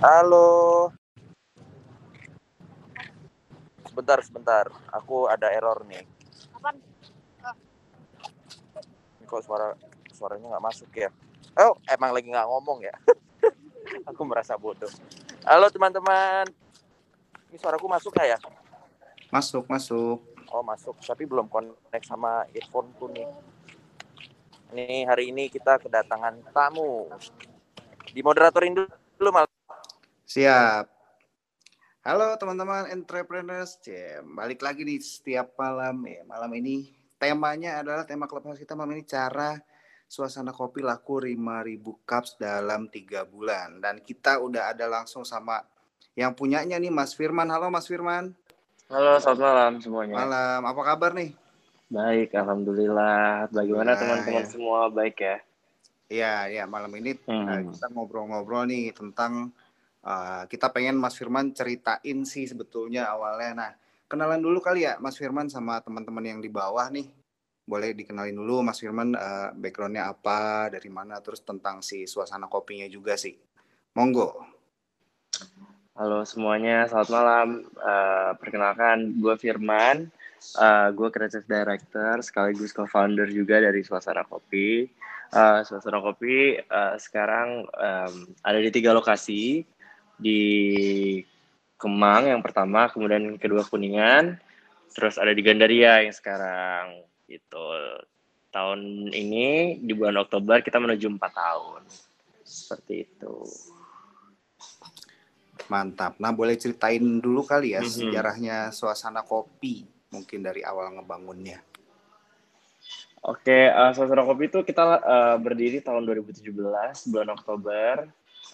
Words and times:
Halo. 0.00 0.88
Sebentar, 3.84 4.16
sebentar. 4.24 4.64
Aku 4.96 5.28
ada 5.28 5.52
error 5.52 5.84
nih. 5.84 6.08
Apaan? 6.56 6.80
Ini 9.20 9.28
kok 9.28 9.44
suara 9.44 9.76
suaranya 10.08 10.56
nggak 10.56 10.64
masuk 10.64 10.88
ya? 10.96 11.12
Oh, 11.60 11.76
emang 11.84 12.16
lagi 12.16 12.32
nggak 12.32 12.48
ngomong 12.48 12.80
ya? 12.80 12.96
Aku 14.08 14.24
merasa 14.24 14.56
bodoh. 14.56 14.88
Halo 15.44 15.68
teman-teman. 15.68 16.48
Ini 17.52 17.60
suaraku 17.60 17.84
masuk 17.84 18.16
nggak 18.16 18.28
ya? 18.32 18.38
Masuk, 19.28 19.68
masuk. 19.68 20.24
Oh 20.48 20.64
masuk, 20.64 20.96
tapi 21.04 21.28
belum 21.28 21.44
connect 21.52 22.08
sama 22.08 22.48
earphone-ku 22.56 23.04
nih. 23.12 23.28
Ini 24.72 25.04
hari 25.04 25.28
ini 25.28 25.52
kita 25.52 25.76
kedatangan 25.76 26.40
tamu. 26.56 27.04
Dimoderatoriin 28.16 28.80
dulu 29.20 29.28
mal. 29.28 29.49
Siap. 30.30 30.86
Halo 32.06 32.38
teman-teman 32.38 32.86
entrepreneurs, 32.94 33.82
Cem. 33.82 34.22
Balik 34.38 34.62
lagi 34.62 34.86
nih 34.86 35.02
setiap 35.02 35.58
malam 35.58 35.98
ya. 36.06 36.22
Malam 36.22 36.54
ini 36.54 36.86
temanya 37.18 37.82
adalah 37.82 38.06
tema 38.06 38.30
clubhouse 38.30 38.62
kita 38.62 38.78
malam 38.78 38.94
ini 38.94 39.02
cara 39.02 39.58
suasana 40.06 40.54
kopi 40.54 40.86
laku 40.86 41.18
5000 41.26 41.82
cups 42.06 42.38
dalam 42.38 42.86
tiga 42.86 43.26
bulan. 43.26 43.82
Dan 43.82 43.98
kita 44.06 44.38
udah 44.38 44.70
ada 44.70 44.86
langsung 44.86 45.26
sama 45.26 45.66
yang 46.14 46.30
punyanya 46.30 46.78
nih 46.78 46.94
Mas 46.94 47.10
Firman. 47.10 47.50
Halo 47.50 47.66
Mas 47.66 47.90
Firman. 47.90 48.30
Halo, 48.86 49.18
selamat 49.18 49.42
malam 49.42 49.72
semuanya. 49.82 50.14
Malam. 50.14 50.60
Apa 50.62 50.94
kabar 50.94 51.10
nih? 51.10 51.34
Baik, 51.90 52.38
alhamdulillah. 52.38 53.50
Bagaimana 53.50 53.94
Nah, 53.94 53.98
teman-teman 53.98 54.46
ya. 54.46 54.50
semua? 54.50 54.86
Baik 54.94 55.26
ya. 55.26 55.36
Iya, 56.06 56.34
ya 56.54 56.64
malam 56.70 56.94
ini 56.94 57.18
Hmm. 57.26 57.50
uh, 57.50 57.60
kita 57.74 57.90
ngobrol-ngobrol 57.90 58.70
nih 58.70 58.94
tentang 58.94 59.50
uh, 60.04 60.44
kita 60.50 60.72
pengen 60.72 60.96
Mas 60.98 61.16
Firman 61.16 61.52
ceritain 61.52 62.18
sih 62.24 62.44
sebetulnya 62.46 63.08
awalnya. 63.10 63.50
Nah, 63.52 63.70
kenalan 64.06 64.40
dulu 64.40 64.60
kali 64.60 64.84
ya 64.84 65.00
Mas 65.00 65.16
Firman 65.16 65.48
sama 65.48 65.80
teman-teman 65.80 66.24
yang 66.24 66.40
di 66.40 66.50
bawah 66.52 66.88
nih. 66.92 67.08
Boleh 67.64 67.94
dikenalin 67.94 68.34
dulu 68.34 68.66
Mas 68.66 68.82
Firman 68.82 69.14
uh, 69.14 69.54
backgroundnya 69.54 70.10
apa, 70.10 70.70
dari 70.72 70.90
mana, 70.90 71.22
terus 71.22 71.40
tentang 71.40 71.80
si 71.80 72.08
suasana 72.08 72.50
kopinya 72.50 72.88
juga 72.90 73.14
sih. 73.14 73.38
Monggo. 73.94 74.46
Halo 75.98 76.24
semuanya, 76.24 76.88
selamat 76.88 77.10
malam. 77.12 77.48
Eh, 77.76 78.30
perkenalkan, 78.40 79.20
gue 79.20 79.34
Firman. 79.36 80.08
Eh, 80.40 80.88
gue 80.96 81.08
creative 81.12 81.44
director 81.44 82.24
sekaligus 82.24 82.72
co-founder 82.72 83.28
juga 83.28 83.60
dari 83.60 83.84
Suasana 83.84 84.24
Kopi. 84.24 84.88
Eh, 85.28 85.60
Suasana 85.66 86.00
Kopi 86.00 86.56
eh, 86.56 86.94
sekarang 86.96 87.68
em, 87.68 88.14
ada 88.40 88.58
di 88.62 88.70
tiga 88.72 88.96
lokasi. 88.96 89.60
Di 90.20 90.42
Kemang 91.80 92.28
yang 92.28 92.44
pertama, 92.44 92.92
kemudian 92.92 93.40
kedua 93.40 93.64
Kuningan, 93.64 94.36
terus 94.92 95.16
ada 95.16 95.32
di 95.32 95.40
Gandaria 95.40 96.04
yang 96.04 96.12
sekarang. 96.12 97.00
Gitu. 97.24 97.68
Tahun 98.52 98.80
ini 99.08 99.80
di 99.80 99.92
bulan 99.96 100.20
Oktober 100.20 100.60
kita 100.60 100.76
menuju 100.76 101.08
empat 101.08 101.32
tahun. 101.32 101.82
Seperti 102.44 103.08
itu. 103.08 103.48
Mantap. 105.72 106.18
Nah, 106.20 106.34
boleh 106.34 106.58
ceritain 106.58 107.00
dulu 107.00 107.46
kali 107.46 107.78
ya 107.78 107.80
Mhm. 107.80 107.88
sejarahnya 107.88 108.56
suasana 108.74 109.22
kopi 109.24 109.86
mungkin 110.10 110.42
dari 110.42 110.60
awal 110.66 110.98
ngebangunnya. 110.98 111.62
Oke, 113.20 113.68
uh, 113.68 113.92
Suasana 113.92 114.24
Kopi 114.24 114.48
itu 114.48 114.64
kita 114.64 114.96
uh, 114.96 115.36
berdiri 115.36 115.84
tahun 115.84 116.08
2017 116.08 117.04
bulan 117.12 117.28
Oktober. 117.36 118.08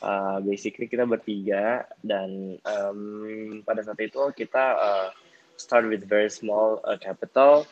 Uh, 0.05 0.45
basically 0.45 0.85
kita 0.85 1.09
bertiga 1.09 1.89
dan 2.05 2.61
um, 2.69 3.65
pada 3.65 3.81
saat 3.81 3.97
itu 4.05 4.21
kita 4.37 4.65
uh, 4.77 5.09
start 5.57 5.89
with 5.89 6.05
very 6.05 6.29
small 6.29 6.85
uh, 6.85 7.01
capital 7.01 7.65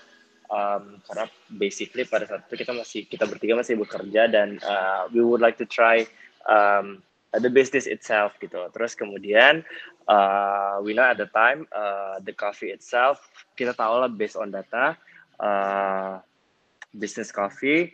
um, 0.49 1.05
karena 1.05 1.29
basically 1.61 2.09
pada 2.09 2.25
saat 2.25 2.49
itu 2.49 2.65
kita 2.65 2.73
masih 2.73 3.05
kita 3.05 3.29
bertiga 3.29 3.61
masih 3.61 3.77
bekerja 3.77 4.33
dan 4.33 4.57
uh, 4.65 5.05
we 5.13 5.21
would 5.21 5.45
like 5.45 5.61
to 5.61 5.69
try 5.69 6.09
um, 6.49 7.05
the 7.37 7.53
business 7.53 7.85
itself 7.85 8.33
gitu. 8.41 8.57
Terus 8.73 8.97
kemudian 8.97 9.61
uh, 10.09 10.81
we 10.81 10.97
know 10.97 11.05
at 11.05 11.21
the 11.21 11.29
time 11.29 11.69
uh, 11.77 12.25
the 12.25 12.33
coffee 12.33 12.73
itself 12.73 13.21
kita 13.53 13.77
tahu 13.77 14.01
lah 14.01 14.09
based 14.09 14.41
on 14.41 14.49
data 14.49 14.97
uh, 15.45 16.25
business 16.97 17.29
coffee 17.29 17.93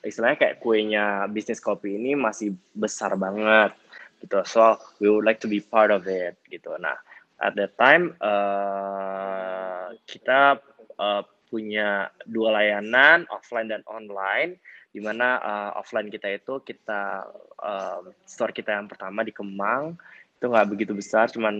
istilahnya 0.00 0.38
kayak 0.38 0.58
kuenya 0.62 1.28
bisnis 1.28 1.60
kopi 1.60 1.96
ini 1.96 2.16
masih 2.16 2.56
besar 2.72 3.14
banget 3.16 3.76
gitu. 4.20 4.40
So 4.44 4.76
we 5.00 5.08
would 5.08 5.24
like 5.24 5.40
to 5.44 5.48
be 5.48 5.60
part 5.60 5.92
of 5.92 6.08
it 6.08 6.36
gitu. 6.48 6.76
Nah 6.80 6.96
at 7.40 7.56
that 7.56 7.76
time 7.80 8.12
uh, 8.20 9.96
kita 10.04 10.60
uh, 11.00 11.22
punya 11.50 12.12
dua 12.28 12.54
layanan 12.62 13.26
offline 13.32 13.66
dan 13.66 13.82
online 13.90 14.60
di 14.90 14.98
mana 15.02 15.38
uh, 15.38 15.70
offline 15.78 16.10
kita 16.10 16.30
itu 16.30 16.62
kita 16.62 17.26
um, 17.58 18.10
store 18.26 18.54
kita 18.54 18.74
yang 18.74 18.86
pertama 18.86 19.22
di 19.26 19.34
Kemang. 19.34 19.98
Itu 20.38 20.48
nggak 20.48 20.68
begitu 20.72 20.92
besar 20.96 21.28
cuman 21.28 21.54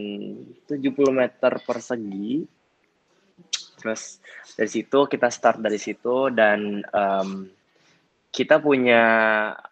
70 0.66 0.94
meter 1.10 1.52
persegi. 1.62 2.46
Terus 3.80 4.20
dari 4.56 4.70
situ 4.70 4.98
kita 5.08 5.32
start 5.32 5.62
dari 5.64 5.80
situ 5.80 6.28
dan 6.32 6.84
um, 6.92 7.48
kita 8.30 8.62
punya 8.62 9.02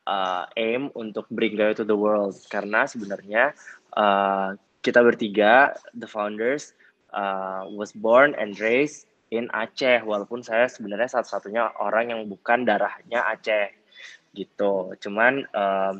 uh, 0.02 0.44
aim 0.58 0.90
untuk 0.98 1.30
bring 1.30 1.54
Gayo 1.54 1.78
to 1.78 1.86
the 1.86 1.94
world. 1.94 2.34
Karena 2.50 2.84
sebenarnya 2.90 3.54
uh, 3.94 4.58
kita 4.82 5.02
bertiga 5.02 5.78
the 5.94 6.10
founders 6.10 6.74
uh, 7.14 7.66
was 7.70 7.94
born 7.94 8.34
and 8.34 8.58
raised 8.58 9.06
in 9.30 9.46
Aceh. 9.54 10.02
Walaupun 10.02 10.42
saya 10.42 10.66
sebenarnya 10.66 11.18
satu-satunya 11.18 11.78
orang 11.78 12.10
yang 12.10 12.20
bukan 12.26 12.66
darahnya 12.66 13.22
Aceh 13.30 13.70
gitu. 14.34 14.92
Cuman 14.98 15.46
um, 15.54 15.94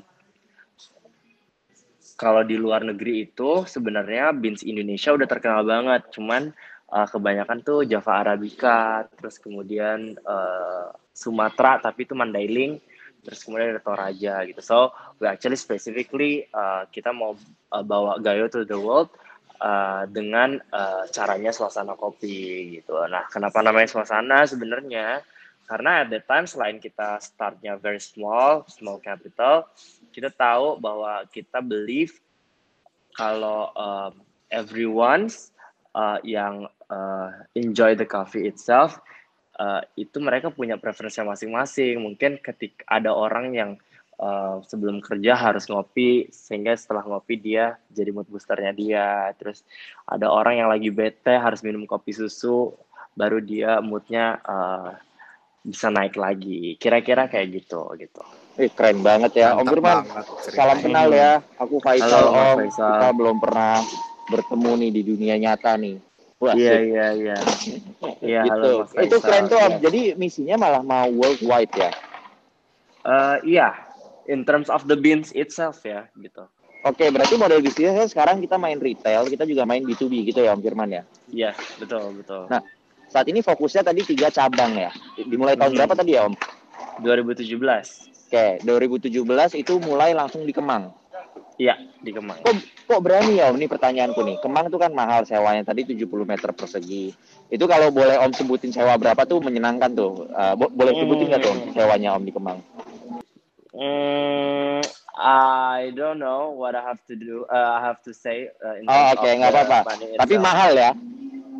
kalau 2.19 2.43
di 2.43 2.59
luar 2.59 2.83
negeri 2.83 3.31
itu 3.31 3.63
sebenarnya 3.71 4.35
beans 4.35 4.67
Indonesia 4.67 5.15
udah 5.15 5.31
terkenal 5.31 5.63
banget. 5.63 6.11
Cuman 6.11 6.51
uh, 6.93 7.07
kebanyakan 7.09 7.61
tuh 7.61 7.85
Java 7.85 8.25
Arabica, 8.25 9.05
terus 9.17 9.37
kemudian 9.41 10.17
uh, 10.25 10.93
Sumatera, 11.13 11.83
tapi 11.83 12.09
itu 12.09 12.15
Mandailing, 12.17 12.81
terus 13.23 13.45
kemudian 13.45 13.77
ada 13.77 13.83
Toraja 13.83 14.45
gitu. 14.49 14.61
So 14.65 14.95
we 15.21 15.29
actually 15.29 15.59
specifically 15.61 16.49
uh, 16.55 16.89
kita 16.89 17.13
mau 17.13 17.37
uh, 17.73 17.85
bawa 17.85 18.23
Gayo 18.23 18.49
to 18.49 18.65
the 18.65 18.79
world 18.79 19.13
uh, 19.61 20.07
dengan 20.09 20.57
uh, 20.73 21.05
caranya 21.11 21.53
suasana 21.53 21.99
kopi 21.99 22.81
gitu. 22.81 22.97
Nah, 23.07 23.27
kenapa 23.29 23.61
namanya 23.61 23.91
suasana 23.91 24.47
sebenarnya? 24.47 25.23
Karena 25.69 26.01
at 26.01 26.09
that 26.09 26.25
time 26.25 26.49
selain 26.49 26.81
kita 26.81 27.21
startnya 27.21 27.77
very 27.77 28.01
small, 28.01 28.65
small 28.73 28.97
capital, 29.05 29.69
kita 30.17 30.33
tahu 30.33 30.81
bahwa 30.81 31.29
kita 31.29 31.61
believe 31.61 32.17
kalau 33.13 33.69
um, 33.77 34.25
everyone's 34.49 35.53
uh, 35.93 36.17
yang 36.25 36.65
uh, 36.89 37.31
enjoy 37.55 37.95
the 37.95 38.05
coffee 38.05 38.49
itself 38.49 39.01
uh, 39.61 39.81
itu 39.95 40.19
mereka 40.19 40.53
punya 40.53 40.77
preferensi 40.77 41.21
masing-masing 41.21 42.01
mungkin 42.01 42.41
ketika 42.41 42.85
ada 42.89 43.13
orang 43.13 43.55
yang 43.55 43.71
uh, 44.21 44.61
sebelum 44.67 45.01
kerja 45.01 45.37
harus 45.37 45.69
ngopi 45.69 46.29
sehingga 46.33 46.75
setelah 46.75 47.05
ngopi 47.07 47.39
dia 47.39 47.79
jadi 47.93 48.11
mood 48.13 48.29
boosternya 48.29 48.73
dia 48.75 49.09
terus 49.37 49.63
ada 50.09 50.29
orang 50.29 50.61
yang 50.65 50.69
lagi 50.69 50.89
bete 50.91 51.35
harus 51.37 51.63
minum 51.63 51.85
kopi 51.85 52.13
susu 52.13 52.75
baru 53.15 53.43
dia 53.43 53.79
moodnya 53.83 54.39
uh, 54.47 54.95
bisa 55.63 55.91
naik 55.91 56.15
lagi 56.17 56.79
kira-kira 56.79 57.27
kayak 57.27 57.63
gitu 57.63 57.83
gitu 57.99 58.23
Eh, 58.59 58.67
keren 58.75 59.07
banget 59.07 59.39
ya. 59.39 59.55
Om 59.55 59.63
Mantap 59.63 59.71
Firman, 59.71 59.97
banget 60.03 60.27
ceritanya. 60.43 60.59
salam 60.59 60.79
kenal 60.83 61.09
ya. 61.15 61.33
Aku 61.63 61.79
Faisal 61.79 62.11
Halo, 62.27 62.31
Om. 62.35 62.57
Faisal. 62.67 62.91
Kita 62.91 63.09
belum 63.15 63.37
pernah 63.39 63.75
bertemu 64.27 64.71
nih 64.83 64.91
di 64.91 65.03
dunia 65.07 65.35
nyata 65.39 65.79
nih. 65.79 65.97
Wah, 66.39 66.55
iya 66.55 66.79
asik. 66.79 66.87
iya 66.95 67.07
iya 67.19 67.37
iya 68.23 68.41
gitu. 68.47 68.55
halo 68.55 68.87
Mas 68.87 68.91
Itu 68.95 69.17
keren 69.19 69.45
tuh 69.51 69.59
Om. 69.59 69.73
Iya. 69.75 69.79
Jadi 69.91 70.01
misinya 70.15 70.57
malah 70.57 70.83
mau 70.87 71.11
worldwide 71.11 71.75
ya. 71.75 71.91
Eh, 73.03 73.37
iya 73.59 73.75
in 74.29 74.45
terms 74.47 74.69
of 74.71 74.87
the 74.87 74.95
beans 74.95 75.35
itself 75.35 75.83
ya 75.83 76.07
gitu 76.15 76.47
Oke, 76.87 77.11
berarti 77.11 77.35
model 77.35 77.59
bisnisnya 77.59 78.07
sekarang 78.07 78.39
kita 78.39 78.55
main 78.55 78.79
retail, 78.79 79.27
kita 79.27 79.43
juga 79.43 79.67
main 79.67 79.83
B2B 79.83 80.31
gitu 80.31 80.47
ya 80.47 80.55
Om 80.55 80.63
Firman 80.63 80.87
ya. 80.95 81.03
iya 81.27 81.51
betul 81.75 82.23
betul 82.23 82.47
Nah, 82.47 82.63
Saat 83.09 83.25
ini 83.33 83.41
fokusnya 83.41 83.83
tadi 83.83 84.05
tiga 84.05 84.29
cabang 84.29 84.77
ya. 84.77 84.93
Dimulai 85.17 85.57
tahun 85.57 85.75
Mhm. 85.75 85.79
berapa 85.81 85.95
tadi 85.97 86.15
ya 86.15 86.29
Om? 86.29 86.35
2017 87.03 88.07
Oke, 88.29 88.61
2017 88.63 89.57
itu 89.57 89.81
mulai 89.81 90.13
langsung 90.13 90.45
di 90.45 90.53
Kemang. 90.53 90.93
Iya 91.59 91.75
di 92.01 92.11
Kemang 92.15 92.39
Kok, 92.41 92.55
kok 92.89 93.01
berani 93.05 93.37
ya 93.43 93.51
Om? 93.51 93.59
Ini 93.59 93.67
pertanyaanku 93.69 94.21
nih. 94.25 94.37
Kemang 94.41 94.71
tuh 94.73 94.81
kan 94.81 94.95
mahal 94.95 95.27
sewanya 95.29 95.67
tadi 95.67 95.85
70 95.85 96.25
meter 96.25 96.55
persegi. 96.57 97.13
Itu 97.53 97.69
kalau 97.69 97.93
boleh 97.93 98.17
Om 98.17 98.33
sebutin 98.33 98.73
sewa 98.73 98.97
berapa 98.97 99.29
tuh 99.29 99.43
menyenangkan 99.45 99.93
tuh. 99.93 100.25
Uh, 100.33 100.55
bo- 100.57 100.73
boleh 100.73 100.95
sebutin 100.97 101.29
nggak 101.29 101.43
tuh 101.45 101.51
Om, 101.53 101.61
sewanya 101.75 102.17
Om 102.17 102.23
di 102.25 102.33
Kemang? 102.33 102.59
Hmm, 103.75 104.81
I 105.19 105.93
don't 105.93 106.17
know 106.17 106.57
what 106.57 106.73
I 106.73 106.83
have 106.83 107.03
to 107.13 107.15
do. 107.19 107.45
Uh, 107.51 107.77
I 107.77 107.85
have 107.85 108.01
to 108.09 108.17
say. 108.17 108.49
Uh, 108.65 108.81
in 108.81 108.89
Oh, 108.89 109.13
oke, 109.13 109.29
of 109.29 109.35
nggak 109.37 109.53
apa-apa. 109.53 109.79
Tapi 110.17 110.35
mahal 110.41 110.73
ya? 110.73 110.91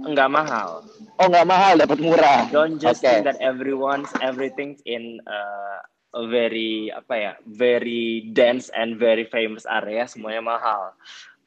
Nggak 0.09 0.31
mahal. 0.33 0.69
Oh, 1.19 1.27
nggak 1.27 1.47
mahal, 1.51 1.73
dapat 1.75 1.99
murah. 1.99 2.47
Don't 2.49 2.79
just 2.79 3.03
Oke. 3.03 3.11
think 3.11 3.27
that 3.27 3.43
everyone's 3.43 4.09
everything's 4.23 4.79
in 4.87 5.19
uh, 5.27 5.83
a 6.15 6.23
very 6.25 6.89
apa 6.89 7.15
ya, 7.17 7.33
very 7.45 8.29
dense 8.33 8.73
and 8.73 8.97
very 8.97 9.29
famous 9.29 9.69
area 9.69 10.09
semuanya 10.09 10.41
mahal. 10.45 10.97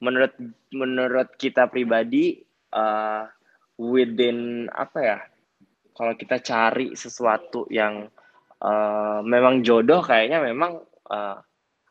Menurut 0.01 0.33
menurut 0.73 1.29
kita 1.37 1.69
pribadi 1.69 2.41
uh, 2.73 3.25
within 3.77 4.69
apa 4.73 4.99
ya? 5.01 5.19
Kalau 5.91 6.13
kita 6.17 6.41
cari 6.41 6.97
sesuatu 6.97 7.69
yang 7.69 8.09
uh, 8.61 9.19
memang 9.21 9.61
jodoh 9.61 10.01
kayaknya 10.01 10.41
memang 10.41 10.81
uh, 11.09 11.37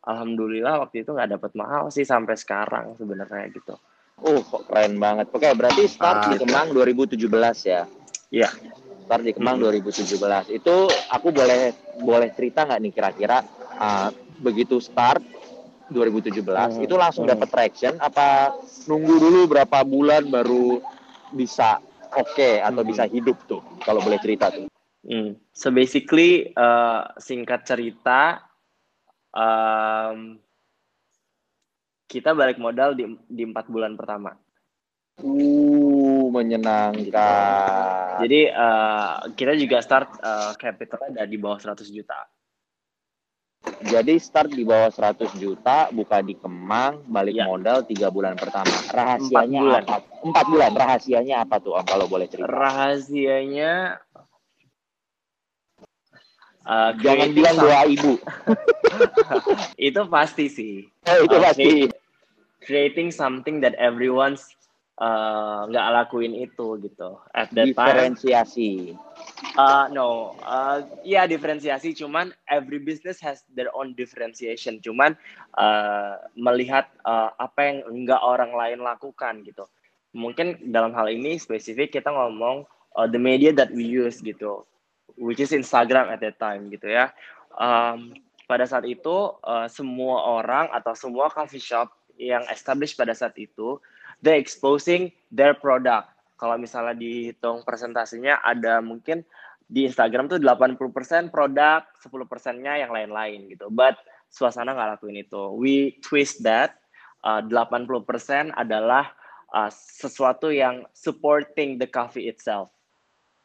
alhamdulillah 0.06 0.81
waktu 0.82 1.05
itu 1.05 1.12
nggak 1.12 1.37
dapat 1.37 1.52
mahal 1.55 1.93
sih 1.93 2.06
sampai 2.06 2.34
sekarang 2.34 2.96
sebenarnya 2.96 3.50
gitu. 3.52 3.76
Uh, 4.20 4.40
kok 4.44 4.69
keren 4.69 5.00
banget. 5.00 5.32
Oke, 5.32 5.49
berarti 5.56 5.88
start 5.88 6.32
di 6.32 6.37
Ah, 6.37 6.40
Kemang 6.44 6.69
2017 6.76 7.25
ya? 7.64 7.82
Iya. 8.28 8.49
Start 9.10 9.26
di 9.26 9.34
Kemang 9.34 9.58
Hmm. 9.58 9.74
2017. 9.74 10.54
Itu 10.54 10.86
aku 11.10 11.34
boleh 11.34 11.74
boleh 11.98 12.30
cerita 12.30 12.62
nggak 12.62 12.78
nih 12.78 12.92
kira-kira 12.94 13.42
uh, 13.74 14.14
begitu 14.38 14.78
start 14.78 15.18
2017 15.90 16.46
Hmm. 16.46 16.86
itu 16.86 16.94
langsung 16.94 17.26
Hmm. 17.26 17.34
dapat 17.34 17.50
traction 17.50 17.98
apa 17.98 18.54
nunggu 18.86 19.18
dulu 19.18 19.40
berapa 19.50 19.82
bulan 19.82 20.30
baru 20.30 20.78
bisa 21.34 21.82
oke 22.14 22.62
atau 22.62 22.86
Hmm. 22.86 22.90
bisa 22.94 23.10
hidup 23.10 23.34
tuh 23.50 23.58
kalau 23.82 23.98
boleh 23.98 24.22
cerita 24.22 24.46
tuh. 24.54 24.70
Hmm. 25.02 25.34
So 25.50 25.74
basically 25.74 26.54
uh, 26.54 27.10
singkat 27.18 27.66
cerita 27.66 28.46
um, 29.34 30.38
kita 32.06 32.30
balik 32.30 32.62
modal 32.62 32.94
di 32.94 33.10
di 33.26 33.42
empat 33.42 33.66
bulan 33.66 33.98
pertama. 33.98 34.38
Uh, 35.18 36.00
menyenangkan. 36.30 38.22
Jadi 38.22 38.40
uh, 38.48 39.26
kita 39.34 39.52
juga 39.58 39.82
start 39.82 40.08
uh, 40.22 40.52
capitalnya 40.56 41.22
dari 41.22 41.34
di 41.34 41.38
bawah 41.38 41.58
100 41.58 41.84
juta. 41.90 42.18
Jadi 43.80 44.16
start 44.16 44.56
di 44.56 44.64
bawah 44.64 44.88
100 44.88 45.36
juta, 45.36 45.92
buka 45.92 46.24
di 46.24 46.32
Kemang, 46.32 47.04
balik 47.04 47.36
Ya. 47.36 47.44
modal 47.44 47.84
tiga 47.84 48.08
bulan 48.08 48.32
pertama. 48.36 48.72
Rahasianya 48.88 49.60
bulan. 49.60 49.82
apa? 49.84 49.96
Empat 50.24 50.44
bulan. 50.48 50.70
Rahasianya 50.76 51.34
apa 51.44 51.56
tuh 51.60 51.76
Om 51.76 51.84
kalau 51.84 52.08
boleh 52.08 52.24
cerita? 52.28 52.48
Rahasianya 52.48 54.00
uh, 56.64 56.90
Jangan 57.04 57.28
bilang 57.36 57.56
doa 57.60 57.84
ibu. 57.84 58.16
itu 59.92 60.00
pasti 60.08 60.46
sih. 60.48 60.74
Oh, 61.08 61.18
itu 61.24 61.36
Oke. 61.36 61.44
pasti. 61.44 61.70
Creating 62.60 63.08
something 63.12 63.60
that 63.64 63.72
everyone's 63.80 64.52
uh, 65.00 65.67
nggak 65.67 65.87
lakuin 65.97 66.37
itu 66.37 66.79
gitu. 66.85 67.19
At 67.32 67.50
that 67.56 67.73
time 67.73 67.88
Diferensiasi. 67.88 68.94
Uh, 69.56 69.88
no, 69.91 70.37
uh, 70.44 70.85
ya 71.02 71.25
diferensiasi. 71.26 71.97
Cuman 71.97 72.31
every 72.47 72.79
business 72.79 73.19
has 73.19 73.43
their 73.56 73.73
own 73.73 73.97
differentiation. 73.97 74.79
Cuman 74.85 75.17
uh, 75.56 76.20
melihat 76.37 76.87
uh, 77.08 77.32
apa 77.41 77.61
yang 77.67 77.79
enggak 77.88 78.20
orang 78.20 78.52
lain 78.55 78.85
lakukan 78.85 79.43
gitu. 79.43 79.67
Mungkin 80.14 80.70
dalam 80.70 80.93
hal 80.94 81.08
ini 81.11 81.41
spesifik 81.41 81.99
kita 81.99 82.12
ngomong 82.12 82.69
uh, 82.94 83.08
the 83.08 83.19
media 83.19 83.50
that 83.50 83.73
we 83.73 83.87
use 83.87 84.20
gitu, 84.20 84.62
which 85.17 85.41
is 85.41 85.50
Instagram 85.50 86.12
at 86.12 86.20
that 86.23 86.38
time 86.38 86.69
gitu 86.70 86.91
ya. 86.91 87.11
Um, 87.58 88.14
pada 88.50 88.67
saat 88.67 88.82
itu 88.87 89.38
uh, 89.47 89.70
semua 89.70 90.43
orang 90.43 90.67
atau 90.75 90.94
semua 90.99 91.31
coffee 91.31 91.62
shop 91.62 91.94
yang 92.19 92.43
established 92.50 92.99
pada 92.99 93.14
saat 93.14 93.38
itu, 93.38 93.79
they 94.20 94.37
exposing 94.37 95.12
their 95.32 95.56
product 95.56 96.11
kalau 96.40 96.56
misalnya 96.56 96.96
dihitung 96.96 97.61
presentasinya 97.69 98.40
ada 98.40 98.81
mungkin 98.81 99.20
di 99.70 99.84
Instagram 99.87 100.26
tuh 100.26 100.40
80% 100.40 101.28
produk, 101.28 101.84
10%-nya 102.00 102.81
yang 102.81 102.90
lain-lain 102.90 103.52
gitu. 103.52 103.69
But 103.69 104.00
suasana 104.32 104.72
nggak 104.72 104.99
lakuin 104.99 105.20
itu. 105.20 105.52
We 105.55 106.00
twist 106.00 106.40
that 106.49 106.81
uh, 107.22 107.44
80% 107.44 108.56
adalah 108.56 109.12
uh, 109.52 109.69
sesuatu 109.70 110.49
yang 110.49 110.88
supporting 110.96 111.76
the 111.76 111.87
coffee 111.87 112.26
itself. 112.26 112.73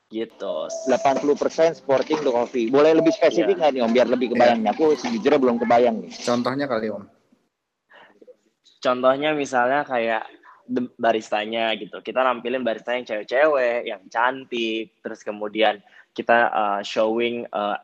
Gitu. 0.07 0.56
80% 0.88 1.83
sporting 1.83 2.24
the 2.24 2.31
coffee. 2.31 2.71
Boleh 2.71 2.95
lebih 2.95 3.12
spesifik 3.12 3.60
nggak 3.60 3.75
nih 3.75 3.81
Om 3.83 3.92
biar 3.92 4.07
lebih 4.07 4.31
kebayang 4.33 4.63
nih. 4.63 4.71
Aku 4.71 4.95
sejujurnya 4.95 5.38
belum 5.38 5.60
kebayang 5.60 6.00
nih. 6.00 6.16
Contohnya 6.24 6.66
kali 6.66 6.89
Om. 6.95 7.06
Contohnya 8.80 9.36
misalnya 9.36 9.83
kayak 9.83 10.25
baristanya 10.97 11.73
gitu. 11.77 12.01
Kita 12.01 12.25
nampilin 12.25 12.65
barista 12.65 12.97
yang 12.97 13.06
cewek-cewek, 13.06 13.85
yang 13.85 14.01
cantik, 14.09 14.97
terus 15.06 15.21
kemudian 15.21 15.79
kita 16.15 16.50
uh, 16.50 16.81
showing 16.81 17.45
uh, 17.53 17.77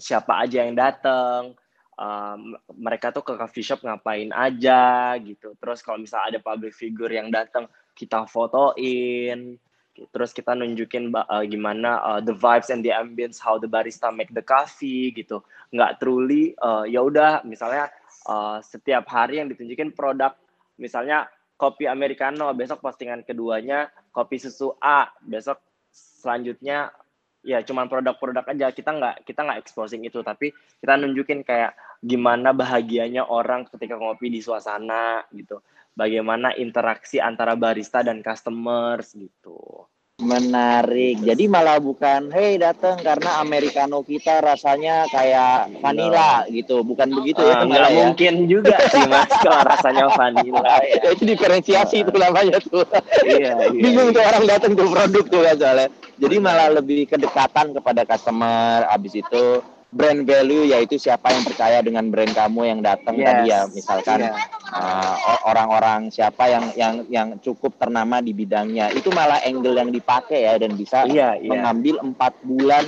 siapa 0.00 0.44
aja 0.44 0.64
yang 0.64 0.76
datang, 0.76 1.56
um, 1.96 2.56
mereka 2.76 3.12
tuh 3.12 3.24
ke 3.24 3.34
coffee 3.36 3.64
shop 3.64 3.84
ngapain 3.84 4.30
aja 4.32 5.16
gitu. 5.20 5.56
Terus 5.56 5.80
kalau 5.80 6.00
misalnya 6.00 6.36
ada 6.36 6.40
public 6.40 6.72
figure 6.76 7.12
yang 7.12 7.32
datang, 7.32 7.68
kita 7.96 8.28
fotoin. 8.28 9.56
Terus 9.96 10.36
kita 10.36 10.52
nunjukin 10.52 11.08
uh, 11.08 11.40
gimana 11.48 12.04
uh, 12.04 12.20
the 12.20 12.36
vibes 12.36 12.68
and 12.68 12.84
the 12.84 12.92
ambience, 12.92 13.40
how 13.40 13.56
the 13.56 13.64
barista 13.64 14.12
make 14.12 14.28
the 14.36 14.44
coffee 14.44 15.08
gitu. 15.16 15.40
Nggak 15.72 16.04
truly, 16.04 16.52
uh, 16.60 16.84
ya 16.84 17.00
udah 17.00 17.40
misalnya 17.48 17.88
uh, 18.28 18.60
setiap 18.60 19.08
hari 19.08 19.40
yang 19.40 19.48
ditunjukin 19.48 19.96
produk, 19.96 20.36
misalnya 20.76 21.24
kopi 21.56 21.88
americano, 21.88 22.52
besok 22.52 22.84
postingan 22.84 23.24
keduanya 23.24 23.88
kopi 24.12 24.36
susu 24.36 24.76
A, 24.80 25.08
besok 25.24 25.60
selanjutnya 25.92 26.92
ya 27.40 27.64
cuman 27.64 27.88
produk-produk 27.88 28.44
aja. 28.52 28.70
Kita 28.70 28.92
nggak 28.92 29.24
kita 29.24 29.40
nggak 29.42 29.60
exposing 29.64 30.04
itu 30.04 30.20
tapi 30.20 30.52
kita 30.80 30.94
nunjukin 31.00 31.42
kayak 31.42 31.74
gimana 32.04 32.52
bahagianya 32.52 33.24
orang 33.24 33.64
ketika 33.66 33.96
ngopi 33.96 34.28
di 34.28 34.44
suasana 34.44 35.24
gitu. 35.32 35.64
Bagaimana 35.96 36.52
interaksi 36.52 37.16
antara 37.16 37.56
barista 37.56 38.04
dan 38.04 38.20
customers 38.20 39.16
gitu 39.16 39.88
Menarik. 40.26 41.20
Jadi 41.20 41.44
malah 41.44 41.76
bukan, 41.76 42.32
hey 42.32 42.56
datang 42.56 43.04
karena 43.04 43.36
americano 43.36 44.00
kita 44.00 44.40
rasanya 44.40 45.04
kayak 45.12 45.68
vanilla 45.84 46.40
gitu, 46.48 46.80
bukan 46.80 47.12
begitu 47.12 47.44
ya? 47.44 47.60
Ah, 47.60 47.68
nggak 47.68 47.68
malah 47.68 47.90
ya? 47.92 47.98
mungkin 48.08 48.34
juga 48.48 48.80
sih 48.88 49.04
mas 49.04 49.28
kalau 49.44 49.60
rasanya 49.60 50.08
vanilla 50.16 50.64
ya 50.88 50.96
Ya, 51.04 51.08
itu 51.12 51.24
diferensiasi 51.28 52.00
itu 52.00 52.16
namanya 52.16 52.56
tuh. 52.64 52.88
iya, 53.28 53.60
iya, 53.68 53.80
Bingung 53.84 54.08
iya. 54.08 54.16
tuh 54.16 54.22
orang 54.24 54.44
datang 54.48 54.72
tuh 54.72 54.88
produk 54.88 55.24
tuh 55.28 55.40
kan 55.44 55.56
soalnya. 55.60 55.88
Jadi 56.16 56.36
malah 56.40 56.68
lebih 56.72 57.00
kedekatan 57.12 57.66
kepada 57.76 58.02
customer. 58.08 58.88
Abis 58.88 59.20
itu 59.20 59.44
brand 59.92 60.26
value 60.26 60.66
yaitu 60.66 60.98
siapa 60.98 61.30
yang 61.32 61.46
percaya 61.46 61.78
dengan 61.80 62.10
brand 62.10 62.32
kamu 62.34 62.60
yang 62.68 62.80
datang 62.82 63.16
tadi 63.16 63.48
ya, 63.48 63.64
misalkan 63.70 64.26
Iya. 64.26 64.32
uh, 64.74 65.16
orang-orang 65.46 66.10
siapa 66.10 66.50
yang 66.50 66.64
yang 66.74 66.94
yang 67.08 67.28
cukup 67.40 67.78
ternama 67.78 68.18
di 68.20 68.34
bidangnya. 68.34 68.90
Itu 68.92 69.14
malah 69.14 69.40
angle 69.46 69.78
yang 69.78 69.90
dipakai 69.94 70.44
ya 70.44 70.54
dan 70.58 70.74
bisa 70.74 71.06
iya 71.06 71.38
iya 71.38 71.50
mengambil 71.50 72.02
empat 72.02 72.34
bulan 72.42 72.84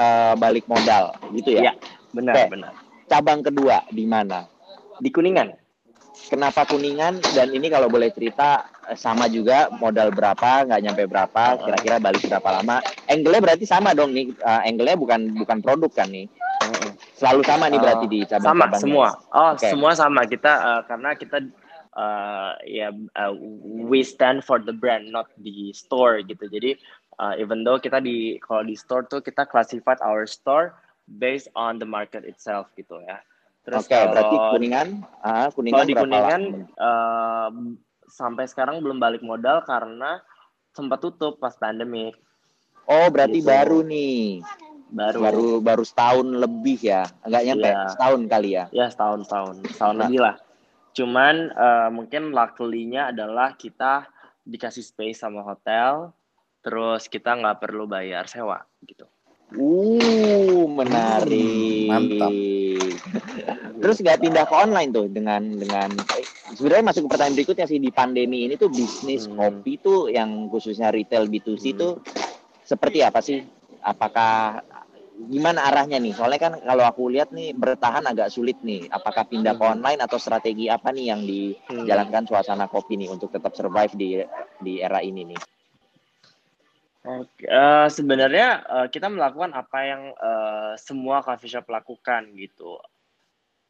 uh, 0.00 0.34
balik 0.40 0.64
modal 0.66 1.12
gitu 1.36 1.60
ya. 1.60 1.70
Iya. 1.70 1.72
benar 2.10 2.34
Oke. 2.34 2.44
benar 2.50 2.72
Cabang 3.10 3.42
kedua 3.42 3.86
di 3.90 4.06
mana? 4.06 4.46
di 5.00 5.08
kuningan 5.08 5.60
Kenapa 6.30 6.62
kuningan? 6.68 7.18
Dan 7.34 7.50
ini 7.50 7.66
kalau 7.72 7.90
boleh 7.90 8.12
cerita 8.14 8.62
sama 8.98 9.30
juga 9.30 9.70
modal 9.78 10.10
berapa, 10.10 10.66
nggak 10.66 10.80
nyampe 10.82 11.04
berapa, 11.06 11.58
kira-kira 11.62 11.96
balik 12.02 12.24
berapa 12.26 12.48
lama? 12.60 12.82
Angle-nya 13.06 13.40
berarti 13.42 13.64
sama 13.66 13.94
dong 13.94 14.14
nih. 14.14 14.34
Uh, 14.40 14.62
angle-nya 14.66 14.96
bukan 14.98 15.20
bukan 15.38 15.58
produk 15.62 15.90
kan 15.92 16.08
nih. 16.10 16.26
Selalu 17.16 17.40
sama 17.44 17.68
nih 17.68 17.80
berarti 17.80 18.06
di 18.08 18.20
sama 18.24 18.30
cabang-cabangnya. 18.30 18.80
semua 18.80 19.08
oh 19.32 19.50
Oke. 19.56 19.68
semua 19.68 19.92
sama 19.96 20.22
kita 20.24 20.52
uh, 20.60 20.82
karena 20.88 21.10
kita 21.16 21.38
uh, 21.96 22.52
ya 22.64 22.88
uh, 23.16 23.32
we 23.88 24.00
stand 24.04 24.44
for 24.44 24.60
the 24.60 24.72
brand 24.72 25.08
not 25.12 25.28
the 25.40 25.72
store 25.72 26.20
gitu 26.24 26.48
jadi 26.48 26.76
uh, 27.20 27.34
even 27.36 27.64
though 27.64 27.80
kita 27.80 28.00
di 28.00 28.40
kalau 28.40 28.64
di 28.64 28.76
store 28.76 29.04
tuh 29.08 29.20
kita 29.20 29.44
classified 29.48 30.00
our 30.04 30.24
store 30.24 30.76
based 31.20 31.50
on 31.58 31.80
the 31.80 31.88
market 31.88 32.22
itself 32.24 32.70
gitu 32.78 33.00
ya 33.04 33.20
terus 33.60 33.84
Oke, 33.84 33.92
berarti 33.92 34.36
kalau 34.40 34.52
kuningan, 34.56 34.88
ah, 35.20 35.48
kuningan 35.52 35.76
kalau 35.76 35.84
di 35.84 35.94
kuningan 35.94 36.42
lama? 36.56 36.80
uh, 36.80 37.50
sampai 38.10 38.44
sekarang 38.50 38.82
belum 38.82 38.98
balik 38.98 39.22
modal 39.22 39.62
karena 39.64 40.18
sempat 40.74 40.98
tutup 41.00 41.38
pas 41.38 41.54
pandemi 41.54 42.10
Oh, 42.90 43.06
berarti 43.06 43.38
gitu. 43.38 43.46
baru 43.46 43.86
nih, 43.86 44.42
baru, 44.90 45.18
baru 45.22 45.46
baru 45.62 45.84
setahun 45.86 46.26
lebih 46.26 46.78
ya, 46.82 47.06
nggak 47.22 47.44
nyampe 47.46 47.68
Iya. 47.70 47.86
setahun 47.94 48.20
kali 48.26 48.50
ya. 48.58 48.64
ya 48.74 48.86
setahun 48.90 49.20
tahun 49.30 49.54
setahun 49.70 49.94
Nah. 49.94 50.00
lebih 50.10 50.20
lah 50.26 50.36
cuman 50.90 51.34
eh, 51.54 51.88
mungkin 51.94 52.34
luckily-nya 52.34 53.14
adalah 53.14 53.54
kita 53.54 54.10
dikasih 54.42 54.82
space 54.82 55.22
sama 55.22 55.46
hotel 55.46 56.10
terus 56.66 57.06
kita 57.06 57.38
nggak 57.38 57.62
perlu 57.62 57.86
bayar 57.86 58.26
sewa 58.26 58.58
gitu 58.82 59.06
Uh, 59.50 60.62
menarik. 60.70 61.90
mantap. 61.90 62.30
Terus 63.82 63.96
nggak 63.98 64.20
pindah 64.22 64.44
ke 64.46 64.54
online 64.54 64.90
tuh 64.94 65.06
dengan 65.10 65.42
dengan 65.42 65.90
eh, 66.14 66.26
sebenarnya 66.54 66.84
masuk 66.92 67.08
ke 67.08 67.10
pertanyaan 67.16 67.36
berikutnya 67.36 67.66
sih 67.66 67.82
di 67.82 67.90
pandemi 67.90 68.46
ini 68.46 68.54
tuh 68.54 68.70
bisnis 68.70 69.26
Hmm. 69.26 69.34
kopi 69.34 69.80
tuh 69.82 70.06
yang 70.12 70.46
khususnya 70.52 70.94
retail 70.94 71.26
B2C 71.26 71.74
Hmm. 71.74 71.78
tuh 71.80 71.92
seperti 72.62 73.02
apa 73.02 73.18
sih? 73.18 73.42
Apakah 73.82 74.60
gimana 75.26 75.66
arahnya 75.66 75.98
nih? 75.98 76.14
Soalnya 76.14 76.40
kan 76.40 76.52
kalau 76.62 76.84
aku 76.86 77.10
lihat 77.10 77.34
nih 77.34 77.50
bertahan 77.56 78.06
agak 78.06 78.30
sulit 78.30 78.60
nih. 78.62 78.86
Apakah 78.86 79.26
pindah 79.26 79.58
ke 79.58 79.64
Hmm. 79.66 79.80
online 79.80 80.00
atau 80.04 80.20
strategi 80.20 80.70
apa 80.70 80.94
nih 80.94 81.04
yang 81.10 81.20
dijalankan 81.26 82.22
suasana 82.28 82.70
kopi 82.70 82.94
nih 83.00 83.10
untuk 83.10 83.34
tetap 83.34 83.50
survive 83.58 83.92
di 83.98 84.08
di 84.62 84.78
era 84.78 85.02
ini 85.02 85.26
nih? 85.26 85.40
Oke, 87.00 87.48
eh, 87.48 87.88
sebenarnya 87.88 88.60
eh, 88.60 88.86
kita 88.92 89.08
melakukan 89.08 89.56
apa 89.56 89.78
yang 89.88 90.02
eh, 90.12 90.72
semua 90.76 91.24
coffee 91.24 91.48
shop 91.48 91.64
lakukan 91.72 92.28
gitu. 92.36 92.76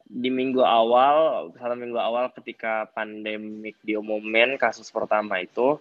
Di 0.03 0.27
minggu 0.27 0.59
awal, 0.59 1.47
satu 1.55 1.75
minggu 1.79 1.95
awal 1.95 2.27
ketika 2.35 2.91
pandemik 2.91 3.79
diumumin 3.87 4.59
kasus 4.59 4.91
pertama 4.91 5.39
itu, 5.39 5.79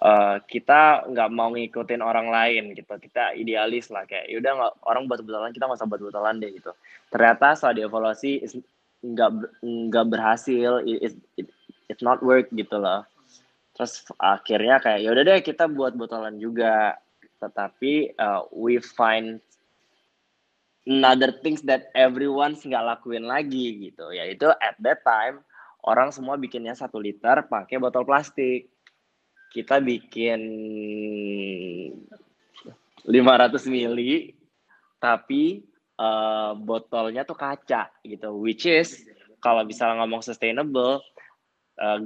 eh, 0.00 0.36
kita 0.48 1.12
nggak 1.12 1.28
mau 1.28 1.52
ngikutin 1.52 2.00
orang 2.00 2.32
lain 2.32 2.72
gitu. 2.72 2.88
Kita 2.96 3.36
idealis 3.36 3.92
lah 3.92 4.08
kayak, 4.08 4.32
yaudah 4.32 4.52
nggak 4.56 4.72
orang 4.88 5.04
buat 5.12 5.20
botolan 5.20 5.52
kita 5.52 5.68
nggak 5.68 5.76
usah 5.84 5.90
buat 5.92 6.02
botolan 6.08 6.40
deh 6.40 6.56
gitu. 6.56 6.72
Ternyata 7.12 7.52
setelah 7.52 7.74
dievaluasi 7.84 8.32
nggak 9.04 9.30
nggak 9.60 10.06
berhasil, 10.08 10.80
it, 10.88 11.20
it, 11.36 11.48
it 11.92 11.98
not 12.00 12.24
work 12.24 12.48
gitu 12.56 12.80
loh. 12.80 13.04
Terus 13.72 14.04
akhirnya 14.20 14.80
kayak 14.84 15.00
yaudah 15.00 15.22
deh 15.24 15.40
kita 15.40 15.64
buat 15.68 15.96
botolan 15.96 16.36
juga. 16.36 16.96
Tetapi 17.40 18.14
uh, 18.20 18.46
we 18.52 18.78
find 18.78 19.40
another 20.84 21.32
things 21.42 21.62
that 21.64 21.88
everyone's 21.96 22.62
nggak 22.62 22.84
lakuin 22.84 23.24
lagi 23.24 23.90
gitu. 23.90 24.12
Yaitu 24.12 24.52
at 24.60 24.76
that 24.84 25.00
time 25.02 25.40
orang 25.82 26.12
semua 26.12 26.36
bikinnya 26.36 26.76
satu 26.76 27.00
liter 27.00 27.48
pakai 27.48 27.80
botol 27.80 28.04
plastik. 28.04 28.68
Kita 29.52 29.84
bikin 29.84 30.40
500 33.04 33.68
mili 33.68 34.32
tapi 34.96 35.60
uh, 35.98 36.56
botolnya 36.56 37.24
tuh 37.24 37.36
kaca 37.36 37.90
gitu. 38.04 38.32
Which 38.36 38.64
is 38.68 39.02
kalau 39.42 39.66
misalnya 39.66 40.04
ngomong 40.04 40.22
sustainable 40.22 41.02
uh, 41.80 42.00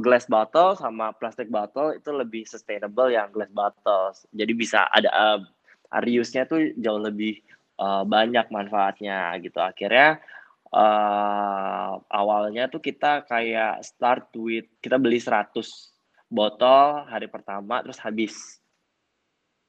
glass 0.00 0.24
bottle 0.30 0.78
sama 0.78 1.12
plastic 1.16 1.52
bottle 1.52 1.92
itu 1.92 2.08
lebih 2.12 2.48
sustainable 2.48 3.12
yang 3.12 3.28
glass 3.34 3.52
bottles. 3.52 4.24
Jadi 4.32 4.52
bisa 4.56 4.88
ada 4.88 5.10
uh, 5.12 5.40
reuse-nya 6.00 6.48
tuh 6.48 6.72
jauh 6.80 7.00
lebih 7.02 7.42
uh, 7.82 8.06
banyak 8.08 8.48
manfaatnya 8.48 9.36
gitu. 9.42 9.60
Akhirnya 9.60 10.22
uh, 10.72 12.00
awalnya 12.08 12.66
tuh 12.72 12.80
kita 12.80 13.28
kayak 13.28 13.84
start 13.84 14.32
with 14.38 14.66
kita 14.80 14.96
beli 14.96 15.20
100 15.20 15.52
botol 16.32 17.04
hari 17.04 17.28
pertama 17.28 17.84
terus 17.84 18.00
habis 18.00 18.62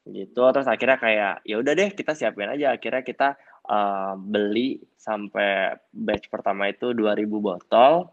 gitu 0.07 0.43
terus 0.51 0.67
akhirnya 0.67 0.99
kayak 0.99 1.33
ya 1.47 1.59
udah 1.59 1.73
deh 1.75 1.91
kita 1.91 2.15
siapin 2.15 2.51
aja 2.51 2.75
akhirnya 2.75 3.03
kita 3.03 3.29
uh, 3.67 4.15
beli 4.15 4.79
sampai 4.99 5.75
batch 5.91 6.27
pertama 6.27 6.71
itu 6.71 6.91
2000 6.95 7.27
botol 7.39 8.11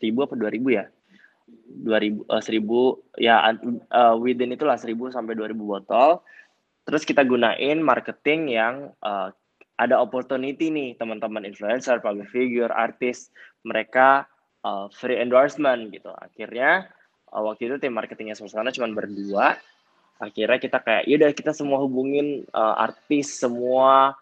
1000 0.00 0.26
apa 0.26 0.34
2000 0.36 0.78
ya 0.78 0.84
2000 1.84 2.24
eh, 2.30 2.42
1000 2.42 3.22
ya 3.22 3.34
uh, 3.92 4.14
within 4.18 4.54
itulah 4.54 4.76
1000 4.76 5.14
sampai 5.14 5.34
2000 5.36 5.54
botol 5.58 6.24
terus 6.84 7.02
kita 7.06 7.24
gunain 7.24 7.80
marketing 7.80 8.52
yang 8.52 8.92
uh, 9.00 9.32
ada 9.74 9.98
opportunity 9.98 10.70
nih 10.70 10.94
teman-teman 10.94 11.42
influencer, 11.42 11.98
public 11.98 12.30
figure, 12.30 12.70
artis 12.70 13.34
mereka 13.66 14.26
uh, 14.62 14.86
free 14.94 15.18
endorsement 15.18 15.90
gitu. 15.90 16.14
Akhirnya 16.14 16.86
uh, 17.34 17.42
waktu 17.42 17.66
itu 17.70 17.76
tim 17.82 17.94
marketingnya 17.94 18.38
suasana 18.38 18.70
cuma 18.70 18.90
berdua. 18.94 19.58
Akhirnya 20.22 20.58
kita 20.62 20.78
kayak 20.78 21.10
yaudah 21.10 21.30
kita 21.34 21.50
semua 21.50 21.82
hubungin 21.82 22.46
uh, 22.54 22.78
artis 22.78 23.34
semua 23.34 24.14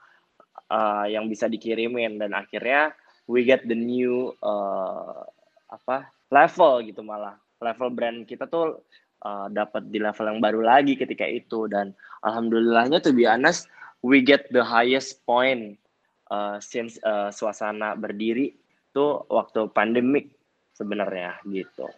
uh, 0.73 1.05
yang 1.05 1.29
bisa 1.29 1.52
dikirimin 1.52 2.17
dan 2.17 2.33
akhirnya 2.33 2.97
we 3.29 3.45
get 3.45 3.61
the 3.69 3.76
new 3.76 4.33
uh, 4.41 5.29
apa 5.73 6.12
level 6.29 6.85
gitu 6.85 7.00
malah 7.00 7.41
level 7.64 7.88
brand 7.88 8.29
kita 8.29 8.45
tuh 8.45 8.85
uh, 9.25 9.49
dapat 9.49 9.88
di 9.88 9.97
level 9.97 10.29
yang 10.29 10.41
baru 10.45 10.61
lagi 10.61 10.95
ketika 11.00 11.25
itu 11.25 11.64
dan 11.73 11.97
alhamdulillahnya 12.21 13.00
to 13.00 13.17
be 13.17 13.25
honest 13.25 13.73
we 14.05 14.21
get 14.21 14.45
the 14.52 14.61
highest 14.61 15.25
point 15.25 15.81
uh, 16.29 16.61
since 16.61 17.00
uh, 17.09 17.33
suasana 17.33 17.97
berdiri 17.97 18.52
tuh 18.93 19.25
waktu 19.33 19.73
pandemic 19.73 20.29
sebenarnya 20.76 21.41
gitu 21.49 21.88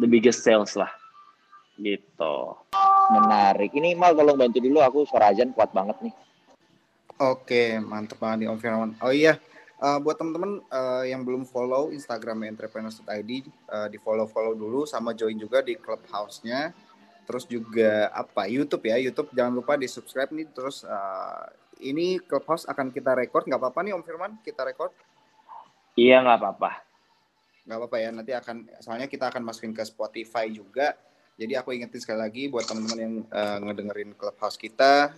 the 0.00 0.08
biggest 0.08 0.40
sales 0.40 0.72
lah 0.72 0.88
gitu 1.76 2.56
Menarik. 3.06 3.70
Ini 3.74 3.94
Mal 3.94 4.18
tolong 4.18 4.38
bantu 4.38 4.58
dulu 4.58 4.82
aku 4.82 5.06
suara 5.06 5.30
azan 5.30 5.54
kuat 5.54 5.70
banget 5.70 6.10
nih. 6.10 6.14
Oke, 7.22 7.80
mantep 7.80 8.20
banget 8.20 8.44
nih 8.44 8.48
Om 8.52 8.58
Firman. 8.60 8.90
Oh 9.00 9.12
iya, 9.14 9.40
eh, 9.76 9.98
buat 10.00 10.16
teman-teman 10.16 10.64
eh, 10.64 11.04
yang 11.12 11.22
belum 11.24 11.44
follow 11.44 11.92
Instagram 11.92 12.48
entrepreneurs.id, 12.48 13.30
eh, 13.48 13.88
di 13.92 13.98
follow-follow 14.00 14.56
dulu 14.56 14.88
sama 14.88 15.12
join 15.12 15.36
juga 15.36 15.60
di 15.60 15.76
clubhouse-nya. 15.76 16.72
Terus 17.26 17.44
juga 17.50 18.08
apa? 18.14 18.46
YouTube 18.46 18.86
ya, 18.86 18.96
YouTube. 19.02 19.34
Jangan 19.34 19.52
lupa 19.52 19.74
di 19.74 19.90
subscribe 19.90 20.30
nih. 20.30 20.46
Terus 20.54 20.86
eh, 20.86 21.44
ini 21.90 22.22
clubhouse 22.22 22.64
akan 22.64 22.94
kita 22.94 23.12
record, 23.12 23.44
nggak 23.44 23.60
apa-apa 23.60 23.80
nih 23.84 23.92
Om 23.92 24.04
Firman, 24.06 24.32
kita 24.40 24.64
record. 24.64 24.94
iya 25.96 26.20
nggak 26.20 26.38
apa-apa. 26.38 26.70
Nggak 27.64 27.78
apa-apa 27.82 27.96
ya. 27.98 28.08
Nanti 28.12 28.32
akan 28.36 28.56
soalnya 28.84 29.08
kita 29.08 29.32
akan 29.32 29.42
masukin 29.42 29.72
ke 29.72 29.82
Spotify 29.82 30.48
juga. 30.52 30.94
Jadi 31.36 31.52
aku 31.52 31.76
ingetin 31.76 32.00
sekali 32.00 32.20
lagi 32.20 32.42
buat 32.48 32.64
teman-teman 32.64 32.98
yang 33.00 33.14
eh, 33.28 33.58
ngedengerin 33.64 34.12
clubhouse 34.16 34.56
kita 34.56 35.12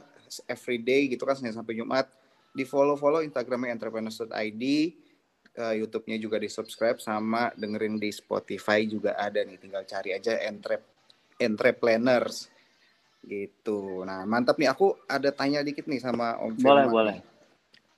everyday 0.45 1.09
gitu 1.09 1.25
kan 1.25 1.35
Senin 1.39 1.57
sampai 1.57 1.79
Jumat 1.79 2.05
di 2.53 2.65
follow 2.65 2.97
follow 2.99 3.21
Instagramnya 3.23 3.75
entrepreneurs.id 3.77 4.65
eh, 5.59 5.75
YouTube-nya 5.79 6.17
juga 6.19 6.37
di 6.41 6.49
subscribe 6.51 6.99
sama 6.99 7.53
dengerin 7.55 7.99
di 7.99 8.11
Spotify 8.11 8.87
juga 8.89 9.19
ada 9.19 9.43
nih 9.45 9.59
tinggal 9.61 9.85
cari 9.85 10.15
aja 10.15 10.39
entrep 10.43 10.83
entrepreneurs. 11.39 12.51
Gitu. 13.23 14.03
Nah 14.07 14.25
mantap 14.25 14.57
nih. 14.57 14.71
Aku 14.71 14.95
ada 15.07 15.31
tanya 15.35 15.63
dikit 15.63 15.87
nih 15.87 16.03
sama 16.03 16.39
Om 16.39 16.55
boleh 16.55 16.63
Firman. 16.63 16.89
Boleh 16.91 17.17
nih. 17.19 17.27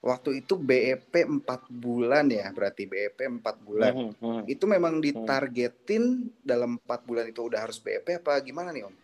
waktu 0.01 0.41
itu 0.41 0.57
BEP 0.57 1.13
4 1.13 1.45
bulan 1.69 2.25
ya 2.33 2.49
berarti 2.57 2.89
BEP 2.89 3.21
4 3.21 3.61
bulan. 3.61 3.93
Mhm, 3.93 4.13
mhm. 4.17 4.43
itu 4.49 4.65
memang 4.65 4.97
ditargetin 4.97 6.33
dalam 6.41 6.81
empat 6.81 7.05
bulan 7.05 7.29
itu 7.29 7.45
udah 7.45 7.69
harus 7.69 7.77
BEP 7.77 8.25
apa 8.25 8.41
gimana 8.41 8.73
nih 8.73 8.89
om? 8.89 8.97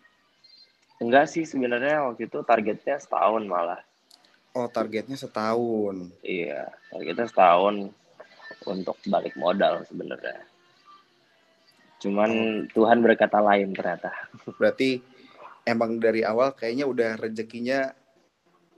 enggak 0.96 1.28
sih 1.28 1.44
sebenarnya 1.44 2.08
waktu 2.08 2.28
itu 2.28 2.40
targetnya 2.40 2.96
setahun 2.96 3.44
malah 3.44 3.80
Oh 4.56 4.66
targetnya 4.66 5.14
setahun. 5.14 6.08
iya 6.24 6.72
targetnya 6.88 7.28
setahun 7.28 7.92
untuk 8.64 8.96
balik 9.04 9.36
modal 9.36 9.84
sebenarnya 9.84 10.40
cuman 11.96 12.30
Tuhan 12.72 13.00
berkata 13.00 13.40
lain 13.40 13.72
ternyata 13.72 14.12
Berarti 14.56 15.00
emang 15.64 15.96
dari 15.96 16.20
awal 16.22 16.52
kayaknya 16.52 16.84
udah 16.84 17.16
rezekinya 17.16 17.92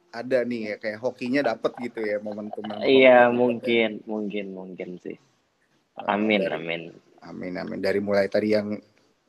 ada 0.08 0.40
nih 0.42 0.72
ya 0.72 0.76
kayak 0.80 0.98
hokinya 0.98 1.40
dapet 1.44 1.72
gitu 1.84 2.00
ya 2.00 2.16
momentum. 2.18 2.64
iya 2.82 3.28
mungkin 3.28 4.00
mungkin 4.08 4.56
mungkin 4.56 4.96
sih 4.98 5.14
amin 6.00 6.42
Dari- 6.42 6.54
amin 6.54 6.82
Amin 7.18 7.58
amin. 7.58 7.82
Dari 7.82 7.98
mulai 7.98 8.30
tadi 8.30 8.54
yang 8.54 8.78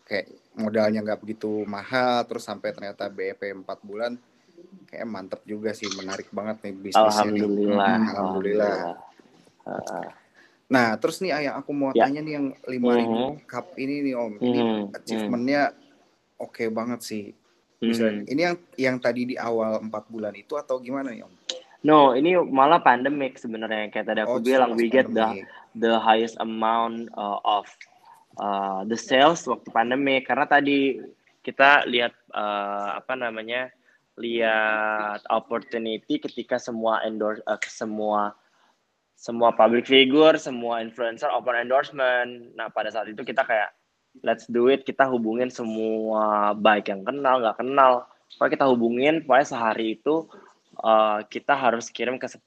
kayak 0.06 0.30
modalnya 0.54 1.02
nggak 1.02 1.26
begitu 1.26 1.66
mahal 1.66 2.22
terus 2.24 2.46
sampai 2.46 2.70
ternyata 2.70 3.10
BEP 3.10 3.42
4 3.42 3.66
bulan 3.82 4.14
kayak 4.90 5.08
mantep 5.08 5.42
juga 5.46 5.72
sih 5.72 5.88
menarik 5.92 6.30
banget 6.30 6.66
nih 6.66 6.74
bisnisnya. 6.74 7.30
nih. 7.30 7.42
alhamdulillah 7.42 7.94
Hmm, 7.94 8.10
alhamdulillah. 8.10 8.76
Heeh. 9.66 10.08
Nah 10.70 10.88
terus 11.02 11.18
nih 11.20 11.32
yang 11.50 11.56
aku 11.58 11.72
mau 11.74 11.92
Ya. 11.92 12.06
tanya 12.06 12.22
nih 12.22 12.34
yang 12.38 12.46
5000 12.66 13.10
Mhm. 13.10 13.46
cup 13.46 13.66
ini 13.76 13.96
nih 14.06 14.14
om. 14.14 14.32
Ini 14.38 14.60
Mhm, 14.60 14.82
achievementnya 14.94 15.62
oke 16.38 16.64
banget 16.70 17.00
sih. 17.02 17.24
Bisa. 17.80 18.06
mhm. 18.12 18.28
Ini 18.28 18.42
yang 18.42 18.56
yang 18.76 18.96
tadi 19.00 19.24
di 19.24 19.36
awal 19.40 19.82
empat 19.82 20.06
bulan 20.10 20.36
itu 20.36 20.54
atau 20.56 20.78
gimana 20.78 21.10
nih 21.10 21.26
om? 21.26 21.34
No, 21.80 22.12
ini 22.12 22.36
malah 22.36 22.84
pandemic 22.84 23.40
sebenarnya 23.40 23.88
kayak 23.88 24.04
tadi 24.06 24.20
aku 24.20 24.36
Oh, 24.36 24.44
bilang 24.44 24.76
we 24.76 24.92
get 24.92 25.08
the 25.08 25.48
the 25.80 25.96
highest 25.96 26.36
amount 26.38 27.08
uh, 27.16 27.40
of 27.42 27.72
uh, 28.36 28.84
the 28.84 29.00
sales 29.00 29.48
waktu 29.48 29.72
pandemic 29.72 30.28
karena 30.28 30.44
tadi 30.44 31.00
kita 31.40 31.88
lihat 31.88 32.12
uh, 32.36 33.00
apa 33.00 33.16
namanya 33.16 33.72
lihat 34.20 35.24
opportunity 35.32 36.20
ketika 36.20 36.60
semua 36.60 37.00
endorse 37.08 37.40
uh, 37.48 37.56
semua 37.72 38.36
semua 39.16 39.52
public 39.52 39.88
figure, 39.88 40.36
semua 40.40 40.80
influencer 40.84 41.28
open 41.32 41.56
endorsement. 41.56 42.56
Nah 42.56 42.72
pada 42.72 42.92
saat 42.92 43.12
itu 43.12 43.24
kita 43.24 43.44
kayak 43.44 43.72
let's 44.24 44.48
do 44.48 44.68
it, 44.68 44.84
kita 44.84 45.08
hubungin 45.08 45.48
semua 45.48 46.52
baik 46.56 46.92
yang 46.92 47.04
kenal 47.04 47.40
nggak 47.44 47.60
kenal, 47.60 48.08
pokoknya 48.36 48.54
kita 48.56 48.66
hubungin, 48.68 49.16
pokoknya 49.24 49.48
sehari 49.48 50.00
itu 50.00 50.28
uh, 50.84 51.24
kita 51.28 51.56
harus 51.56 51.92
kirim 51.92 52.16
ke 52.16 52.28
10 52.28 52.44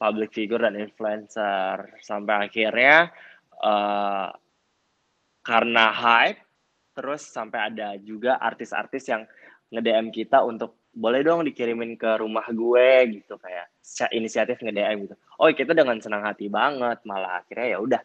public 0.00 0.30
figure 0.32 0.60
dan 0.60 0.76
influencer. 0.76 2.00
Sampai 2.00 2.48
akhirnya 2.48 3.12
uh, 3.60 4.32
karena 5.44 5.84
hype 5.92 6.40
terus 6.96 7.22
sampai 7.30 7.70
ada 7.70 7.94
juga 8.02 8.42
artis-artis 8.42 9.06
yang 9.06 9.22
nge-DM 9.68 10.08
kita 10.12 10.40
untuk 10.44 10.78
boleh 10.98 11.22
dong 11.22 11.46
dikirimin 11.46 11.94
ke 11.94 12.18
rumah 12.18 12.44
gue 12.50 13.20
gitu 13.20 13.38
kayak 13.38 13.70
inisiatif 14.10 14.58
nge-DM 14.64 15.08
gitu. 15.08 15.14
Oh, 15.38 15.46
kita 15.52 15.76
dengan 15.76 16.00
senang 16.02 16.24
hati 16.24 16.50
banget. 16.50 17.04
Malah 17.04 17.44
akhirnya 17.44 17.76
ya 17.76 17.78
udah 17.78 18.02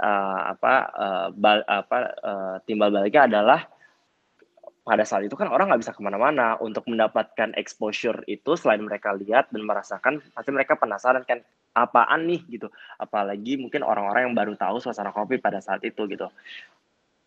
uh, 0.00 0.40
apa 0.56 0.74
uh, 0.90 1.26
bal, 1.30 1.62
apa 1.68 1.98
uh, 2.24 2.56
timbal 2.66 2.90
baliknya 2.90 3.30
adalah 3.30 3.60
pada 4.84 5.00
saat 5.08 5.24
itu 5.24 5.32
kan 5.32 5.48
orang 5.48 5.70
nggak 5.72 5.80
bisa 5.86 5.92
ke 5.94 6.02
mana-mana. 6.02 6.58
Untuk 6.58 6.88
mendapatkan 6.90 7.54
exposure 7.54 8.24
itu 8.26 8.56
selain 8.58 8.82
mereka 8.82 9.14
lihat 9.14 9.52
dan 9.54 9.62
merasakan 9.62 10.24
pasti 10.34 10.50
mereka 10.50 10.74
penasaran 10.74 11.22
kan 11.22 11.44
apaan 11.76 12.26
nih? 12.26 12.42
gitu. 12.50 12.66
Apalagi 12.98 13.60
mungkin 13.60 13.86
orang-orang 13.86 14.32
yang 14.32 14.34
baru 14.34 14.58
tahu 14.58 14.82
suasana 14.82 15.14
kopi 15.14 15.38
pada 15.38 15.62
saat 15.62 15.84
itu 15.86 16.08
gitu 16.10 16.26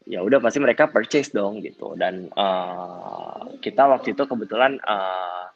ya 0.07 0.23
udah 0.23 0.39
pasti 0.39 0.63
mereka 0.63 0.87
purchase 0.87 1.35
dong 1.35 1.59
gitu. 1.59 1.93
Dan 1.99 2.31
uh, 2.31 3.59
kita 3.59 3.85
waktu 3.91 4.15
itu 4.15 4.23
kebetulan 4.23 4.79
uh, 4.87 5.51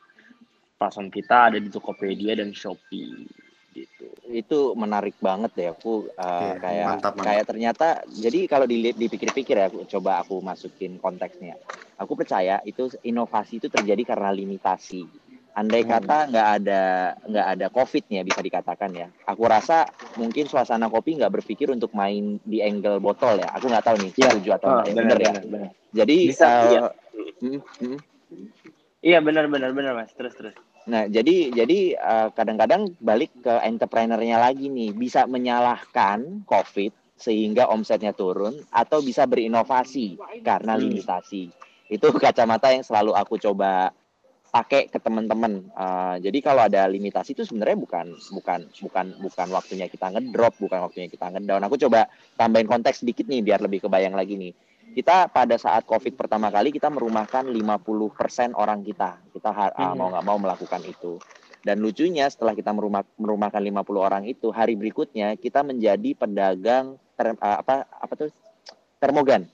platform 0.76 1.08
kita 1.08 1.38
ada 1.52 1.58
di 1.58 1.72
Tokopedia 1.72 2.36
dan 2.36 2.52
Shopee 2.52 3.26
gitu. 3.72 4.08
Itu 4.28 4.76
menarik 4.76 5.16
banget 5.24 5.56
deh 5.56 5.72
aku 5.72 6.12
uh, 6.20 6.20
yeah, 6.20 6.56
kayak 6.60 6.86
mantap, 6.92 7.14
mantap. 7.16 7.26
kayak 7.32 7.46
ternyata 7.48 7.88
jadi 8.12 8.40
kalau 8.52 8.68
dipikir-pikir 8.68 9.56
ya 9.56 9.72
aku 9.72 9.88
coba 9.88 10.20
aku 10.20 10.44
masukin 10.44 11.00
konteksnya. 11.00 11.56
Aku 11.96 12.20
percaya 12.20 12.60
itu 12.68 12.92
inovasi 13.08 13.64
itu 13.64 13.72
terjadi 13.72 14.04
karena 14.04 14.34
limitasi 14.36 15.08
andai 15.52 15.84
hmm. 15.84 15.92
kata 15.92 16.18
nggak 16.32 16.48
ada 16.62 16.82
nggak 17.28 17.48
ada 17.58 17.68
covid 17.72 18.04
ya 18.08 18.24
bisa 18.24 18.40
dikatakan 18.40 18.92
ya 18.96 19.08
aku 19.28 19.44
rasa 19.48 19.84
mungkin 20.16 20.48
suasana 20.48 20.88
kopi 20.88 21.20
nggak 21.20 21.42
berpikir 21.42 21.68
untuk 21.68 21.92
main 21.92 22.40
di 22.48 22.64
angle 22.64 23.04
botol 23.04 23.36
ya 23.36 23.52
aku 23.52 23.68
nggak 23.68 23.84
tahu 23.84 23.96
nih 24.00 24.12
ya. 24.16 24.32
setuju 24.32 24.50
atau 24.56 24.68
oh, 24.80 24.84
benar, 24.88 25.18
ya 25.20 25.34
benar. 25.44 25.70
jadi 25.92 26.18
bisa, 26.32 26.48
uh, 26.48 26.64
iya. 26.72 26.82
Hmm, 27.44 27.60
hmm. 27.84 27.98
iya 29.04 29.20
benar 29.20 29.52
benar 29.52 29.76
benar 29.76 29.92
mas 29.92 30.16
terus 30.16 30.32
terus 30.40 30.56
nah 30.88 31.06
jadi 31.06 31.52
jadi 31.52 31.80
uh, 32.00 32.28
kadang-kadang 32.32 32.96
balik 33.04 33.30
ke 33.44 33.54
entrepreneurnya 33.68 34.40
lagi 34.40 34.72
nih 34.72 34.96
bisa 34.96 35.28
menyalahkan 35.28 36.48
covid 36.48 36.96
sehingga 37.22 37.70
omsetnya 37.70 38.18
turun 38.18 38.66
atau 38.74 39.04
bisa 39.04 39.30
berinovasi 39.30 40.18
karena 40.42 40.74
hmm. 40.74 40.82
limitasi 40.82 41.54
itu 41.92 42.08
kacamata 42.16 42.72
yang 42.72 42.88
selalu 42.88 43.12
aku 43.14 43.36
coba 43.36 43.92
pakai 44.52 44.92
ke 44.92 45.00
teman-teman. 45.00 45.72
Uh, 45.72 46.20
jadi 46.20 46.44
kalau 46.44 46.68
ada 46.68 46.84
limitasi 46.92 47.32
itu 47.32 47.48
sebenarnya 47.48 47.80
bukan 47.80 48.12
bukan 48.36 48.68
bukan 48.84 49.06
bukan 49.24 49.48
waktunya 49.56 49.88
kita 49.88 50.12
ngedrop, 50.12 50.60
bukan 50.60 50.84
waktunya 50.84 51.08
kita 51.08 51.32
ngedown. 51.32 51.64
Aku 51.72 51.80
coba 51.80 52.12
tambahin 52.36 52.68
konteks 52.68 53.02
sedikit 53.02 53.32
nih 53.32 53.40
biar 53.40 53.64
lebih 53.64 53.88
kebayang 53.88 54.12
lagi 54.12 54.36
nih. 54.36 54.52
Kita 54.92 55.32
pada 55.32 55.56
saat 55.56 55.88
Covid 55.88 56.20
pertama 56.20 56.52
kali 56.52 56.76
kita 56.76 56.92
merumahkan 56.92 57.48
50% 57.48 58.52
orang 58.60 58.84
kita. 58.84 59.24
Kita 59.32 59.50
uh, 59.56 59.96
mau 59.96 60.12
nggak 60.12 60.26
mau 60.28 60.36
melakukan 60.36 60.84
itu. 60.84 61.16
Dan 61.64 61.80
lucunya 61.80 62.28
setelah 62.28 62.52
kita 62.52 62.76
merumah, 62.76 63.08
merumahkan 63.16 63.62
50 63.62 63.88
orang 63.96 64.24
itu, 64.28 64.52
hari 64.52 64.76
berikutnya 64.76 65.38
kita 65.38 65.62
menjadi 65.64 66.18
pedagang 66.18 67.00
ter, 67.16 67.38
uh, 67.40 67.58
apa 67.64 67.88
apa 67.88 68.14
tuh 68.20 68.30
termogan. 69.00 69.48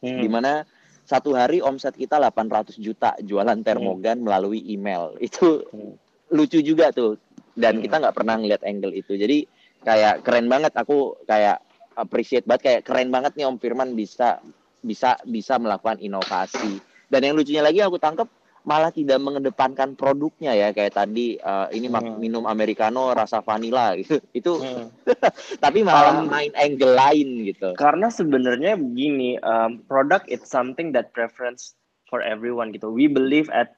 Hmm. 0.00 0.16
Di 0.16 0.28
mana 0.32 0.64
satu 1.10 1.34
hari 1.34 1.58
omset 1.58 1.98
kita 1.98 2.22
800 2.22 2.78
juta 2.78 3.18
jualan 3.18 3.58
termogan 3.66 4.22
hmm. 4.22 4.24
melalui 4.30 4.62
email. 4.70 5.18
Itu 5.18 5.66
hmm. 5.66 5.98
lucu 6.30 6.62
juga 6.62 6.94
tuh. 6.94 7.18
Dan 7.58 7.82
hmm. 7.82 7.82
kita 7.82 7.98
nggak 7.98 8.14
pernah 8.14 8.38
ngeliat 8.38 8.62
angle 8.62 8.94
itu. 8.94 9.18
Jadi 9.18 9.42
kayak 9.82 10.22
keren 10.22 10.46
banget 10.46 10.70
aku 10.78 11.18
kayak 11.26 11.58
appreciate 11.98 12.46
banget 12.46 12.62
kayak 12.62 12.82
keren 12.86 13.10
banget 13.10 13.34
nih 13.34 13.50
Om 13.50 13.58
Firman 13.58 13.98
bisa 13.98 14.38
bisa 14.86 15.18
bisa 15.26 15.58
melakukan 15.58 15.98
inovasi. 15.98 16.78
Dan 17.10 17.26
yang 17.26 17.34
lucunya 17.34 17.66
lagi 17.66 17.82
aku 17.82 17.98
tangkap 17.98 18.30
malah 18.60 18.92
tidak 18.92 19.16
mengedepankan 19.24 19.96
produknya 19.96 20.52
ya 20.52 20.68
kayak 20.76 20.92
tadi 20.92 21.40
uh, 21.40 21.72
ini 21.72 21.88
hmm. 21.88 22.20
minum 22.20 22.44
americano 22.44 23.16
rasa 23.16 23.40
vanilla 23.40 23.96
gitu. 23.96 24.20
Itu 24.38 24.60
hmm. 24.60 25.08
tapi 25.64 25.80
malah 25.80 26.20
um, 26.20 26.28
main 26.28 26.52
angle 26.56 26.92
lain 26.92 27.48
gitu. 27.48 27.72
Karena 27.80 28.12
sebenarnya 28.12 28.76
begini 28.76 29.40
um, 29.40 29.80
product 29.88 30.28
it's 30.28 30.52
something 30.52 30.92
that 30.92 31.16
preference 31.16 31.72
for 32.12 32.20
everyone 32.20 32.74
gitu. 32.76 32.92
We 32.92 33.08
believe 33.08 33.48
at 33.48 33.72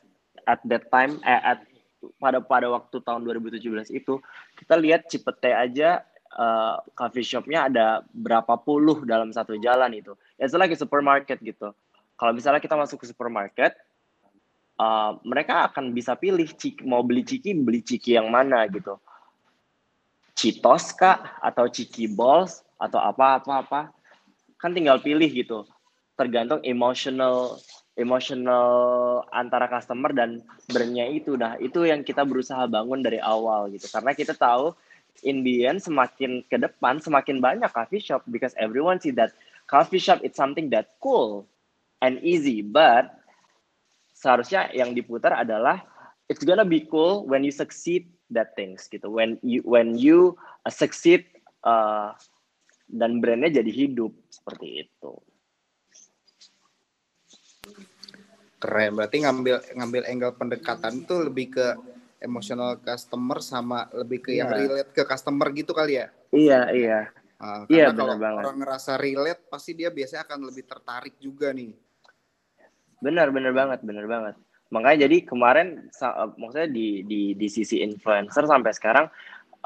at 0.51 0.59
that 0.67 0.91
time 0.91 1.23
eh, 1.23 1.39
at 1.39 1.63
pada 2.19 2.43
pada 2.43 2.67
waktu 2.67 2.99
tahun 3.07 3.23
2017 3.23 3.95
itu 3.95 4.19
kita 4.59 4.75
lihat 4.75 5.07
Cipete 5.07 5.55
aja 5.55 6.03
uh, 6.35 6.83
coffee 6.99 7.23
shopnya 7.23 7.71
ada 7.71 8.03
berapa 8.11 8.59
puluh 8.59 9.07
dalam 9.07 9.31
satu 9.31 9.55
jalan 9.63 9.95
itu 9.95 10.11
it's 10.43 10.57
like 10.57 10.75
a 10.75 10.79
supermarket 10.79 11.39
gitu. 11.39 11.71
Kalau 12.19 12.33
misalnya 12.35 12.59
kita 12.59 12.75
masuk 12.75 13.03
ke 13.03 13.07
supermarket 13.07 13.79
uh, 14.79 15.19
mereka 15.27 15.69
akan 15.69 15.93
bisa 15.93 16.17
pilih 16.17 16.49
ciki, 16.49 16.85
mau 16.87 17.05
beli 17.05 17.27
ciki 17.27 17.53
beli 17.57 17.81
ciki 17.85 18.17
yang 18.17 18.31
mana 18.33 18.65
gitu. 18.71 18.97
Citos 20.33 20.97
kah? 20.97 21.39
Atau 21.45 21.69
ciki 21.69 22.09
balls? 22.09 22.65
Atau 22.81 22.99
apa 22.99 23.39
apa 23.41 23.53
apa? 23.63 23.81
Kan 24.57 24.73
tinggal 24.73 25.03
pilih 25.03 25.29
gitu. 25.29 25.69
Tergantung 26.17 26.63
emotional 26.65 27.61
emotional 27.93 29.21
antara 29.29 29.69
customer 29.69 30.11
dan 30.17 30.41
brandnya 30.73 31.07
itu. 31.13 31.37
Dah 31.37 31.61
itu 31.61 31.85
yang 31.85 32.01
kita 32.03 32.25
berusaha 32.25 32.65
bangun 32.67 33.05
dari 33.05 33.21
awal 33.21 33.69
gitu. 33.71 33.87
Karena 33.93 34.17
kita 34.17 34.33
tahu 34.33 34.73
in 35.23 35.45
the 35.45 35.69
end 35.69 35.85
semakin 35.85 36.41
ke 36.49 36.57
depan 36.57 36.99
semakin 36.99 37.39
banyak 37.39 37.69
coffee 37.71 38.01
shop. 38.03 38.25
Because 38.27 38.57
everyone 38.57 38.99
see 38.99 39.13
that 39.13 39.37
coffee 39.69 40.01
shop 40.01 40.25
it's 40.25 40.41
something 40.41 40.73
that 40.73 40.97
cool 40.99 41.45
and 42.01 42.19
easy. 42.25 42.65
But 42.65 43.22
seharusnya 44.23 44.71
yang 44.71 44.95
diputar 44.95 45.35
adalah 45.35 45.83
it's 46.31 46.47
gonna 46.47 46.63
be 46.63 46.87
cool 46.87 47.27
when 47.27 47.43
you 47.43 47.51
succeed 47.51 48.07
that 48.31 48.55
things 48.55 48.87
gitu 48.87 49.11
when 49.11 49.35
you 49.43 49.59
when 49.67 49.99
you 49.99 50.39
uh, 50.63 50.71
succeed 50.71 51.27
uh, 51.67 52.15
dan 52.87 53.19
brandnya 53.19 53.51
jadi 53.51 53.73
hidup 53.75 54.15
seperti 54.31 54.87
itu 54.87 55.13
keren 58.63 58.95
berarti 58.95 59.27
ngambil 59.27 59.59
ngambil 59.75 60.03
angle 60.07 60.35
pendekatan 60.39 61.03
itu 61.03 61.15
lebih 61.27 61.59
ke 61.59 61.67
emosional 62.23 62.79
customer 62.79 63.43
sama 63.43 63.91
lebih 63.91 64.23
ke 64.23 64.39
yeah. 64.39 64.47
yang 64.47 64.51
iya. 64.55 64.59
relate 64.63 64.91
ke 64.95 65.03
customer 65.03 65.51
gitu 65.51 65.75
kali 65.75 65.99
ya 65.99 66.07
iya 66.31 66.61
iya 66.71 67.01
uh, 67.43 67.67
karena 67.67 67.75
iya, 67.75 67.87
kalau 67.91 68.15
banget. 68.15 68.43
orang 68.47 68.57
ngerasa 68.63 68.93
relate 69.03 69.43
pasti 69.51 69.75
dia 69.75 69.91
biasanya 69.91 70.31
akan 70.31 70.41
lebih 70.47 70.63
tertarik 70.63 71.19
juga 71.19 71.51
nih 71.51 71.75
Benar, 73.03 73.35
benar 73.35 73.51
banget, 73.51 73.83
benar 73.83 74.07
banget. 74.07 74.35
Makanya 74.71 75.05
jadi 75.11 75.17
kemarin 75.27 75.91
eh, 75.91 76.29
maksudnya 76.39 76.71
di 76.71 77.03
di 77.05 77.35
di 77.35 77.49
sisi 77.51 77.83
influencer 77.83 78.47
sampai 78.49 78.73
sekarang 78.73 79.07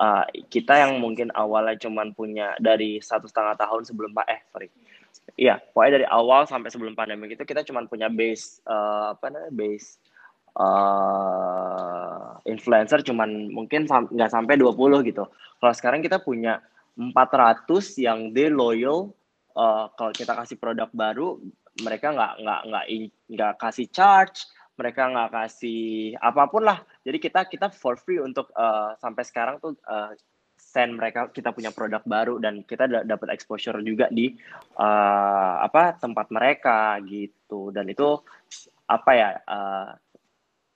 uh, 0.01 0.25
kita 0.53 0.77
yang 0.77 1.01
mungkin 1.01 1.33
awalnya 1.33 1.77
cuman 1.81 2.13
punya 2.13 2.55
dari 2.61 3.01
satu 3.01 3.27
setengah 3.27 3.57
tahun 3.57 3.83
sebelum 3.89 4.13
pak 4.13 4.27
eh 4.29 4.41
sorry 4.53 4.69
iya 5.41 5.59
pokoknya 5.59 5.93
dari 6.01 6.07
awal 6.09 6.45
sampai 6.45 6.69
sebelum 6.69 6.93
pandemi 6.93 7.33
itu 7.33 7.43
kita 7.43 7.65
cuma 7.65 7.85
punya 7.89 8.13
base 8.13 8.61
uh, 8.69 9.17
apa 9.17 9.27
namanya 9.33 9.53
base 9.53 9.99
uh, 10.57 12.37
influencer 12.47 13.01
cuman 13.05 13.51
mungkin 13.51 13.89
nggak 13.89 14.31
sam 14.31 14.45
sampai 14.45 14.61
20 14.61 15.09
gitu 15.09 15.25
kalau 15.59 15.75
sekarang 15.75 16.01
kita 16.05 16.21
punya 16.21 16.61
400 16.97 17.69
yang 18.01 18.33
they 18.33 18.49
loyal 18.49 19.13
uh, 19.57 19.89
kalau 19.97 20.13
kita 20.13 20.33
kasih 20.33 20.57
produk 20.57 20.89
baru 20.93 21.41
mereka 21.85 22.13
nggak 22.13 22.33
nggak 22.41 22.61
nggak 22.73 22.85
nggak 23.33 23.53
kasih 23.61 23.89
charge 23.93 24.49
mereka 24.77 25.09
nggak 25.09 25.33
kasih 25.33 26.15
apa 26.21 26.43
pun 26.53 26.69
lah. 26.69 26.79
Jadi 27.03 27.19
kita 27.19 27.49
kita 27.49 27.73
for 27.73 27.97
free 27.97 28.21
untuk 28.21 28.53
uh, 28.53 28.93
sampai 29.01 29.25
sekarang 29.25 29.57
tuh 29.57 29.73
uh, 29.89 30.13
send 30.57 31.01
mereka 31.01 31.33
kita 31.33 31.53
punya 31.53 31.73
produk 31.73 32.05
baru 32.05 32.37
dan 32.41 32.61
kita 32.65 32.89
dapat 33.05 33.33
exposure 33.33 33.81
juga 33.81 34.09
di 34.13 34.37
uh, 34.77 35.55
apa 35.65 35.97
tempat 35.97 36.29
mereka 36.29 37.01
gitu. 37.09 37.73
Dan 37.73 37.89
itu 37.89 38.21
apa 38.87 39.11
ya 39.17 39.31
uh, 39.49 39.91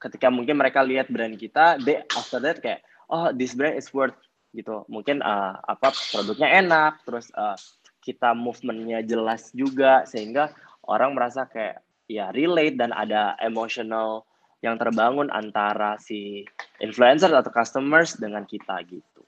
ketika 0.00 0.32
mungkin 0.32 0.56
mereka 0.56 0.80
lihat 0.80 1.12
brand 1.12 1.36
kita 1.36 1.76
they 1.84 2.00
after 2.16 2.40
that 2.40 2.58
kayak 2.64 2.80
oh 3.12 3.28
this 3.36 3.52
brand 3.52 3.76
is 3.76 3.92
worth 3.92 4.16
gitu. 4.56 4.88
Mungkin 4.88 5.20
uh, 5.20 5.60
apa 5.60 5.92
produknya 5.92 6.48
enak 6.64 7.04
terus 7.04 7.28
uh, 7.36 7.56
kita 8.00 8.32
movementnya 8.32 9.04
jelas 9.04 9.52
juga 9.52 10.08
sehingga 10.08 10.56
orang 10.90 11.14
merasa 11.14 11.46
kayak 11.46 11.80
ya 12.10 12.34
relate 12.34 12.74
dan 12.74 12.90
ada 12.90 13.38
emotional 13.38 14.26
yang 14.60 14.76
terbangun 14.76 15.30
antara 15.32 15.96
si 16.02 16.44
influencer 16.82 17.32
atau 17.32 17.48
customers 17.48 18.18
dengan 18.18 18.44
kita 18.44 18.82
gitu. 18.84 19.22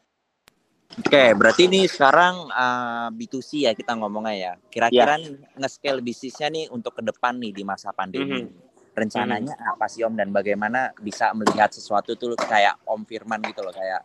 Oke, 0.92 1.32
berarti 1.32 1.72
ini 1.72 1.88
sekarang 1.88 2.52
uh, 2.52 3.08
B2C 3.16 3.64
ya 3.64 3.72
kita 3.72 3.96
ngomongnya 3.96 4.34
ya. 4.36 4.52
Kira-kira 4.68 5.16
yeah. 5.16 5.56
nge-scale 5.56 6.04
bisnisnya 6.04 6.52
nih 6.52 6.68
untuk 6.68 7.00
ke 7.00 7.02
depan 7.06 7.40
nih 7.40 7.56
di 7.56 7.64
masa 7.64 7.96
pandemi. 7.96 8.44
Mm 8.44 8.52
-hmm. 8.52 8.92
Rencananya 8.92 9.56
mm 9.56 9.62
-hmm. 9.64 9.72
apa 9.72 9.86
sih 9.88 10.04
Om 10.04 10.12
dan 10.20 10.28
bagaimana 10.28 10.92
bisa 11.00 11.32
melihat 11.32 11.72
sesuatu 11.72 12.12
tuh 12.12 12.36
kayak 12.36 12.76
Om 12.84 13.08
Firman 13.08 13.40
gitu 13.40 13.64
loh 13.64 13.72
kayak 13.72 14.04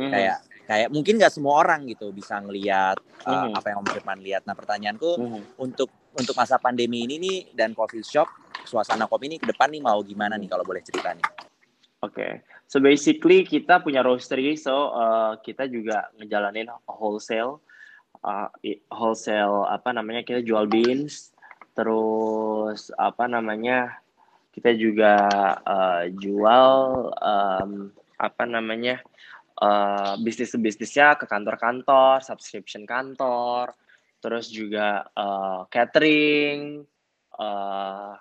Mhm. 0.00 0.10
kayak 0.10 0.38
kayak 0.70 0.88
mungkin 0.94 1.14
nggak 1.18 1.34
semua 1.34 1.66
orang 1.66 1.82
gitu 1.90 2.14
bisa 2.14 2.38
ngelihat 2.38 2.96
uh, 3.26 3.50
Mhm. 3.50 3.58
apa 3.58 3.66
yang 3.74 3.78
Om 3.82 3.88
Firman 3.90 4.18
lihat. 4.22 4.42
Nah 4.46 4.54
pertanyaanku 4.54 5.10
Mhm. 5.18 5.40
untuk 5.60 5.90
untuk 6.16 6.34
masa 6.34 6.58
pandemi 6.58 7.06
ini 7.06 7.16
nih 7.20 7.38
dan 7.54 7.74
coffee 7.74 8.02
shop 8.02 8.26
suasana 8.64 9.06
kopi 9.10 9.30
ini 9.30 9.36
ke 9.38 9.46
depan 9.50 9.70
nih 9.70 9.82
mau 9.82 9.98
gimana 10.04 10.36
nih 10.36 10.48
kalau 10.50 10.64
boleh 10.66 10.82
cerita 10.84 11.14
nih? 11.14 11.26
Oke, 12.00 12.40
so 12.64 12.80
basically 12.80 13.44
kita 13.44 13.84
punya 13.84 14.00
roastery, 14.00 14.56
so 14.56 14.94
uh, 14.96 15.36
kita 15.44 15.68
juga 15.68 16.08
ngejalanin 16.16 16.72
wholesale, 16.88 17.60
uh, 18.24 18.48
wholesale 18.88 19.68
apa 19.68 19.92
namanya 19.92 20.24
kita 20.24 20.40
jual 20.40 20.64
beans, 20.64 21.36
terus 21.76 22.88
apa 22.96 23.28
namanya 23.28 24.00
kita 24.56 24.72
juga 24.72 25.28
uh, 25.60 26.08
jual 26.16 26.68
um, 27.20 27.92
apa 28.16 28.44
namanya 28.48 29.04
uh, 29.60 30.16
bisnis 30.24 30.56
bisnisnya 30.56 31.20
ke 31.20 31.28
kantor-kantor, 31.28 32.24
subscription 32.24 32.88
kantor, 32.88 33.76
terus 34.20 34.52
juga 34.52 35.08
uh, 35.16 35.64
catering 35.72 36.84
uh, 37.40 38.14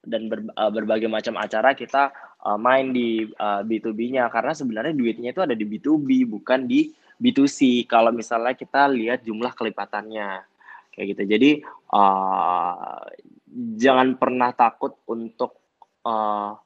dan 0.00 0.22
ber- 0.32 0.52
uh, 0.56 0.72
berbagai 0.72 1.12
macam 1.12 1.36
acara 1.36 1.76
kita 1.76 2.10
uh, 2.44 2.56
main 2.56 2.90
di 2.90 3.28
uh, 3.36 3.60
B2B-nya 3.60 4.32
karena 4.32 4.56
sebenarnya 4.56 4.96
duitnya 4.96 5.30
itu 5.36 5.44
ada 5.44 5.52
di 5.52 5.64
B2B 5.68 6.24
bukan 6.24 6.64
di 6.64 6.88
B2C 7.20 7.84
kalau 7.84 8.10
misalnya 8.16 8.56
kita 8.56 8.88
lihat 8.88 9.20
jumlah 9.28 9.52
kelipatannya 9.52 10.40
kayak 10.96 11.06
gitu. 11.16 11.22
Jadi 11.28 11.50
uh, 11.92 13.04
jangan 13.76 14.16
pernah 14.16 14.56
takut 14.56 14.96
untuk 15.04 15.60
uh, 16.08 16.56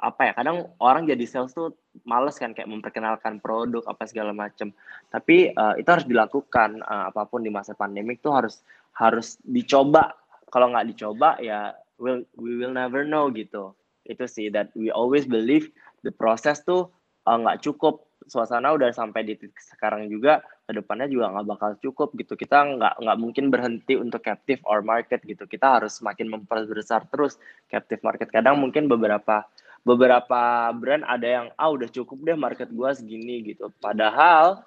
apa 0.00 0.20
ya 0.28 0.32
kadang 0.32 0.72
orang 0.80 1.04
jadi 1.04 1.24
sales 1.28 1.52
tuh 1.52 1.76
males 2.08 2.40
kan 2.40 2.56
kayak 2.56 2.72
memperkenalkan 2.72 3.36
produk 3.38 3.84
apa 3.84 4.08
segala 4.08 4.32
macam 4.32 4.72
tapi 5.12 5.52
uh, 5.52 5.76
itu 5.76 5.88
harus 5.88 6.08
dilakukan 6.08 6.80
uh, 6.80 7.12
apa 7.12 7.28
pun 7.28 7.44
di 7.44 7.52
masa 7.52 7.76
pandemik 7.76 8.24
tuh 8.24 8.32
harus 8.32 8.64
harus 9.00 9.40
dicoba. 9.42 10.12
Kalau 10.50 10.68
nggak 10.74 10.88
dicoba 10.92 11.38
ya 11.38 11.72
will 11.96 12.26
we 12.36 12.58
will 12.58 12.74
never 12.74 13.06
know 13.06 13.30
gitu. 13.30 13.72
Itu 14.02 14.26
sih 14.26 14.50
that 14.50 14.74
we 14.74 14.90
always 14.90 15.24
believe 15.24 15.70
the 16.02 16.10
process 16.10 16.60
tuh 16.66 16.90
uh, 17.24 17.36
nggak 17.38 17.64
cukup. 17.64 18.04
Suasana 18.30 18.76
udah 18.76 18.92
sampai 18.92 19.24
di 19.26 19.34
titik 19.34 19.58
sekarang 19.58 20.06
juga 20.06 20.44
ke 20.68 20.76
depannya 20.76 21.08
juga 21.08 21.32
nggak 21.32 21.46
bakal 21.48 21.70
cukup 21.80 22.12
gitu. 22.20 22.36
Kita 22.36 22.76
nggak 22.76 22.94
nggak 23.00 23.18
mungkin 23.18 23.48
berhenti 23.48 23.96
untuk 23.96 24.20
captive 24.22 24.60
or 24.68 24.84
market 24.84 25.24
gitu. 25.24 25.48
Kita 25.48 25.80
harus 25.80 25.98
semakin 25.98 26.28
memperbesar 26.28 27.08
terus 27.08 27.40
captive 27.70 28.02
market. 28.04 28.28
Kadang 28.28 28.60
mungkin 28.60 28.86
beberapa 28.90 29.46
beberapa 29.80 30.68
brand 30.76 31.04
ada 31.08 31.26
yang 31.26 31.46
ah 31.56 31.72
udah 31.72 31.88
cukup 31.88 32.18
deh 32.22 32.36
market 32.36 32.68
gua 32.70 32.92
segini 32.92 33.40
gitu. 33.44 33.72
Padahal 33.80 34.62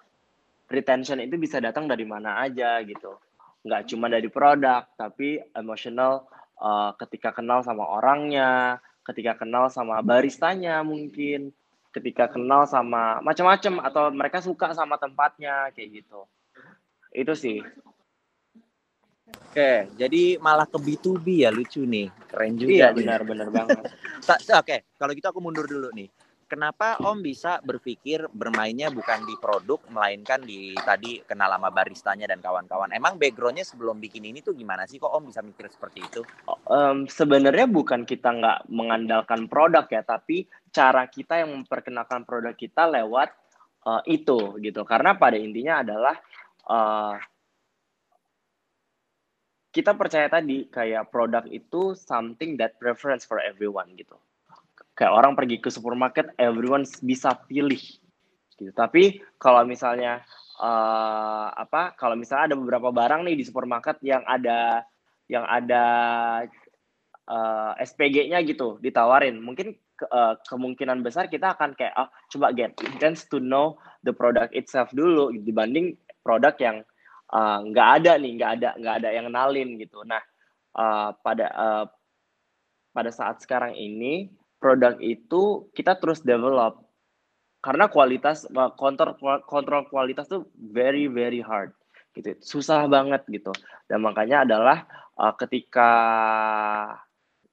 retention 0.70 1.22
itu 1.22 1.38
bisa 1.38 1.62
datang 1.62 1.86
dari 1.86 2.04
mana 2.04 2.42
aja 2.42 2.82
gitu. 2.82 3.18
Nggak 3.64 3.94
cuma 3.94 4.10
dari 4.10 4.28
produk 4.28 4.90
tapi 4.98 5.40
emotional 5.54 6.26
uh, 6.60 6.92
ketika 6.98 7.32
kenal 7.32 7.62
sama 7.62 7.86
orangnya 7.86 8.82
ketika 9.04 9.36
kenal 9.36 9.68
sama 9.68 10.00
baristanya 10.00 10.80
mungkin 10.80 11.52
ketika 11.94 12.26
kenal 12.32 12.66
sama 12.66 13.22
macam-macam 13.22 13.84
atau 13.86 14.10
mereka 14.10 14.42
suka 14.42 14.74
sama 14.74 14.98
tempatnya 14.98 15.70
kayak 15.78 16.04
gitu. 16.04 16.26
Itu 17.14 17.38
sih 17.38 17.62
Oke, 19.54 19.86
jadi 19.94 20.42
malah 20.42 20.66
ke 20.66 20.82
B2B 20.82 21.46
ya 21.46 21.54
lucu 21.54 21.86
nih, 21.86 22.10
keren 22.26 22.58
juga. 22.58 22.74
iya 22.74 22.88
benar-benar 22.90 23.54
banget 23.54 23.86
Oke, 24.62 24.90
kalau 24.98 25.12
gitu 25.14 25.28
aku 25.30 25.40
mundur 25.44 25.70
dulu 25.70 25.94
nih. 25.94 26.10
Kenapa 26.54 27.02
Om 27.02 27.26
bisa 27.26 27.58
berpikir 27.66 28.30
bermainnya 28.30 28.94
bukan 28.94 29.26
di 29.26 29.34
produk, 29.42 29.82
melainkan 29.90 30.38
di 30.46 30.78
tadi 30.86 31.18
kenal 31.26 31.50
sama 31.50 31.74
baristanya 31.74 32.30
dan 32.30 32.46
kawan-kawan? 32.46 32.94
Emang 32.94 33.18
backgroundnya 33.18 33.66
sebelum 33.66 33.98
bikin 33.98 34.22
ini 34.22 34.46
tuh 34.46 34.54
gimana 34.54 34.86
sih? 34.86 35.02
Kok 35.02 35.18
Om 35.18 35.34
bisa 35.34 35.42
mikir 35.42 35.66
seperti 35.74 36.06
itu? 36.06 36.22
Em, 36.70 37.10
sebenarnya 37.10 37.66
bukan 37.66 38.06
kita 38.06 38.30
nggak 38.38 38.60
mengandalkan 38.70 39.50
produk 39.50 39.90
ya, 39.90 40.06
tapi 40.06 40.46
cara 40.70 41.10
kita 41.10 41.42
yang 41.42 41.58
memperkenalkan 41.58 42.22
produk 42.22 42.54
kita 42.54 42.86
lewat 42.86 43.34
eh, 43.90 44.02
itu 44.14 44.54
gitu. 44.62 44.86
Karena 44.86 45.18
pada 45.18 45.42
intinya 45.42 45.82
adalah 45.82 46.16
eh, 46.70 47.16
kita 49.74 49.98
percaya 49.98 50.30
tadi 50.30 50.70
kayak 50.70 51.10
produk 51.10 51.42
itu 51.50 51.98
something 51.98 52.56
that 52.62 52.78
preference 52.78 53.26
for 53.26 53.42
everyone 53.42 53.90
gitu. 53.98 54.14
Kayak 54.94 55.18
orang 55.18 55.34
pergi 55.34 55.58
ke 55.58 55.74
supermarket, 55.74 56.38
everyone 56.38 56.86
bisa 57.02 57.34
pilih. 57.50 57.82
Gitu. 58.54 58.70
Tapi 58.70 59.18
kalau 59.42 59.66
misalnya 59.66 60.22
eh, 60.62 61.48
apa? 61.58 61.98
Kalau 61.98 62.14
misalnya 62.14 62.54
ada 62.54 62.56
beberapa 62.56 62.94
barang 62.94 63.26
nih 63.26 63.34
di 63.34 63.44
supermarket 63.44 63.98
yang 64.06 64.22
ada 64.30 64.86
yang 65.26 65.50
ada 65.50 65.86
eh, 67.26 67.74
SPG-nya 67.82 68.46
gitu 68.46 68.78
ditawarin 68.78 69.42
mungkin 69.42 69.74
ke- 69.98 70.06
eh, 70.06 70.36
kemungkinan 70.46 71.02
besar 71.02 71.34
kita 71.34 71.58
akan 71.58 71.74
kayak 71.74 71.98
ah 71.98 72.14
coba 72.30 72.54
get 72.54 72.78
chance 73.02 73.26
to 73.26 73.42
know 73.42 73.74
the 74.06 74.14
product 74.14 74.54
itself 74.54 74.94
dulu 74.94 75.34
gitu, 75.34 75.50
dibanding 75.50 75.98
produk 76.22 76.54
yang 76.62 76.86
eh, 77.34 77.60
nggak 77.74 77.90
ada 78.02 78.12
nih 78.22 78.32
nggak 78.38 78.52
ada 78.62 78.70
nggak 78.78 78.96
ada 79.02 79.10
yang 79.10 79.26
kenalin 79.30 79.70
gitu. 79.82 80.00
Nah 80.06 80.22
eh, 80.78 81.10
pada 81.26 81.48
eh, 81.50 81.86
pada 82.94 83.10
saat 83.10 83.42
sekarang 83.42 83.74
ini 83.74 84.30
produk 84.62 84.96
itu 85.02 85.68
kita 85.74 85.98
terus 85.98 86.22
develop. 86.22 86.86
Karena 87.64 87.88
kualitas 87.88 88.44
kontrol 88.76 89.16
kontrol 89.48 89.88
kualitas 89.88 90.28
tuh 90.28 90.52
very 90.56 91.08
very 91.08 91.40
hard 91.40 91.72
gitu. 92.14 92.38
Susah 92.40 92.86
banget 92.86 93.26
gitu. 93.28 93.52
Dan 93.90 94.06
makanya 94.06 94.46
adalah 94.46 94.86
uh, 95.18 95.34
ketika 95.36 95.90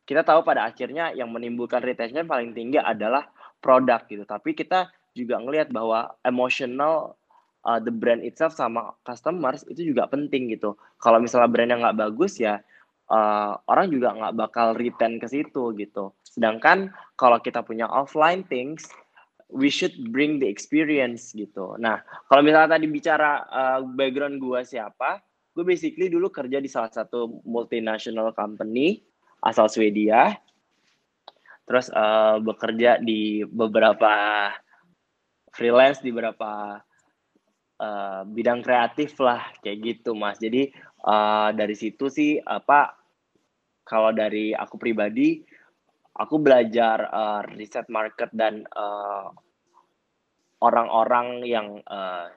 kita 0.04 0.26
tahu 0.26 0.42
pada 0.42 0.66
akhirnya 0.66 1.14
yang 1.14 1.30
menimbulkan 1.30 1.80
retention 1.80 2.26
paling 2.26 2.52
tinggi 2.52 2.76
adalah 2.76 3.30
produk 3.62 4.02
gitu. 4.10 4.26
Tapi 4.26 4.52
kita 4.58 4.90
juga 5.14 5.38
ngelihat 5.38 5.70
bahwa 5.70 6.14
emotional 6.26 7.18
uh, 7.66 7.80
the 7.80 7.92
brand 7.92 8.24
itself 8.24 8.56
sama 8.56 8.94
customers 9.04 9.64
itu 9.68 9.92
juga 9.92 10.08
penting 10.08 10.52
gitu. 10.52 10.76
Kalau 11.00 11.20
misalnya 11.20 11.48
brandnya 11.50 11.76
nggak 11.80 11.98
bagus 11.98 12.40
ya 12.40 12.60
uh, 13.10 13.58
orang 13.66 13.90
juga 13.90 14.14
nggak 14.14 14.34
bakal 14.38 14.66
retain 14.78 15.18
ke 15.18 15.26
situ 15.26 15.74
gitu. 15.76 16.14
Sedangkan 16.24 16.94
kalau 17.18 17.42
kita 17.42 17.60
punya 17.66 17.90
offline 17.90 18.46
things 18.46 18.88
we 19.50 19.66
should 19.66 19.92
bring 20.14 20.38
the 20.38 20.46
experience 20.46 21.34
gitu. 21.34 21.74
Nah 21.76 22.00
kalau 22.30 22.40
misalnya 22.46 22.78
tadi 22.78 22.86
bicara 22.86 23.44
uh, 23.50 23.80
background 23.82 24.38
gua 24.38 24.62
siapa 24.62 25.20
gue 25.50 25.66
basically 25.66 26.06
dulu 26.06 26.30
kerja 26.30 26.62
di 26.62 26.70
salah 26.70 26.94
satu 26.94 27.42
multinational 27.42 28.30
company 28.30 29.02
asal 29.42 29.66
Swedia. 29.66 30.38
Terus 31.66 31.86
uh, 31.94 32.42
bekerja 32.42 32.98
di 32.98 33.46
beberapa 33.46 34.10
freelance 35.54 36.02
di 36.02 36.10
beberapa 36.10 36.82
uh, 37.80 38.22
bidang 38.28 38.60
kreatif 38.60 39.16
lah 39.24 39.48
kayak 39.64 39.80
gitu 39.80 40.12
mas. 40.12 40.36
Jadi 40.36 40.68
uh, 41.08 41.50
dari 41.56 41.72
situ 41.72 42.12
sih 42.12 42.36
apa 42.36 42.92
kalau 43.88 44.12
dari 44.12 44.52
aku 44.52 44.76
pribadi 44.76 45.40
aku 46.14 46.36
belajar 46.36 47.08
uh, 47.08 47.42
riset 47.56 47.88
market 47.88 48.28
dan 48.36 48.68
uh, 48.76 49.32
orang-orang 50.60 51.40
yang 51.48 51.80
uh, 51.88 52.28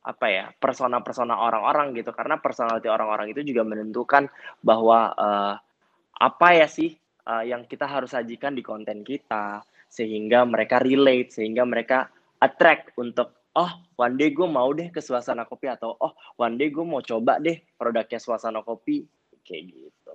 apa 0.00 0.26
ya 0.28 0.44
persona-persona 0.60 1.32
orang-orang 1.32 1.96
gitu. 1.96 2.12
Karena 2.12 2.36
personality 2.36 2.88
orang-orang 2.92 3.32
itu 3.32 3.40
juga 3.40 3.64
menentukan 3.64 4.28
bahwa 4.60 5.16
uh, 5.16 5.54
apa 6.20 6.48
ya 6.52 6.68
sih 6.68 6.92
uh, 7.24 7.44
yang 7.44 7.64
kita 7.64 7.88
harus 7.88 8.12
sajikan 8.12 8.52
di 8.52 8.60
konten 8.60 9.00
kita 9.00 9.64
sehingga 9.90 10.44
mereka 10.46 10.78
relate 10.78 11.34
sehingga 11.34 11.66
mereka 11.66 12.06
attract 12.38 12.94
untuk 13.00 13.39
oh 13.52 13.70
one 13.94 14.14
day 14.14 14.30
gue 14.30 14.44
mau 14.44 14.70
deh 14.70 14.88
ke 14.88 14.98
suasana 14.98 15.42
kopi 15.42 15.66
atau 15.66 15.94
oh 15.94 16.10
one 16.36 16.54
day 16.54 16.68
gue 16.68 16.82
mau 16.82 17.00
coba 17.00 17.36
deh 17.36 17.58
produknya 17.74 18.18
suasana 18.18 18.60
kopi 18.60 19.02
kayak 19.40 19.62
gitu 19.66 20.14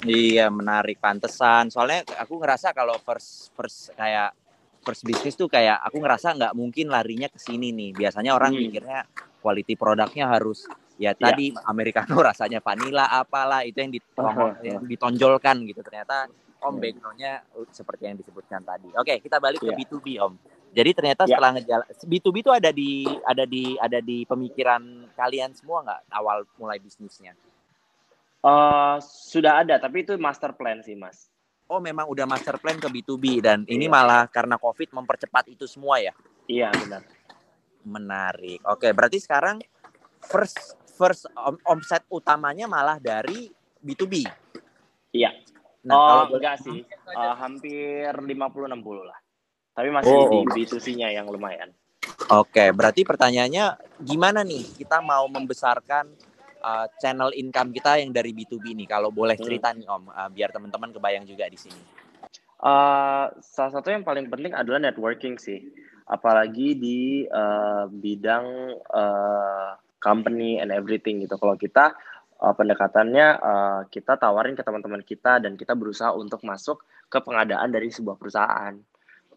Iya 0.00 0.48
menarik 0.48 0.96
pantesan. 0.96 1.68
Soalnya 1.68 2.08
aku 2.16 2.40
ngerasa 2.40 2.72
kalau 2.72 2.96
first 2.96 3.52
first 3.52 3.92
kayak 3.92 4.32
first 4.80 5.04
bisnis 5.04 5.36
tuh 5.36 5.44
kayak 5.44 5.76
aku 5.76 6.00
ngerasa 6.00 6.32
nggak 6.32 6.56
mungkin 6.56 6.88
larinya 6.88 7.28
ke 7.28 7.36
sini 7.36 7.68
nih. 7.68 7.92
Biasanya 7.92 8.32
orang 8.32 8.56
Hmm. 8.56 8.64
mikirnya 8.64 9.04
quality 9.36 9.76
produknya 9.76 10.24
harus 10.26 10.64
ya 10.96 11.12
tadi 11.12 11.52
americano 11.66 12.16
rasanya 12.24 12.64
vanilla 12.64 13.12
apalah 13.12 13.60
itu 13.60 13.76
yang, 13.76 13.92
ditolong- 13.92 14.56
Aha. 14.56 14.64
yang 14.64 14.80
ditonjolkan 14.80 15.68
gitu. 15.68 15.84
Ternyata 15.84 16.32
Om 16.60 16.68
Hmm. 16.70 16.80
backgroundnya 16.80 17.32
uh, 17.52 17.68
seperti 17.68 18.02
yang 18.04 18.16
disebutkan 18.16 18.64
tadi. 18.64 18.88
Oke 18.96 19.20
kita 19.20 19.36
balik 19.36 19.60
ke 19.60 19.68
Iya. 19.68 19.84
B2B 19.84 20.16
Om. 20.16 20.32
Jadi 20.70 20.90
ternyata 20.94 21.26
Iya. 21.26 21.34
setelah 21.34 21.50
ngejalan 21.58 21.86
B2B 22.06 22.36
itu 22.46 22.52
ada 22.54 22.70
di 22.70 22.90
ada 23.26 23.44
di 23.44 23.74
ada 23.74 23.98
di 23.98 24.22
pemikiran 24.22 25.10
kalian 25.18 25.50
semua 25.54 25.82
nggak 25.82 26.00
awal 26.14 26.46
mulai 26.58 26.78
bisnisnya? 26.78 27.34
Eh, 28.40 28.96
sudah 29.04 29.60
ada 29.60 29.76
tapi 29.76 30.00
itu 30.00 30.16
master 30.16 30.56
plan 30.56 30.80
sih 30.80 30.96
mas 30.96 31.28
oh 31.70 31.76
memang 31.76 32.08
udah 32.08 32.24
master 32.24 32.56
plan 32.56 32.80
ke 32.80 32.88
B2B 32.88 33.44
dan 33.44 33.68
ini 33.68 33.84
Iya. 33.84 33.92
malah 33.92 34.22
karena 34.26 34.56
COVID 34.56 34.90
mempercepat 34.90 35.52
itu 35.52 35.68
semua 35.68 36.00
ya. 36.00 36.16
iya 36.50 36.72
benar 36.72 37.04
Menarik. 37.80 38.60
Oke, 38.68 38.92
berarti 38.92 39.16
sekarang 39.20 39.60
first 40.20 40.76
first 40.96 41.24
om, 41.32 41.56
omset 41.64 42.04
utamanya 42.12 42.68
malah 42.68 43.00
dari 43.00 43.48
B2B. 43.80 44.24
Iya. 45.16 45.32
Nah, 45.88 45.94
oh, 45.96 46.04
kalau 46.04 46.24
enggak 46.36 46.60
sih. 46.60 46.84
Eh, 46.84 47.34
hampir 47.40 48.12
50-60 48.12 49.00
lah. 49.00 49.16
Tapi 49.80 49.88
masih 49.88 50.12
Oh. 50.12 50.28
di 50.28 50.40
B2C-nya 50.60 51.08
yang 51.08 51.24
lumayan. 51.32 51.72
Oke, 52.28 52.68
berarti 52.76 53.00
pertanyaannya 53.00 53.96
gimana 54.04 54.44
nih 54.44 54.76
kita 54.76 55.00
mau 55.00 55.24
membesarkan 55.24 56.04
uh, 56.60 56.86
channel 57.00 57.32
income 57.32 57.72
kita 57.72 57.96
yang 57.96 58.12
dari 58.12 58.36
B2B 58.36 58.76
nih? 58.76 58.84
Kalau 58.84 59.08
boleh 59.08 59.40
Hmm. 59.40 59.44
cerita 59.48 59.72
nih 59.72 59.88
Om, 59.88 60.12
uh, 60.12 60.28
biar 60.28 60.52
teman-teman 60.52 60.92
kebayang 60.92 61.24
juga 61.24 61.48
di 61.48 61.56
sini. 61.56 61.80
Eh, 62.60 63.26
salah 63.40 63.72
satu 63.72 63.88
yang 63.88 64.04
paling 64.04 64.28
penting 64.28 64.52
adalah 64.52 64.76
networking 64.76 65.40
sih. 65.40 65.64
Apalagi 66.04 66.76
di 66.76 67.24
eh, 67.24 67.84
bidang 67.88 68.46
eh, 68.76 69.70
company 69.96 70.60
and 70.60 70.68
everything 70.68 71.24
gitu. 71.24 71.40
Kalau 71.40 71.56
kita 71.56 71.96
eh, 72.36 72.52
pendekatannya 72.52 73.26
eh, 73.40 73.80
kita 73.88 74.20
tawarin 74.20 74.52
ke 74.52 74.60
teman-teman 74.60 75.00
kita 75.00 75.40
dan 75.40 75.56
kita 75.56 75.72
berusaha 75.72 76.12
untuk 76.12 76.44
masuk 76.44 76.84
ke 77.08 77.16
pengadaan 77.24 77.72
dari 77.72 77.88
sebuah 77.88 78.20
perusahaan. 78.20 78.76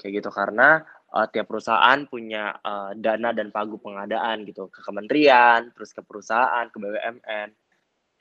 Kayak 0.03 0.19
gitu. 0.19 0.29
Karena 0.35 0.83
eh, 1.15 1.27
tiap 1.31 1.47
perusahaan 1.47 1.99
punya 2.11 2.51
eh, 2.59 2.91
dana 2.99 3.31
dan 3.31 3.47
pagu 3.55 3.79
pengadaan 3.79 4.43
gitu. 4.43 4.67
Ke 4.67 4.83
kementerian, 4.83 5.71
terus 5.71 5.95
ke 5.95 6.03
perusahaan, 6.03 6.67
ke 6.67 6.75
BUMN 6.75 7.49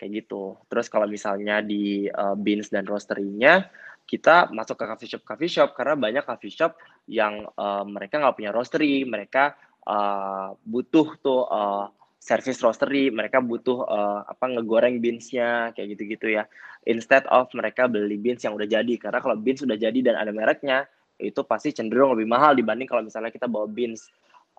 kayak 0.02 0.26
gitu. 0.26 0.58
Terus 0.66 0.90
kalau 0.90 1.06
misalnya 1.06 1.62
di 1.62 2.10
eh, 2.10 2.36
beans 2.38 2.70
dan 2.70 2.82
roastery-nya 2.86 3.70
kita 4.02 4.50
masuk 4.50 4.74
ke 4.74 4.84
coffee 4.90 5.10
shop 5.14 5.22
coffee 5.22 5.52
shop. 5.52 5.78
Karena 5.78 5.94
banyak 5.94 6.26
coffee 6.26 6.50
shop 6.50 6.74
yang 7.06 7.46
eh, 7.46 7.84
mereka 7.86 8.18
nggak 8.18 8.34
punya 8.34 8.50
roastery, 8.50 9.06
mereka 9.06 9.54
eh, 9.86 10.48
butuh 10.66 11.08
tuh 11.22 11.46
eh, 11.46 11.86
service 12.22 12.58
roastery, 12.62 13.14
mereka 13.14 13.38
butuh 13.38 13.86
eh, 13.86 14.20
apa 14.26 14.44
ngegoreng 14.58 14.98
beansnya 14.98 15.70
kayak 15.70 15.94
gitu-gitu 15.94 16.34
ya. 16.34 16.50
Instead 16.82 17.22
of 17.30 17.46
mereka 17.54 17.86
beli 17.86 18.18
beans 18.18 18.42
yang 18.42 18.58
udah 18.58 18.66
jadi. 18.66 18.94
Karena 18.98 19.22
kalau 19.22 19.38
beans 19.38 19.62
sudah 19.62 19.78
jadi 19.78 19.98
dan 20.02 20.18
ada 20.18 20.34
mereknya 20.34 20.90
itu 21.22 21.40
pasti 21.46 21.70
cenderung 21.70 22.18
lebih 22.18 22.28
mahal 22.28 22.58
dibanding 22.58 22.90
kalau 22.90 23.06
misalnya 23.06 23.30
kita 23.30 23.46
bawa 23.46 23.70
beans 23.70 24.10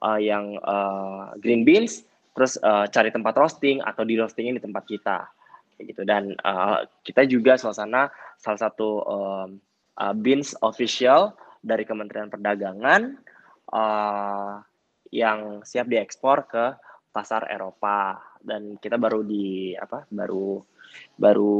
eh, 0.02 0.19
yang 0.23 0.56
eh, 0.58 1.26
green 1.43 1.67
beans 1.67 2.08
terus 2.34 2.58
eh, 2.58 2.86
cari 2.89 3.13
tempat 3.13 3.36
roasting 3.38 3.84
atau 3.84 4.02
di 4.08 4.17
roastingin 4.17 4.58
di 4.58 4.63
tempat 4.63 4.84
kita. 4.88 5.17
Gitu. 5.78 6.02
Dan 6.08 6.34
eh, 6.34 6.80
kita 7.06 7.28
juga 7.28 7.60
suasana 7.60 8.10
salah 8.43 8.60
satu 8.60 8.89
um, 9.08 9.49
uh, 9.99 10.13
beans 10.15 10.52
official 10.60 11.32
dari 11.63 11.88
Kementerian 11.88 12.28
Perdagangan 12.28 13.15
uh, 13.71 14.60
yang 15.13 15.63
siap 15.63 15.88
diekspor 15.88 16.49
ke 16.49 16.65
pasar 17.15 17.47
Eropa. 17.47 18.19
Dan 18.43 18.76
kita 18.76 18.99
baru 18.99 19.23
di 19.23 19.71
apa 19.80 20.04
baru 20.12 20.60
baru 21.15 21.56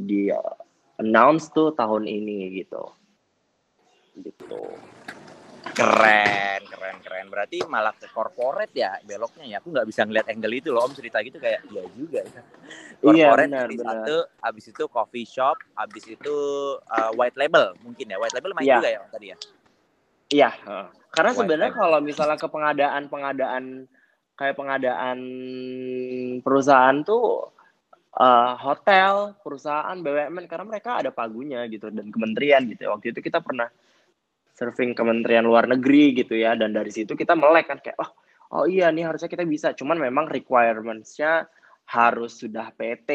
di 0.00 0.32
uh, 0.32 0.56
announce 1.04 1.52
tuh 1.52 1.76
tahun 1.76 2.08
ini 2.08 2.64
gitu 2.64 3.03
gitu 4.20 4.62
Keren, 5.74 6.60
keren, 6.70 6.96
keren. 7.02 7.26
Berarti 7.32 7.58
malah 7.66 7.90
ke 7.96 8.06
corporate 8.14 8.70
ya 8.78 8.94
beloknya 9.02 9.48
ya. 9.48 9.56
Aku 9.58 9.74
nggak 9.74 9.88
bisa 9.90 10.06
ngeliat 10.06 10.30
angle 10.30 10.54
itu 10.54 10.70
loh 10.70 10.86
Om 10.86 10.94
cerita 10.94 11.18
gitu 11.24 11.42
kayak 11.42 11.66
iya 11.66 11.82
juga 11.90 12.20
ya. 12.22 12.42
Iya, 13.02 13.26
Corporate 13.26 13.50
benar, 13.50 13.64
jadi 13.66 13.76
benar. 13.82 13.88
satu, 13.90 14.16
habis 14.38 14.64
itu 14.70 14.84
coffee 14.86 15.26
shop, 15.26 15.56
habis 15.74 16.04
itu 16.06 16.36
uh, 16.78 17.10
white 17.18 17.34
label 17.34 17.74
mungkin 17.82 18.06
ya. 18.06 18.16
White 18.22 18.36
label 18.38 18.54
main 18.54 18.66
Iya. 18.70 18.76
juga 18.78 18.88
ya 18.92 18.98
Om 19.02 19.10
tadi 19.10 19.26
ya. 19.26 19.36
Iya, 20.34 20.50
heeh. 20.50 20.86
karena 21.14 21.30
sebenarnya 21.30 21.72
kalau 21.74 21.98
misalnya 22.02 22.36
ke 22.40 22.48
pengadaan-pengadaan 22.50 23.64
kayak 24.34 24.56
pengadaan 24.58 25.18
perusahaan 26.42 26.96
tuh 27.06 27.54
eh, 28.18 28.52
hotel, 28.58 29.38
perusahaan 29.42 29.94
BUMN 29.94 30.46
karena 30.50 30.66
mereka 30.66 30.98
ada 31.02 31.14
pagunya 31.14 31.62
gitu 31.70 31.86
dan 31.90 32.10
kementerian 32.10 32.66
gitu. 32.66 32.90
Waktu 32.90 33.14
itu 33.14 33.20
kita 33.22 33.38
pernah 33.38 33.70
surfing 34.54 34.94
Kementerian 34.94 35.44
Luar 35.44 35.66
Negeri 35.66 36.14
gitu 36.14 36.38
ya 36.38 36.54
dan 36.54 36.70
dari 36.70 36.90
situ 36.90 37.12
kita 37.12 37.34
melek 37.34 37.66
kan 37.68 37.78
kayak 37.78 37.98
oh 37.98 38.10
oh 38.54 38.64
iya 38.64 38.88
nih 38.88 39.10
harusnya 39.10 39.26
kita 39.26 39.42
bisa 39.44 39.74
cuman 39.74 39.98
memang 39.98 40.30
requirements-nya 40.30 41.46
harus 41.84 42.38
sudah 42.38 42.70
PT 42.72 43.10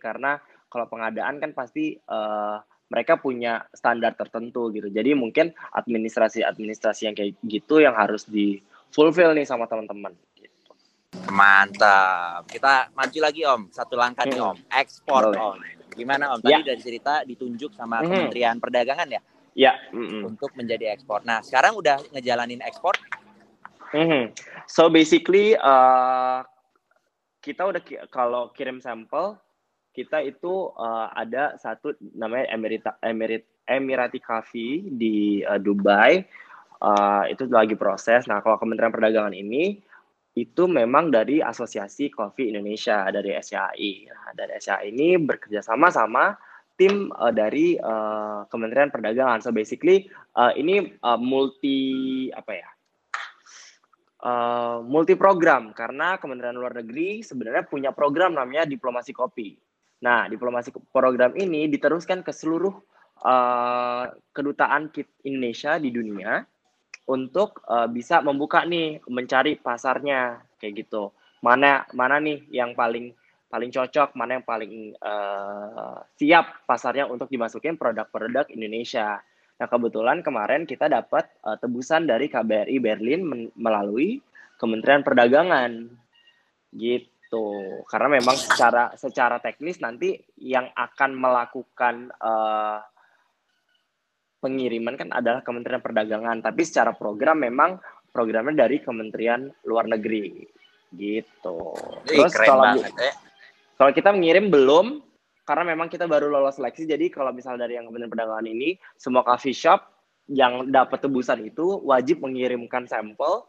karena 0.00 0.40
kalau 0.66 0.88
pengadaan 0.88 1.38
kan 1.38 1.52
pasti 1.52 1.94
eh, 1.94 2.56
mereka 2.88 3.20
punya 3.20 3.68
standar 3.68 4.16
tertentu 4.16 4.72
gitu. 4.72 4.88
Jadi 4.88 5.12
mungkin 5.12 5.52
administrasi-administrasi 5.76 7.04
yang 7.04 7.12
kayak 7.12 7.36
gitu 7.44 7.84
yang 7.84 7.92
harus 7.92 8.24
di 8.24 8.56
fulfill 8.88 9.36
nih 9.36 9.44
sama 9.44 9.68
teman-teman. 9.68 10.16
Gitu. 10.32 10.72
Mantap. 11.28 12.48
Kita 12.48 12.88
maju 12.96 13.18
lagi 13.20 13.44
Om. 13.44 13.62
Satu 13.68 13.92
langkah 13.92 14.24
nih 14.24 14.40
Hmm. 14.40 14.56
Om. 14.56 14.58
Ekspor 14.72 15.22
Boleh. 15.28 15.36
Om. 15.36 15.58
Gimana 15.92 16.24
Om? 16.32 16.40
Tadi 16.40 16.52
Ya. 16.52 16.64
dari 16.64 16.80
cerita 16.80 17.12
ditunjuk 17.28 17.76
sama 17.76 18.00
Hmm. 18.00 18.08
Kementerian 18.08 18.56
Perdagangan 18.56 19.08
ya 19.12 19.20
Ya. 19.56 19.76
mm-mm. 19.92 20.28
untuk 20.28 20.52
menjadi 20.54 20.92
ekspor. 20.94 21.24
Nah 21.24 21.44
sekarang 21.44 21.76
udah 21.78 21.98
ngejalanin 22.14 22.62
ekspor. 22.62 22.94
Mhm. 23.94 24.36
So 24.68 24.92
basically 24.92 25.56
uh, 25.56 26.44
kita 27.40 27.64
udah 27.64 27.80
ki- 27.80 28.04
kalau 28.12 28.52
kirim 28.52 28.82
sampel 28.82 29.40
kita 29.96 30.22
itu 30.22 30.70
uh, 30.76 31.10
ada 31.16 31.56
satu 31.58 31.96
namanya 32.14 32.52
Emirita 32.54 33.00
Emirit 33.02 33.48
Emirati 33.64 34.20
Coffee 34.20 34.86
di 34.92 35.42
uh, 35.42 35.58
Dubai 35.58 36.22
Uh, 36.78 37.26
itu 37.26 37.50
lagi 37.50 37.74
proses. 37.74 38.30
Nah 38.30 38.38
kalau 38.38 38.54
Kementerian 38.54 38.94
Perdagangan 38.94 39.34
ini 39.34 39.82
itu 40.38 40.70
memang 40.70 41.10
dari 41.10 41.42
Asosiasi 41.42 42.14
Kopi 42.14 42.54
Indonesia 42.54 43.02
dari 43.10 43.34
SCAI. 43.34 43.92
Nah, 44.06 44.30
dari 44.38 44.54
SCAI 44.54 44.86
ini 44.94 45.18
bekerja 45.18 45.58
sama 45.58 45.90
sama 45.90 46.38
tim 46.78 47.10
uh, 47.18 47.34
dari 47.34 47.74
uh, 47.76 48.46
Kementerian 48.48 48.94
Perdagangan. 48.94 49.42
So 49.42 49.50
basically 49.50 50.08
uh, 50.38 50.54
ini 50.54 50.94
uh, 51.02 51.18
multi 51.18 52.30
apa 52.32 52.52
ya? 52.54 52.68
uh, 54.22 54.82
multi 54.82 55.14
program 55.14 55.70
karena 55.74 56.18
Kementerian 56.18 56.58
Luar 56.58 56.74
Negeri 56.74 57.22
sebenarnya 57.22 57.66
punya 57.66 57.90
program 57.94 58.34
namanya 58.34 58.66
diplomasi 58.66 59.14
kopi. 59.14 59.58
Nah, 59.98 60.30
diplomasi 60.30 60.70
program 60.94 61.34
ini 61.34 61.66
diteruskan 61.66 62.22
ke 62.22 62.30
seluruh 62.30 62.74
uh, 63.26 64.04
kedutaan 64.30 64.94
Indonesia 65.26 65.74
di 65.82 65.90
dunia 65.90 66.46
untuk 67.10 67.66
uh, 67.66 67.90
bisa 67.90 68.22
membuka 68.22 68.62
nih 68.62 69.02
mencari 69.10 69.58
pasarnya 69.58 70.38
kayak 70.62 70.86
gitu. 70.86 71.10
Mana 71.42 71.86
mana 71.94 72.22
nih 72.22 72.46
yang 72.50 72.74
paling 72.78 73.14
paling 73.48 73.72
cocok, 73.72 74.12
mana 74.14 74.38
yang 74.38 74.46
paling 74.46 74.92
uh, 75.00 76.04
siap 76.20 76.68
pasarnya 76.68 77.08
untuk 77.08 77.32
dimasukin 77.32 77.80
produk-produk 77.80 78.44
Indonesia. 78.52 79.18
Nah, 79.58 79.66
kebetulan 79.66 80.20
kemarin 80.22 80.68
kita 80.68 80.86
dapat 80.86 81.26
uh, 81.42 81.56
tebusan 81.56 82.06
dari 82.06 82.28
KBRI 82.28 82.76
Berlin 82.78 83.50
melalui 83.56 84.20
Kementerian 84.60 85.02
Perdagangan. 85.02 85.72
Gitu. 86.76 87.46
Karena 87.88 88.08
memang 88.20 88.36
secara 88.36 88.92
secara 88.94 89.40
teknis 89.40 89.80
nanti 89.80 90.14
yang 90.38 90.68
akan 90.76 91.10
melakukan 91.16 92.12
uh, 92.20 92.78
pengiriman 94.38 94.94
kan 94.94 95.10
adalah 95.10 95.40
Kementerian 95.42 95.82
Perdagangan, 95.82 96.44
tapi 96.44 96.62
secara 96.62 96.94
program 96.94 97.42
memang 97.42 97.80
programnya 98.12 98.68
dari 98.68 98.78
Kementerian 98.84 99.50
Luar 99.66 99.88
Negeri. 99.88 100.46
Gitu. 100.92 101.58
Ih, 102.08 102.22
Terus 102.22 102.32
keren 102.36 102.48
kalau 102.48 102.64
banget 102.64 102.92
ya. 102.94 103.27
Kalau 103.78 103.94
kita 103.94 104.10
mengirim 104.10 104.50
belum, 104.50 105.06
karena 105.46 105.72
memang 105.72 105.88
kita 105.88 106.04
baru 106.04 106.28
lolos 106.28 106.58
seleksi. 106.60 106.84
Jadi 106.84 107.08
kalau 107.08 107.32
misal 107.32 107.56
dari 107.56 107.78
yang 107.78 107.88
Kementerian 107.88 108.12
Perdagangan 108.12 108.44
ini, 108.50 108.76
semua 109.00 109.24
coffee 109.24 109.56
shop 109.56 109.80
yang 110.28 110.68
dapat 110.68 111.00
tebusan 111.00 111.46
itu 111.46 111.80
wajib 111.86 112.20
mengirimkan 112.20 112.84
sampel. 112.84 113.48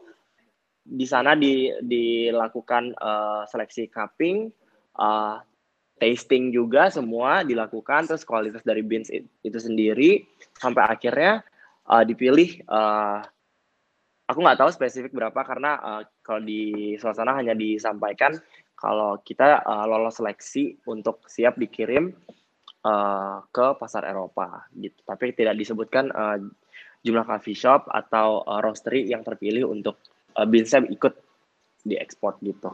Di 0.80 1.04
sana 1.04 1.36
di, 1.36 1.68
dilakukan 1.84 2.96
eh, 2.96 3.42
seleksi 3.52 3.92
cupping, 3.92 4.48
eh, 4.96 5.36
tasting 6.00 6.54
juga 6.54 6.88
semua 6.88 7.44
dilakukan. 7.44 8.08
Terus 8.08 8.24
kualitas 8.24 8.64
dari 8.64 8.80
beans 8.80 9.12
it- 9.12 9.28
itu 9.44 9.60
sendiri 9.60 10.24
sampai 10.56 10.88
akhirnya 10.88 11.44
eh, 11.84 12.04
dipilih. 12.08 12.64
eh, 12.64 13.20
aku 14.30 14.38
nggak 14.46 14.62
tahu 14.62 14.70
spesifik 14.70 15.12
berapa 15.12 15.40
karena 15.42 15.76
eh, 15.76 16.02
kalau 16.22 16.40
di 16.40 16.94
suasana 16.96 17.36
hanya 17.36 17.52
disampaikan 17.52 18.38
kalau 18.80 19.20
kita 19.20 19.60
uh, 19.60 19.84
lolos 19.84 20.16
seleksi 20.16 20.80
untuk 20.88 21.28
siap 21.28 21.60
dikirim 21.60 22.16
uh, 22.82 23.44
ke 23.52 23.66
pasar 23.76 24.08
Eropa 24.08 24.64
gitu. 24.72 24.96
Tapi 25.04 25.36
tidak 25.36 25.60
disebutkan 25.60 26.08
uh, 26.08 26.40
jumlah 27.04 27.28
coffee 27.28 27.56
shop 27.56 27.88
atau 27.92 28.40
uh, 28.48 28.64
roastery 28.64 29.04
yang 29.04 29.20
terpilih 29.20 29.68
untuk 29.68 30.00
uh, 30.36 30.48
Binsem 30.48 30.88
ikut 30.88 31.12
diekspor 31.84 32.40
gitu. 32.40 32.72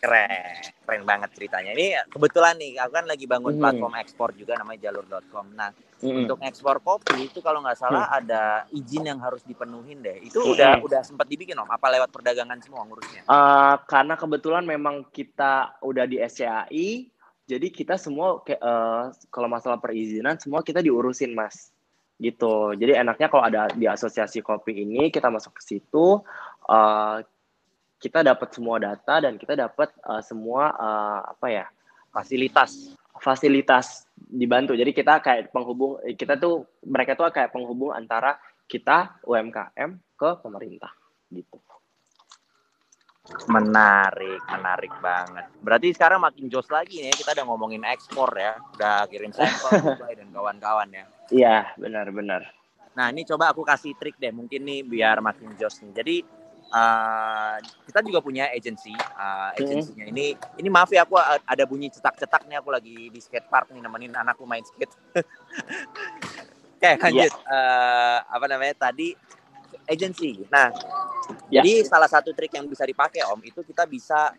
Keren, 0.00 0.56
keren 0.88 1.04
banget 1.04 1.30
ceritanya. 1.36 1.76
Ini 1.76 2.08
kebetulan 2.08 2.56
nih, 2.56 2.80
aku 2.80 2.92
kan 2.96 3.04
lagi 3.04 3.28
bangun 3.28 3.52
Hmm. 3.52 3.60
platform 3.60 3.94
ekspor 4.00 4.32
juga 4.32 4.56
namanya 4.56 4.88
jalur.com. 4.88 5.52
Nah, 5.52 5.76
Mm-mm. 6.00 6.24
untuk 6.24 6.40
ekspor 6.40 6.80
kopi 6.80 7.28
itu 7.28 7.44
kalau 7.44 7.60
nggak 7.60 7.76
salah 7.76 8.08
ada 8.08 8.64
izin 8.72 9.04
yang 9.12 9.20
harus 9.20 9.44
dipenuhin 9.44 10.00
deh. 10.00 10.24
Itu 10.24 10.40
Hmm. 10.40 10.56
udah 10.56 10.80
udah 10.80 11.00
sempat 11.04 11.28
dibikin 11.28 11.52
om? 11.60 11.68
Apa 11.68 11.92
lewat 11.92 12.08
perdagangan 12.08 12.56
semua 12.64 12.88
ngurusnya? 12.88 13.28
Eh, 13.28 13.74
karena 13.84 14.16
kebetulan 14.16 14.64
memang 14.64 15.04
kita 15.12 15.76
udah 15.84 16.08
di 16.08 16.16
SCAI, 16.16 17.12
jadi 17.44 17.68
kita 17.68 18.00
semua 18.00 18.40
eh, 18.48 19.04
kalau 19.28 19.48
masalah 19.52 19.76
perizinan 19.76 20.40
semua 20.40 20.64
kita 20.64 20.80
diurusin 20.80 21.36
mas, 21.36 21.76
gitu. 22.16 22.72
Jadi 22.72 22.96
enaknya 22.96 23.28
kalau 23.28 23.44
ada 23.44 23.68
di 23.68 23.84
asosiasi 23.84 24.40
kopi 24.40 24.80
ini 24.80 25.12
kita 25.12 25.28
masuk 25.28 25.60
ke 25.60 25.62
situ, 25.76 26.24
eh, 26.72 27.20
kita 28.00 28.24
dapat 28.24 28.48
semua 28.50 28.80
data 28.80 29.20
dan 29.20 29.36
kita 29.36 29.54
dapat 29.54 29.92
eh, 29.92 30.22
semua 30.24 30.72
eh, 30.72 31.20
apa 31.36 31.46
ya 31.52 31.66
Fasilitas. 32.10 32.98
fasilitas 33.20 34.08
dibantu. 34.16 34.74
Jadi 34.74 34.90
kita 34.90 35.22
kayak 35.22 35.54
penghubung, 35.54 36.00
kita 36.18 36.34
tuh 36.40 36.66
mereka 36.82 37.14
tuh 37.14 37.30
kayak 37.30 37.54
penghubung 37.54 37.94
antara 37.94 38.34
kita 38.66 39.20
UMKM 39.22 39.90
ke 40.18 40.30
pemerintah, 40.42 40.90
gitu. 41.30 41.58
Menarik, 43.46 44.42
menarik 44.50 44.90
banget. 44.98 45.46
Berarti 45.62 45.94
sekarang 45.94 46.18
makin 46.18 46.50
jos 46.50 46.66
lagi 46.66 46.98
nih. 46.98 47.14
Kita 47.14 47.30
udah 47.36 47.46
ngomongin 47.46 47.86
ekspor 47.86 48.32
ya. 48.34 48.58
Udah 48.74 49.06
kirim 49.06 49.30
sampel 49.30 49.94
dan 50.18 50.28
kawan-kawan 50.34 50.88
ya. 50.90 51.04
Iya, 51.30 51.56
benar-benar. 51.78 52.42
Nah 52.98 53.06
ini 53.14 53.22
coba 53.22 53.54
aku 53.54 53.62
kasih 53.62 53.94
trik 53.94 54.18
deh. 54.18 54.34
Mungkin 54.34 54.66
nih 54.66 54.80
biar 54.82 55.22
makin 55.22 55.54
jos 55.54 55.78
nih. 55.84 55.92
Jadi 55.94 56.16
eh, 56.70 57.56
kita 57.84 57.98
juga 58.00 58.22
punya 58.22 58.48
agency. 58.50 58.94
Eh, 58.94 59.50
agensinya 59.58 60.06
ini, 60.06 60.32
ini 60.56 60.68
maaf 60.70 60.90
ya 60.90 61.02
aku 61.02 61.18
a- 61.18 61.42
ada 61.42 61.64
bunyi 61.66 61.90
cetak-cetak 61.90 62.46
nih. 62.46 62.62
Aku 62.62 62.70
lagi 62.70 63.10
di 63.10 63.20
skate 63.20 63.50
park 63.50 63.74
nih 63.74 63.82
nemenin 63.82 64.14
anakku 64.14 64.46
main 64.46 64.62
skate. 64.62 64.94
Oke 66.80 66.90
lanjut. 66.96 67.32
Eh, 67.34 68.18
apa 68.24 68.44
namanya 68.48 68.88
tadi 68.88 69.12
agency. 69.86 70.46
Nah 70.48 70.70
Ya. 71.50 71.62
jadi 71.62 71.86
salah 71.86 72.06
satu 72.10 72.30
trik 72.34 72.50
yang 72.54 72.66
bisa 72.66 72.82
dipakai 72.82 73.22
Om 73.22 73.42
itu 73.42 73.62
kita 73.62 73.86
bisa 73.86 74.34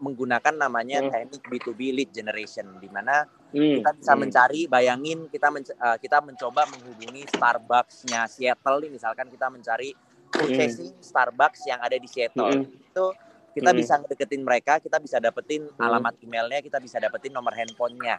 menggunakan 0.00 0.52
namanya 0.52 1.00
Hmm. 1.00 1.12
teknik 1.12 1.42
B2B 1.48 1.80
lead 1.94 2.10
generation 2.12 2.66
di 2.76 2.88
mana 2.92 3.24
Hmm, 3.54 3.78
kita 3.80 3.90
bisa 3.94 4.12
hmm. 4.12 4.20
mencari 4.20 4.60
bayangin 4.66 5.18
kita 5.30 5.48
men- 5.48 5.64
eh, 5.64 5.96
kita 6.02 6.18
mencoba 6.20 6.66
menghubungi 6.66 7.24
Starbucks-nya 7.30 8.26
Seattle 8.26 8.84
nih 8.84 8.90
misalkan 8.90 9.30
kita 9.30 9.46
mencari 9.48 9.94
purchasing 10.34 10.92
Starbucks 10.98 11.64
yang 11.64 11.80
ada 11.80 11.94
di 11.94 12.06
Seattle 12.06 12.60
Hmm. 12.60 12.66
itu 12.66 13.06
kita 13.54 13.70
Hmm. 13.70 13.78
bisa 13.78 13.94
ngedeketin 13.96 14.42
mereka 14.42 14.82
kita 14.82 14.98
bisa 14.98 15.22
dapetin 15.22 15.62
Hmm. 15.64 15.78
alamat 15.80 16.18
emailnya 16.20 16.58
kita 16.58 16.82
bisa 16.82 16.98
dapetin 16.98 17.30
nomor 17.30 17.54
handphonenya 17.54 18.18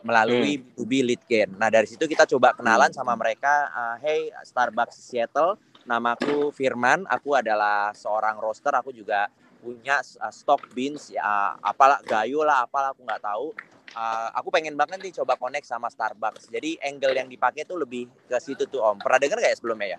melalui 0.00 0.60
Hmm. 0.60 0.64
B2B 0.76 0.92
lead 1.00 1.22
gen. 1.24 1.56
Nah 1.56 1.72
dari 1.72 1.88
situ 1.88 2.04
kita 2.04 2.28
coba 2.28 2.52
kenalan 2.52 2.92
sama 2.92 3.16
mereka. 3.16 3.68
eh, 3.72 3.96
hey 4.04 4.20
Starbucks 4.44 5.00
Seattle, 5.00 5.56
namaku 5.84 6.52
Firman. 6.52 7.08
Aku 7.08 7.32
adalah 7.32 7.92
seorang 7.92 8.36
roaster. 8.36 8.72
Aku 8.76 8.92
juga 8.92 9.28
punya 9.64 10.04
uh, 10.20 10.28
stock 10.28 10.60
beans 10.76 11.08
ya 11.08 11.56
apalah 11.64 11.96
gayo 12.04 12.44
lah 12.44 12.68
apalah 12.68 12.92
aku 12.92 13.00
nggak 13.04 13.24
tahu 13.24 13.56
Uh, 13.94 14.26
aku 14.34 14.50
pengen 14.50 14.74
banget 14.74 14.98
nih 14.98 15.14
coba 15.22 15.38
connect 15.38 15.70
sama 15.70 15.86
Starbucks 15.86 16.50
jadi 16.50 16.82
angle 16.82 17.14
yang 17.14 17.30
dipakai 17.30 17.62
tuh 17.62 17.78
lebih 17.78 18.10
ke 18.26 18.34
situ 18.42 18.66
tuh 18.66 18.82
om 18.82 18.98
pernah 18.98 19.22
dengar 19.22 19.38
nggak 19.38 19.54
ya 19.54 19.58
sebelumnya 19.62 19.88
ya 19.94 19.98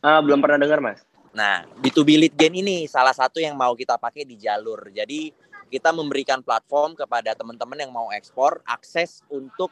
Ah, 0.00 0.24
belum 0.24 0.40
pernah 0.40 0.56
dengar 0.56 0.80
mas. 0.80 1.04
nah 1.30 1.62
B2B 1.78 2.18
lead 2.18 2.34
gen 2.34 2.50
ini 2.58 2.90
salah 2.90 3.14
satu 3.14 3.38
yang 3.38 3.54
mau 3.54 3.70
kita 3.78 3.94
pakai 3.94 4.26
di 4.26 4.34
jalur. 4.34 4.90
Jadi 4.90 5.30
kita 5.70 5.94
memberikan 5.94 6.42
platform 6.42 6.98
kepada 6.98 7.38
teman-teman 7.38 7.78
yang 7.78 7.92
mau 7.94 8.10
ekspor 8.10 8.58
akses 8.66 9.22
untuk 9.30 9.70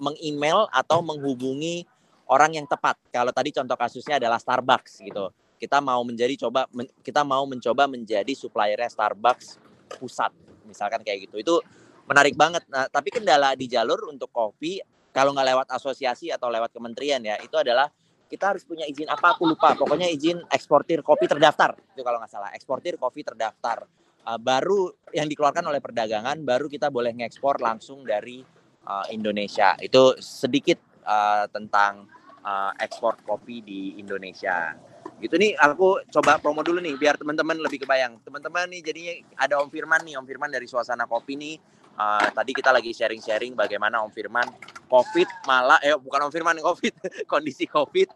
meng-email 0.00 0.64
atau 0.72 1.04
menghubungi 1.04 1.84
orang 2.24 2.56
yang 2.56 2.64
tepat. 2.64 2.96
Kalau 3.12 3.28
tadi 3.36 3.52
contoh 3.52 3.76
kasusnya 3.76 4.16
adalah 4.16 4.40
Starbucks 4.40 5.04
gitu. 5.04 5.28
Kita 5.60 5.84
mau 5.84 6.00
menjadi 6.00 6.48
coba 6.48 6.64
kita 7.04 7.20
mau 7.20 7.44
mencoba 7.44 7.84
menjadi 7.84 8.32
suppliernya 8.32 8.88
Starbucks 8.88 9.60
pusat 10.00 10.32
misalkan 10.64 11.04
kayak 11.04 11.28
gitu. 11.28 11.36
Itu 11.44 11.54
menarik 12.08 12.32
banget. 12.32 12.64
Nah 12.72 12.88
tapi 12.88 13.12
kendala 13.12 13.52
di 13.52 13.68
jalur 13.68 14.08
untuk 14.08 14.32
kopi 14.32 14.80
kalau 15.12 15.36
nggak 15.36 15.48
lewat 15.52 15.68
asosiasi 15.76 16.32
atau 16.32 16.48
lewat 16.48 16.72
kementerian 16.72 17.20
ya 17.20 17.36
itu 17.44 17.54
adalah 17.60 17.92
kita 18.28 18.56
harus 18.56 18.64
punya 18.64 18.88
izin 18.88 19.08
apa 19.08 19.36
aku 19.36 19.48
lupa. 19.48 19.76
Pokoknya 19.76 20.08
izin 20.08 20.40
eksportir 20.48 21.04
kopi 21.04 21.28
terdaftar 21.28 21.76
itu 21.76 22.02
kalau 22.02 22.18
nggak 22.20 22.32
salah. 22.32 22.50
Eksportir 22.56 22.96
kopi 22.96 23.22
terdaftar. 23.22 23.86
Uh, 24.24 24.40
baru 24.40 24.88
yang 25.12 25.28
dikeluarkan 25.28 25.68
oleh 25.68 25.84
perdagangan 25.84 26.40
baru 26.40 26.64
kita 26.72 26.88
boleh 26.88 27.12
ngekspor 27.12 27.60
langsung 27.60 28.02
dari 28.08 28.40
uh, 28.88 29.06
Indonesia. 29.12 29.76
Itu 29.76 30.16
sedikit 30.16 30.80
uh, 31.04 31.44
tentang 31.52 32.08
uh, 32.40 32.72
ekspor 32.80 33.20
kopi 33.20 33.60
di 33.60 34.00
Indonesia. 34.00 34.72
Gitu 35.20 35.36
nih 35.36 35.54
aku 35.60 36.00
coba 36.08 36.40
promo 36.40 36.64
dulu 36.64 36.80
nih 36.80 36.96
biar 36.96 37.20
teman-teman 37.20 37.60
lebih 37.60 37.84
kebayang. 37.84 38.16
Teman-teman 38.24 38.64
nih 38.72 38.80
jadinya 38.80 39.14
ada 39.36 39.60
Om 39.60 39.68
Firman 39.68 40.00
nih 40.04 40.16
Om 40.16 40.26
Firman 40.26 40.50
dari 40.50 40.64
suasana 40.64 41.04
kopi 41.04 41.36
nih 41.36 41.54
Uh, 41.94 42.26
tadi 42.34 42.50
kita 42.50 42.74
lagi 42.74 42.90
sharing-sharing 42.90 43.54
bagaimana 43.54 44.02
Om 44.02 44.10
Firman 44.10 44.50
COVID 44.90 45.46
malah 45.46 45.78
eh 45.78 45.94
bukan 45.94 46.26
Om 46.26 46.32
Firman 46.34 46.58
COVID 46.58 46.94
kondisi 47.32 47.70
COVID 47.70 48.10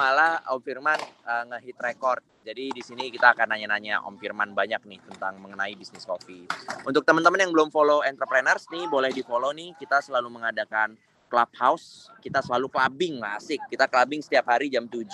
malah 0.00 0.40
Om 0.48 0.60
Firman 0.64 0.96
uh, 1.28 1.44
ngehit 1.52 1.76
record. 1.76 2.24
Jadi 2.40 2.72
di 2.72 2.80
sini 2.80 3.12
kita 3.12 3.36
akan 3.36 3.52
nanya-nanya 3.52 4.00
Om 4.08 4.16
Firman 4.16 4.56
banyak 4.56 4.88
nih 4.88 5.00
tentang 5.04 5.36
mengenai 5.36 5.76
bisnis 5.76 6.08
kopi. 6.08 6.48
Untuk 6.88 7.04
teman-teman 7.04 7.44
yang 7.44 7.52
belum 7.52 7.68
follow 7.68 8.00
entrepreneurs 8.00 8.64
nih 8.72 8.88
boleh 8.88 9.12
di 9.12 9.20
follow 9.20 9.52
nih. 9.52 9.76
Kita 9.76 10.00
selalu 10.00 10.40
mengadakan 10.40 10.96
clubhouse. 11.28 12.08
Kita 12.24 12.40
selalu 12.40 12.72
clubbing 12.72 13.20
lah 13.20 13.36
asik. 13.36 13.60
Kita 13.68 13.84
clubbing 13.84 14.24
setiap 14.24 14.48
hari 14.48 14.72
jam 14.72 14.88
7. 14.88 15.04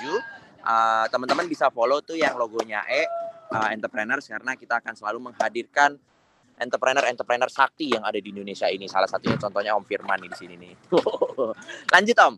Uh, 0.63 1.07
teman-teman 1.11 1.47
bisa 1.51 1.71
follow 1.75 1.99
tuh 2.03 2.19
yang 2.19 2.39
logonya 2.39 2.87
E 2.87 3.07
uh, 3.51 3.69
entrepreneurs 3.71 4.27
karena 4.27 4.55
kita 4.59 4.83
akan 4.83 4.95
selalu 4.95 5.31
menghadirkan 5.31 5.99
entrepreneur-entrepreneur 6.57 7.49
sakti 7.53 7.93
yang 7.93 8.05
ada 8.05 8.17
di 8.17 8.29
Indonesia 8.33 8.67
ini. 8.69 8.89
Salah 8.89 9.09
satunya 9.09 9.37
contohnya 9.37 9.77
Om 9.77 9.85
Firman 9.85 10.21
di 10.25 10.33
sini 10.37 10.55
nih. 10.57 10.73
Lanjut 11.95 12.17
Om. 12.17 12.35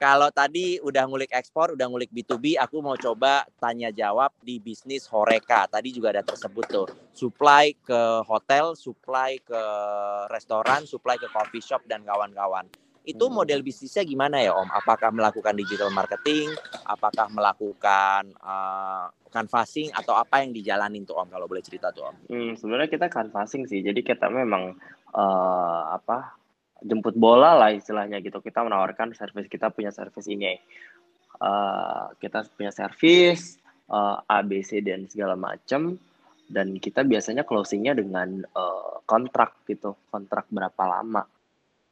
Kalau 0.00 0.32
tadi 0.32 0.80
udah 0.80 1.04
ngulik 1.04 1.28
ekspor, 1.28 1.76
udah 1.76 1.84
ngulik 1.84 2.08
B2B, 2.08 2.56
aku 2.56 2.80
mau 2.80 2.96
coba 2.96 3.44
tanya 3.60 3.92
jawab 3.92 4.32
di 4.40 4.56
bisnis 4.56 5.04
Horeca. 5.04 5.68
Tadi 5.68 5.92
juga 5.92 6.08
ada 6.16 6.24
tersebut 6.24 6.64
tuh. 6.64 6.88
Supply 7.12 7.76
ke 7.84 8.24
hotel, 8.24 8.72
supply 8.80 9.36
ke 9.44 9.62
restoran, 10.32 10.88
supply 10.88 11.20
ke 11.20 11.28
coffee 11.28 11.60
shop 11.60 11.84
dan 11.84 12.00
kawan-kawan. 12.00 12.64
Itu 13.10 13.26
model 13.28 13.66
bisnisnya 13.66 14.06
gimana 14.06 14.38
ya 14.38 14.54
Om? 14.54 14.70
Apakah 14.70 15.10
melakukan 15.10 15.54
digital 15.58 15.90
marketing? 15.90 16.50
Apakah 16.86 17.26
melakukan 17.30 18.30
uh, 18.38 19.10
canvassing 19.30 19.94
atau 19.94 20.18
apa 20.18 20.42
yang 20.42 20.50
dijalanin 20.50 21.06
tuh 21.06 21.16
Om 21.16 21.30
kalau 21.30 21.46
boleh 21.46 21.62
cerita 21.62 21.94
tuh 21.94 22.10
Om? 22.10 22.16
Hmm, 22.28 22.52
sebenarnya 22.58 22.90
kita 22.90 23.06
canvassing 23.06 23.64
sih. 23.70 23.80
Jadi 23.80 24.02
kita 24.02 24.26
memang 24.26 24.74
eh, 25.14 25.82
apa 25.94 26.34
jemput 26.82 27.14
bola 27.14 27.54
lah 27.56 27.70
istilahnya 27.70 28.18
gitu. 28.20 28.42
Kita 28.42 28.66
menawarkan 28.66 29.14
service 29.14 29.46
kita 29.46 29.70
punya 29.70 29.94
service 29.94 30.26
ini. 30.26 30.58
Eh, 31.40 32.04
kita 32.18 32.44
punya 32.52 32.74
service 32.74 33.56
eh, 33.88 34.16
ABC 34.26 34.82
dan 34.84 35.06
segala 35.06 35.38
macam 35.38 35.94
dan 36.50 36.82
kita 36.82 37.06
biasanya 37.06 37.46
closingnya 37.46 37.94
dengan 37.94 38.42
eh, 38.42 38.94
kontrak 39.06 39.62
gitu. 39.70 39.94
Kontrak 40.10 40.50
berapa 40.50 40.82
lama. 40.84 41.22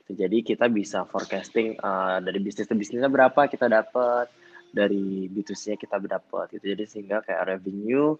Jadi 0.08 0.40
kita 0.40 0.72
bisa 0.72 1.04
forecasting 1.04 1.76
eh, 1.76 2.18
dari 2.24 2.38
bisnis 2.40 2.64
ke 2.64 2.72
bisnisnya 2.72 3.12
berapa 3.12 3.44
kita 3.48 3.68
dapat 3.68 4.32
dari 4.72 5.28
B2C-nya 5.28 5.76
kita 5.76 6.00
dapat 6.00 6.52
gitu. 6.56 6.64
Jadi 6.72 6.84
sehingga 6.88 7.20
kayak 7.20 7.44
revenue 7.56 8.16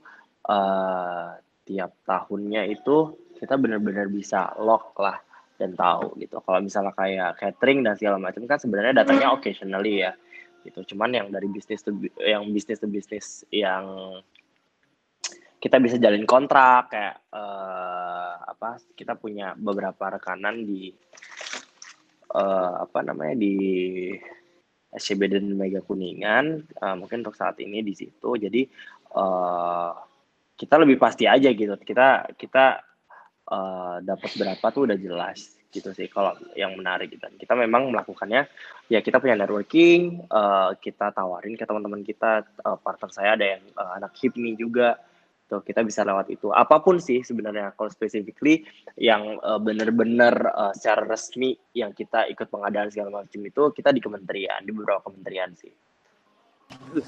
eh, 0.49 1.29
tiap 1.69 1.93
tahunnya 2.05 2.69
itu 2.69 3.17
kita 3.37 3.61
benar-benar 3.61 4.09
bisa 4.09 4.53
lock 4.61 4.97
lah 5.01 5.17
dan 5.57 5.73
tahu 5.75 6.17
gitu. 6.21 6.41
Kalau 6.45 6.61
misalnya 6.61 6.93
kayak 6.93 7.41
catering 7.41 7.85
dan 7.85 7.95
segala 7.97 8.17
macam 8.21 8.45
kan 8.45 8.61
sebenarnya 8.61 9.05
datanya 9.05 9.33
occasionally 9.33 10.05
ya. 10.05 10.13
Gitu. 10.65 10.95
Cuman 10.95 11.17
yang 11.17 11.29
dari 11.33 11.49
bisnis 11.49 11.81
to 11.81 11.97
yang 12.21 12.45
bisnis 12.53 12.81
to 12.81 12.89
bisnis 12.89 13.49
yang 13.49 13.85
kita 15.59 15.83
bisa 15.83 15.99
jalin 15.99 16.23
kontrak 16.23 16.93
kayak 16.93 17.17
eh, 17.35 18.35
apa 18.45 18.79
kita 18.95 19.19
punya 19.19 19.59
beberapa 19.59 20.15
rekanan 20.15 20.63
di 20.63 20.95
eh, 22.35 22.73
apa 22.85 22.99
namanya 23.05 23.35
di 23.39 23.57
SCB 24.89 25.21
dan 25.29 25.45
Mega 25.57 25.81
Kuningan 25.85 26.65
eh, 26.69 26.95
mungkin 26.97 27.25
untuk 27.25 27.37
saat 27.37 27.61
ini 27.61 27.85
di 27.85 27.95
situ. 27.97 28.31
Jadi 28.37 28.63
eh, 29.17 29.91
kita 30.59 30.75
lebih 30.81 30.99
pasti 30.99 31.25
aja 31.29 31.49
gitu. 31.53 31.75
Kita 31.81 32.35
kita 32.37 32.65
eh, 33.49 33.97
dapat 34.05 34.31
berapa 34.37 34.67
tuh 34.73 34.83
udah 34.89 34.99
jelas 34.99 35.59
gitu 35.69 35.93
sih 35.93 36.09
kalau 36.09 36.33
yang 36.57 36.73
menarik 36.81 37.13
gitu. 37.13 37.29
kita 37.37 37.53
memang 37.53 37.93
melakukannya 37.93 38.49
ya 38.89 38.99
kita 39.05 39.21
punya 39.21 39.37
networking 39.37 40.25
eh, 40.25 40.71
kita 40.81 41.13
tawarin 41.13 41.61
ke 41.61 41.65
teman-teman 41.69 42.01
kita 42.01 42.49
eh, 42.49 42.79
partner 42.81 43.11
saya 43.13 43.37
ada 43.37 43.47
yang 43.57 43.63
eh, 43.77 43.91
anak 44.01 44.17
hipmi 44.17 44.57
juga 44.57 44.97
tuh 45.49 45.65
kita 45.65 45.81
bisa 45.81 46.05
lewat 46.05 46.29
itu. 46.29 46.53
Apa 46.53 46.85
pun 46.85 47.01
sih 47.01 47.25
sebenarnya 47.25 47.73
kalau 47.73 47.89
specifically 47.89 48.69
yang 49.01 49.41
uh, 49.41 49.57
benar-benar 49.57 50.37
uh, 50.53 50.73
secara 50.77 51.09
resmi 51.09 51.57
yang 51.73 51.97
kita 51.97 52.29
ikut 52.29 52.53
pengadaan 52.53 52.93
segala 52.93 53.25
macam 53.25 53.41
itu 53.41 53.63
kita 53.73 53.91
di 53.91 54.05
kementerian 54.05 54.61
di 54.61 54.71
beberapa 54.77 55.01
kementerian 55.09 55.57
sih. 55.57 55.73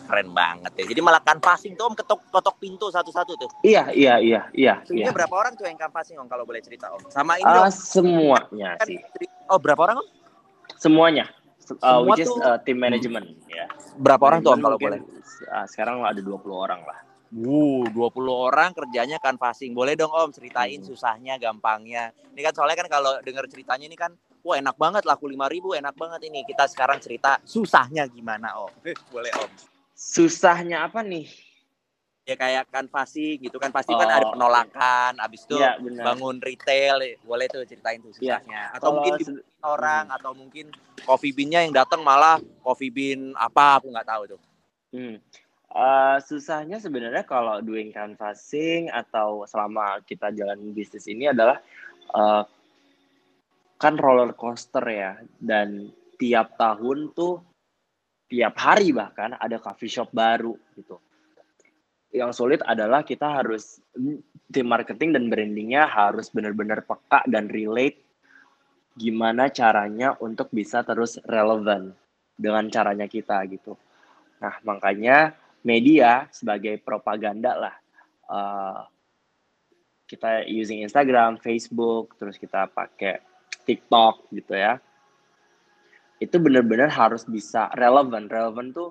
Keren 0.08 0.32
banget 0.32 0.72
ya. 0.72 0.84
Jadi 0.88 1.00
malah 1.04 1.20
canvassing 1.20 1.76
tuh 1.76 1.92
om 1.92 1.94
ketok 1.94 2.32
ketok 2.32 2.56
pintu 2.56 2.88
satu-satu 2.88 3.32
tuh. 3.36 3.50
Iya 3.60 3.92
iya 3.92 4.16
iya 4.16 4.40
iya 4.56 4.74
Sebenarnya 4.88 5.12
iya. 5.12 5.18
berapa 5.20 5.34
orang 5.36 5.52
tuh 5.60 5.68
yang 5.68 5.76
canvassing 5.76 6.16
om 6.16 6.24
kalau 6.24 6.48
boleh 6.48 6.64
cerita 6.64 6.88
om? 6.88 7.04
Sama 7.12 7.36
ini 7.36 7.44
uh, 7.44 7.68
semuanya 7.68 8.80
kan, 8.80 8.88
sih. 8.88 8.96
oh 9.52 9.60
berapa 9.60 9.84
orang 9.84 10.00
om? 10.00 10.08
Semuanya. 10.80 11.28
Uh, 11.70 12.02
Semua 12.02 12.02
which 12.08 12.24
is 12.24 12.32
tuh- 12.32 12.40
uh, 12.40 12.58
team 12.64 12.80
management 12.80 13.36
ya. 13.46 13.68
berapa 14.00 14.18
orang 14.26 14.40
tuh 14.42 14.56
om 14.56 14.64
kalau 14.64 14.74
boleh? 14.80 14.98
uh, 15.46 15.66
sekarang 15.70 16.02
ada 16.02 16.18
20 16.18 16.40
orang 16.50 16.82
lah 16.82 16.98
Wuh, 17.30 17.86
20 17.94 18.34
orang 18.34 18.74
kerjanya 18.74 19.22
canvassing. 19.22 19.70
Boleh 19.70 19.94
dong 19.94 20.10
Om 20.10 20.34
ceritain 20.34 20.82
Hmm. 20.82 20.88
susahnya, 20.90 21.38
gampangnya. 21.38 22.10
Ini 22.34 22.42
kan 22.42 22.50
soalnya 22.50 22.82
kan 22.82 22.88
kalau 22.90 23.22
denger 23.22 23.46
ceritanya 23.46 23.86
ini 23.86 23.94
kan, 23.94 24.10
wah 24.42 24.58
enak 24.58 24.74
banget 24.74 25.06
laku 25.06 25.30
5000 25.30 25.70
enak 25.70 25.94
banget 25.94 26.26
ini. 26.26 26.42
Kita 26.42 26.66
sekarang 26.66 26.98
cerita 26.98 27.38
susahnya 27.46 28.10
gimana 28.10 28.58
Om. 28.58 28.72
Boleh 29.08 29.30
Om. 29.36 29.50
susahnya 29.92 30.82
apa 30.82 31.04
nih 31.04 31.28
Ya 32.22 32.32
kayak 32.32 32.68
canvassing 32.70 33.42
gitu 33.42 33.56
kan 33.56 33.68
pasti 33.68 33.90
kan 33.90 34.06
ada 34.06 34.22
Oh, 34.22 34.32
penolakan, 34.32 35.18
abis 35.18 35.44
itu 35.44 35.56
Iya, 35.56 35.80
benar. 35.80 36.04
bangun 36.04 36.36
retail, 36.38 36.96
boleh 37.20 37.48
tuh 37.48 37.64
ceritain 37.64 37.98
tuh 37.98 38.12
Iya. 38.12 38.38
susahnya. 38.38 38.60
Atau 38.70 38.80
Kalau 38.80 38.94
mungkin 39.00 39.12
se- 39.18 39.44
orang 39.60 40.04
atau 40.08 40.30
mungkin 40.36 40.66
coffee 41.02 41.32
bean-nya 41.32 41.64
yang 41.66 41.74
datang 41.74 42.04
malah 42.04 42.38
coffee 42.62 42.92
bean 42.92 43.34
apa 43.34 43.80
aku 43.80 43.90
nggak 43.90 44.06
tahu 44.06 44.22
tuh. 44.30 44.40
Hmm. 44.92 45.16
Uh, 45.70 46.18
susahnya 46.26 46.82
sebenarnya 46.82 47.22
kalau 47.22 47.62
doing 47.62 47.94
canvassing 47.94 48.90
atau 48.90 49.46
selama 49.46 50.02
kita 50.02 50.34
jalan 50.34 50.74
bisnis 50.74 51.06
ini 51.06 51.30
adalah 51.30 51.62
uh, 52.10 52.42
kan 53.78 53.94
roller 53.94 54.34
coaster 54.34 54.82
ya 54.90 55.14
dan 55.38 55.94
tiap 56.18 56.58
tahun 56.58 57.14
tuh 57.14 57.38
tiap 58.26 58.58
hari 58.58 58.90
bahkan 58.90 59.38
ada 59.38 59.62
coffee 59.62 59.88
shop 59.88 60.10
baru 60.10 60.52
gitu. 60.74 60.98
Yang 62.10 62.42
sulit 62.42 62.60
adalah 62.66 63.06
kita 63.06 63.30
harus 63.30 63.78
tim 64.50 64.66
marketing 64.66 65.14
dan 65.14 65.30
brandingnya 65.30 65.86
harus 65.86 66.34
benar-benar 66.34 66.82
peka 66.82 67.22
dan 67.30 67.46
relate 67.46 68.02
gimana 68.98 69.54
caranya 69.54 70.18
untuk 70.18 70.50
bisa 70.50 70.82
terus 70.82 71.22
relevan 71.24 71.94
dengan 72.34 72.66
caranya 72.68 73.06
kita 73.06 73.38
gitu. 73.48 73.78
Nah 74.42 74.60
makanya 74.66 75.39
media 75.62 76.26
sebagai 76.32 76.80
propaganda 76.80 77.52
lah. 77.56 77.76
Uh, 78.30 78.80
kita 80.10 80.42
using 80.50 80.82
Instagram, 80.82 81.38
Facebook, 81.38 82.18
terus 82.18 82.34
kita 82.34 82.66
pakai 82.66 83.22
TikTok 83.62 84.26
gitu 84.34 84.58
ya. 84.58 84.82
Itu 86.18 86.42
benar-benar 86.42 86.90
harus 86.90 87.22
bisa 87.22 87.70
relevan. 87.78 88.26
Relevan 88.26 88.74
tuh 88.74 88.90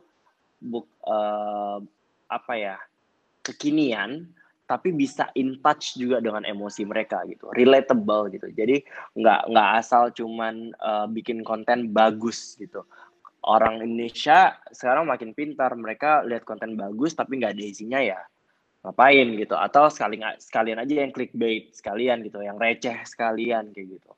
buk, 0.63 0.88
uh, 1.03 1.84
apa 2.32 2.53
ya 2.55 2.76
kekinian, 3.43 4.32
tapi 4.63 4.93
bisa 4.93 5.28
in 5.36 5.59
touch 5.59 5.97
juga 5.97 6.22
dengan 6.22 6.45
emosi 6.45 6.86
mereka 6.88 7.26
gitu, 7.28 7.51
relatable 7.51 8.32
gitu. 8.32 8.47
Jadi 8.53 8.86
nggak 9.17 9.49
nggak 9.49 9.70
asal 9.82 10.13
cuman 10.15 10.72
uh, 10.80 11.09
bikin 11.09 11.43
konten 11.43 11.91
bagus 11.91 12.55
gitu 12.55 12.86
orang 13.45 13.83
Indonesia 13.83 14.57
sekarang 14.71 15.07
makin 15.07 15.31
pintar. 15.37 15.71
Mereka 15.75 16.27
lihat 16.27 16.43
konten 16.43 16.75
bagus 16.75 17.15
tapi 17.15 17.39
nggak 17.39 17.55
ada 17.55 17.63
isinya 17.63 17.99
ya. 18.01 18.19
Ngapain 18.83 19.27
gitu? 19.35 19.55
Atau 19.59 19.91
sekali 19.91 20.23
sekalian 20.39 20.79
aja 20.79 20.93
yang 21.03 21.11
clickbait 21.11 21.75
sekalian 21.75 22.23
gitu 22.23 22.39
yang 22.43 22.59
receh 22.59 22.95
sekalian 23.03 23.71
kayak 23.75 23.99
gitu. 23.99 24.11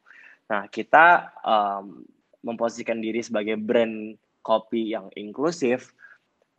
Nah 0.49 0.69
kita 0.69 1.36
um, 1.41 2.05
memposisikan 2.41 3.01
diri 3.01 3.22
sebagai 3.22 3.57
brand 3.57 4.17
kopi 4.41 4.93
yang 4.93 5.13
inklusif 5.13 5.93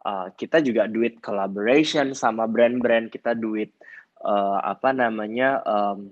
uh, 0.06 0.30
kita 0.34 0.62
juga 0.62 0.86
duit 0.90 1.18
collaboration 1.22 2.14
sama 2.14 2.46
brand-brand 2.46 3.10
kita 3.10 3.34
duit 3.34 3.74
uh, 4.22 4.62
apa 4.62 4.94
namanya 4.94 5.62
um, 5.66 6.10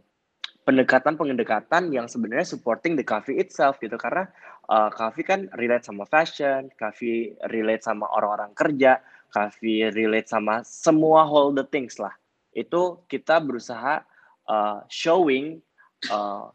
pendekatan-pendekatan 0.71 1.91
yang 1.91 2.07
sebenarnya 2.07 2.47
supporting 2.47 2.95
the 2.95 3.03
coffee 3.03 3.43
itself 3.43 3.83
gitu 3.83 3.99
karena 3.99 4.31
uh, 4.71 4.87
coffee 4.95 5.27
kan 5.27 5.51
relate 5.59 5.83
sama 5.83 6.07
fashion, 6.07 6.71
coffee 6.79 7.35
relate 7.51 7.83
sama 7.83 8.07
orang-orang 8.15 8.55
kerja, 8.55 9.03
coffee 9.35 9.91
relate 9.91 10.31
sama 10.31 10.63
semua 10.63 11.27
whole 11.27 11.51
the 11.51 11.67
things 11.75 11.99
lah. 11.99 12.15
Itu 12.55 13.03
kita 13.11 13.43
berusaha 13.43 14.07
uh, 14.47 14.79
showing 14.87 15.59
uh, 16.07 16.47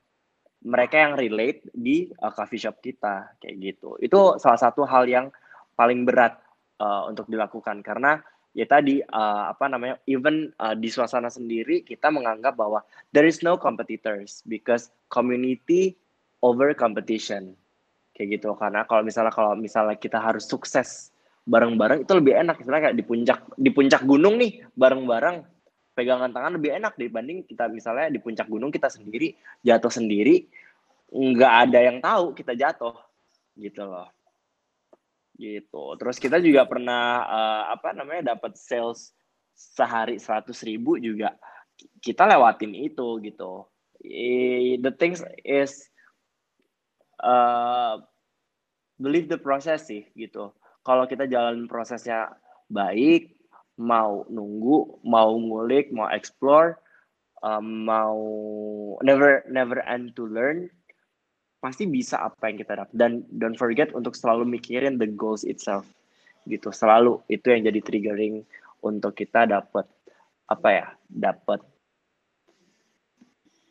mereka 0.63 0.95
yang 0.95 1.20
relate 1.20 1.68
di 1.76 2.07
uh, 2.24 2.32
coffee 2.32 2.63
shop 2.63 2.80
kita 2.80 3.36
kayak 3.43 3.59
gitu. 3.59 3.99
Itu 3.99 4.39
salah 4.39 4.63
satu 4.63 4.88
hal 4.88 5.11
yang 5.11 5.28
paling 5.76 6.07
berat 6.07 6.39
uh, 6.80 7.03
untuk 7.11 7.28
dilakukan 7.28 7.84
karena 7.84 8.24
ya 8.55 8.63
tadi 8.63 9.03
uh, 9.03 9.51
apa 9.51 9.67
namanya 9.67 9.99
even 10.07 10.55
uh, 10.63 10.71
di 10.71 10.87
suasana 10.87 11.27
sendiri 11.27 11.83
kita 11.83 12.07
menganggap 12.07 12.55
bahwa 12.55 12.79
there 13.11 13.27
is 13.27 13.43
no 13.43 13.59
competitors 13.59 14.39
because 14.47 14.89
community 15.11 15.99
over 16.39 16.71
competition. 16.71 17.53
Kayak 18.15 18.39
gitu 18.39 18.55
karena 18.55 18.87
kalau 18.87 19.03
misalnya 19.03 19.35
kalau 19.35 19.59
misalnya 19.59 19.99
kita 19.99 20.23
harus 20.23 20.47
sukses 20.47 21.11
bareng-bareng 21.43 22.07
itu 22.07 22.13
lebih 22.15 22.33
enak. 22.39 22.55
Misalnya 22.63 22.89
kayak 22.89 22.97
di 22.97 23.03
puncak 23.03 23.39
di 23.59 23.69
puncak 23.75 24.01
gunung 24.07 24.39
nih 24.39 24.63
bareng-bareng 24.71 25.43
pegangan 25.95 26.31
tangan 26.31 26.55
lebih 26.55 26.75
enak 26.79 26.95
dibanding 26.95 27.43
kita 27.43 27.67
misalnya 27.71 28.11
di 28.11 28.19
puncak 28.19 28.47
gunung 28.51 28.67
kita 28.67 28.91
sendiri 28.91 29.31
jatuh 29.63 29.87
sendiri 29.87 30.43
nggak 31.07 31.53
ada 31.67 31.79
yang 31.79 32.03
tahu 32.03 32.35
kita 32.35 32.51
jatuh 32.51 32.91
gitu 33.55 33.87
loh 33.87 34.11
gitu. 35.36 35.95
Terus 35.99 36.17
kita 36.17 36.39
juga 36.39 36.67
pernah 36.67 37.23
uh, 37.23 37.63
apa 37.75 37.91
namanya 37.91 38.36
dapat 38.36 38.55
sales 38.55 39.11
sehari 39.55 40.19
seratus 40.19 40.63
ribu 40.63 40.99
juga. 40.99 41.36
Kita 41.99 42.27
lewatin 42.27 42.75
itu 42.75 43.19
gitu. 43.23 43.67
The 44.79 44.93
things 44.95 45.23
is 45.43 45.88
uh, 47.19 47.99
believe 48.99 49.27
the 49.27 49.39
process 49.39 49.88
sih 49.88 50.07
gitu. 50.15 50.55
Kalau 50.86 51.09
kita 51.09 51.25
jalan 51.25 51.65
prosesnya 51.65 52.38
baik, 52.69 53.36
mau 53.81 54.23
nunggu, 54.29 55.03
mau 55.03 55.33
ngulik, 55.36 55.91
mau 55.91 56.07
explore, 56.07 56.79
um, 57.43 57.89
mau 57.89 58.17
never 59.01 59.43
never 59.49 59.81
end 59.83 60.13
to 60.15 60.29
learn, 60.29 60.69
pasti 61.66 61.89
bisa 61.89 62.22
apa 62.22 62.53
yang 62.53 62.61
kita 62.61 62.86
dapat. 62.86 62.93
Dan 62.93 63.26
don't 63.34 63.57
forget 63.57 63.89
untuk 63.97 64.13
selalu 64.13 64.45
mikirin 64.45 65.01
the 65.01 65.09
goals 65.09 65.41
itself 65.41 65.89
gitu. 66.45 66.70
Selalu 66.70 67.26
itu 67.26 67.49
yang 67.49 67.66
jadi 67.66 67.82
triggering 67.82 68.45
untuk 68.86 69.18
kita 69.18 69.49
dapat 69.49 69.89
apa 70.45 70.70
ya, 70.70 70.88
dapat 71.09 71.66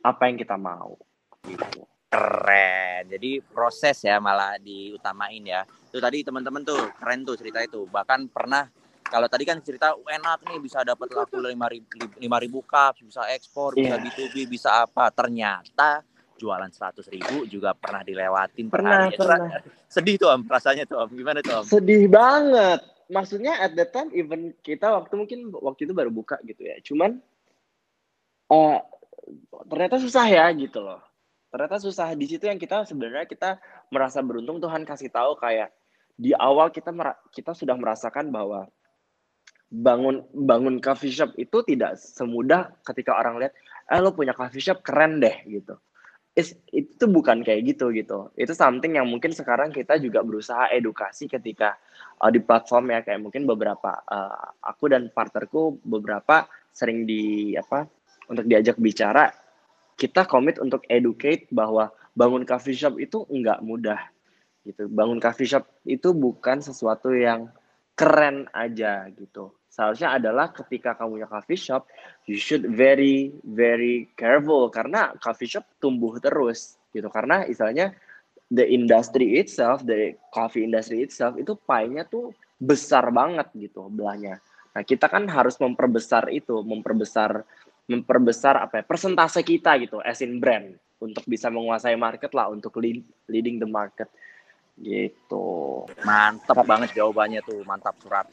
apa 0.02 0.22
yang 0.26 0.36
kita 0.36 0.58
mau 0.58 0.98
gitu. 1.46 1.86
Keren. 2.10 3.10
Jadi 3.10 3.38
proses 3.42 4.02
ya 4.02 4.18
malah 4.18 4.58
diutamain 4.58 5.42
ya. 5.42 5.62
Itu 5.86 6.02
tadi 6.02 6.26
teman-teman 6.26 6.66
tuh 6.66 6.78
keren 6.98 7.22
tuh 7.22 7.38
cerita 7.38 7.62
itu. 7.62 7.86
Bahkan 7.86 8.30
pernah 8.30 8.66
kalau 9.06 9.30
tadi 9.30 9.46
kan 9.46 9.62
cerita 9.62 9.94
"Oh, 9.94 10.06
enak 10.10 10.42
nih 10.50 10.58
bisa 10.58 10.82
dapat 10.82 11.10
laku 11.14 11.38
lima 11.38 11.70
ribu, 11.70 11.86
ribu 12.18 12.58
bisa 13.06 13.22
ekspor, 13.30 13.78
bisa 13.78 13.94
Iya. 13.98 14.02
B2B, 14.02 14.34
bisa 14.50 14.70
apa. 14.82 15.10
Ternyata 15.14 16.02
jualan 16.38 16.70
seratus 16.74 17.06
ribu 17.10 17.46
juga 17.46 17.72
pernah 17.74 18.02
dilewatin 18.02 18.66
per 18.66 18.82
Pernah, 18.82 18.98
hari. 19.06 19.16
pernah. 19.16 19.48
Sedih 19.94 20.14
tuh 20.18 20.28
om, 20.34 20.42
rasanya 20.46 20.84
tuh 20.84 20.98
om. 21.06 21.10
Gimana 21.10 21.38
tuh 21.40 21.62
om? 21.62 21.64
Sedih 21.64 22.10
banget. 22.10 22.82
Maksudnya 23.12 23.60
at 23.60 23.76
that 23.76 23.92
time 23.92 24.10
even 24.16 24.56
kita 24.64 24.90
waktu 24.90 25.14
mungkin 25.14 25.52
waktu 25.52 25.86
itu 25.86 25.92
baru 25.94 26.10
buka 26.10 26.40
gitu 26.42 26.62
ya. 26.64 26.76
Cuman 26.82 27.20
eh 28.50 28.78
ternyata 29.70 29.96
susah 30.02 30.26
ya 30.26 30.46
gitu 30.56 30.82
loh. 30.82 31.00
Ternyata 31.54 31.78
susah 31.78 32.10
di 32.18 32.26
situ 32.26 32.50
yang 32.50 32.58
kita 32.58 32.82
sebenarnya 32.82 33.30
kita 33.30 33.62
merasa 33.94 34.18
beruntung 34.24 34.58
Tuhan 34.58 34.82
kasih 34.82 35.12
tahu 35.14 35.38
kayak 35.38 35.70
di 36.18 36.34
awal 36.34 36.70
kita 36.74 36.90
kita 37.30 37.54
sudah 37.54 37.78
merasakan 37.78 38.34
bahwa 38.34 38.66
bangun 39.70 40.22
bangun 40.34 40.78
coffee 40.78 41.10
shop 41.10 41.34
itu 41.34 41.62
tidak 41.66 41.98
semudah 41.98 42.74
ketika 42.86 43.18
orang 43.18 43.42
lihat 43.42 43.54
eh 43.90 43.98
lo 43.98 44.14
punya 44.14 44.30
coffee 44.34 44.62
shop 44.62 44.82
keren 44.82 45.18
deh 45.22 45.34
gitu. 45.46 45.78
It's- 46.34 46.58
itu 46.74 47.06
bukan 47.06 47.46
kayak 47.46 47.62
gitu 47.74 47.94
gitu. 47.94 48.34
Itu 48.34 48.58
something 48.58 48.98
yang 48.98 49.06
mungkin 49.06 49.30
sekarang 49.30 49.70
kita 49.70 50.02
juga 50.02 50.18
berusaha 50.26 50.66
edukasi 50.74 51.30
ketika 51.30 51.78
uh, 52.18 52.30
di 52.30 52.42
platform 52.42 52.90
ya 52.90 53.06
kayak 53.06 53.22
mungkin 53.22 53.46
beberapa 53.46 54.02
uh, 54.02 54.50
aku 54.66 54.90
dan 54.90 55.14
partnerku 55.14 55.78
beberapa 55.86 56.50
sering 56.74 57.06
di 57.06 57.54
apa 57.54 57.86
untuk 58.26 58.50
diajak 58.50 58.74
bicara 58.82 59.30
kita 59.94 60.26
komit 60.26 60.58
untuk 60.58 60.82
educate 60.90 61.46
bahwa 61.54 61.90
bangun 62.18 62.42
coffee 62.42 62.74
shop 62.74 62.98
itu 62.98 63.22
enggak 63.30 63.62
mudah 63.62 64.00
gitu 64.66 64.90
bangun 64.90 65.22
coffee 65.22 65.46
shop 65.46 65.70
itu 65.86 66.10
bukan 66.10 66.58
sesuatu 66.58 67.14
yang 67.14 67.50
keren 67.94 68.50
aja 68.50 69.06
gitu. 69.14 69.54
Seharusnya 69.74 70.22
adalah 70.22 70.54
ketika 70.54 70.94
kamu 70.94 71.18
punya 71.18 71.26
coffee 71.26 71.58
shop, 71.58 71.90
you 72.30 72.38
should 72.38 72.62
very 72.62 73.34
very 73.42 74.06
careful 74.14 74.70
karena 74.70 75.10
coffee 75.18 75.50
shop 75.50 75.66
tumbuh 75.82 76.14
terus 76.22 76.78
gitu. 76.94 77.10
Karena 77.10 77.42
istilahnya 77.42 77.90
the 78.54 78.62
industry 78.62 79.42
itself, 79.42 79.82
the 79.82 80.14
coffee 80.30 80.62
industry 80.62 81.02
itself 81.02 81.34
itu 81.34 81.58
pie-nya 81.66 82.06
tuh 82.06 82.30
besar 82.54 83.10
banget 83.10 83.50
gitu 83.58 83.90
belahnya. 83.90 84.38
Nah, 84.78 84.86
kita 84.86 85.10
kan 85.10 85.26
harus 85.26 85.58
memperbesar 85.58 86.30
itu, 86.30 86.62
memperbesar 86.62 87.42
memperbesar 87.90 88.62
apa 88.62 88.80
ya, 88.80 88.84
persentase 88.86 89.42
kita 89.42 89.74
gitu 89.82 89.98
as 90.00 90.22
in 90.22 90.38
brand 90.38 90.70
untuk 91.02 91.26
bisa 91.26 91.50
menguasai 91.50 91.98
market 91.98 92.30
lah 92.32 92.48
untuk 92.48 92.78
lead, 92.78 93.02
leading 93.28 93.58
the 93.58 93.68
market 93.68 94.08
gitu. 94.74 95.86
Mantap 96.02 96.66
banget 96.66 96.90
jawabannya 96.98 97.40
tuh 97.46 97.62
mantap 97.62 97.94
surat. 98.02 98.26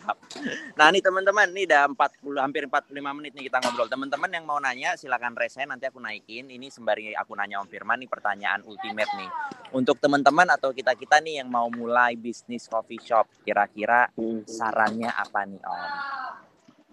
Nah 0.73 0.89
nih 0.89 1.01
teman-teman 1.03 1.53
nih 1.53 1.69
udah 1.69 1.83
40 1.93 2.41
hampir 2.41 2.63
45 2.65 3.17
menit 3.17 3.31
nih 3.37 3.45
kita 3.45 3.61
ngobrol. 3.61 3.85
Teman-teman 3.85 4.29
yang 4.33 4.45
mau 4.49 4.57
nanya 4.57 4.97
silakan 4.97 5.37
resen 5.37 5.69
nanti 5.69 5.85
aku 5.85 6.01
naikin. 6.01 6.49
Ini 6.49 6.73
sembari 6.73 7.13
aku 7.13 7.37
nanya 7.37 7.61
Om 7.61 7.69
Firman 7.69 8.01
nih 8.01 8.09
pertanyaan 8.09 8.65
ultimate 8.65 9.11
nih. 9.13 9.29
Untuk 9.77 10.01
teman-teman 10.01 10.49
atau 10.49 10.73
kita 10.73 10.97
kita 10.97 11.21
nih 11.21 11.45
yang 11.45 11.49
mau 11.53 11.69
mulai 11.69 12.17
bisnis 12.17 12.65
coffee 12.65 12.99
shop 12.99 13.29
kira-kira 13.45 14.09
hmm. 14.17 14.49
sarannya 14.49 15.13
apa 15.13 15.45
nih 15.45 15.61
Om? 15.61 15.91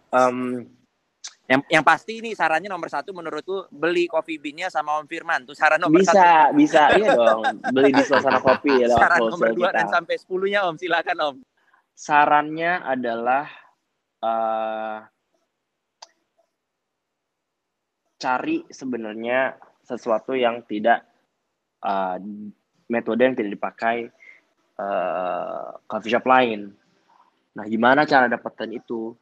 Um, 0.09 0.39
yang 1.49 1.65
yang 1.73 1.81
pasti 1.81 2.21
ini 2.21 2.37
sarannya 2.37 2.69
nomor 2.69 2.93
satu 2.93 3.17
menurutku 3.17 3.73
beli 3.73 4.05
coffee 4.05 4.37
beannya 4.37 4.69
sama 4.69 5.01
Om 5.01 5.09
Firman 5.09 5.49
tuh 5.49 5.57
saran 5.57 5.81
nomor 5.81 6.05
bisa, 6.05 6.13
satu. 6.13 6.53
Bisa 6.61 6.85
bisa 6.93 7.01
iya 7.01 7.17
dong 7.33 7.41
beli 7.73 7.89
di 7.97 8.05
suasana 8.05 8.37
kopi 8.37 8.85
ya. 8.85 8.93
Saran 8.93 9.33
nomor 9.33 9.57
dua 9.57 9.73
kita. 9.73 9.77
dan 9.81 9.87
sampai 9.89 10.15
sepuluhnya 10.21 10.69
Om 10.69 10.77
silakan 10.77 11.17
Om. 11.25 11.37
Sarannya 11.97 12.85
adalah 12.85 13.49
uh, 14.21 15.01
cari 18.21 18.69
sebenarnya 18.69 19.57
sesuatu 19.89 20.37
yang 20.37 20.69
tidak 20.69 21.09
uh, 21.81 22.21
metode 22.93 23.25
yang 23.25 23.33
tidak 23.33 23.57
dipakai 23.57 23.97
uh, 24.77 25.81
coffee 25.89 26.13
shop 26.13 26.29
lain. 26.29 26.77
Nah, 27.57 27.65
gimana 27.65 28.05
cara 28.05 28.29
dapetin 28.29 28.77
itu? 28.77 29.17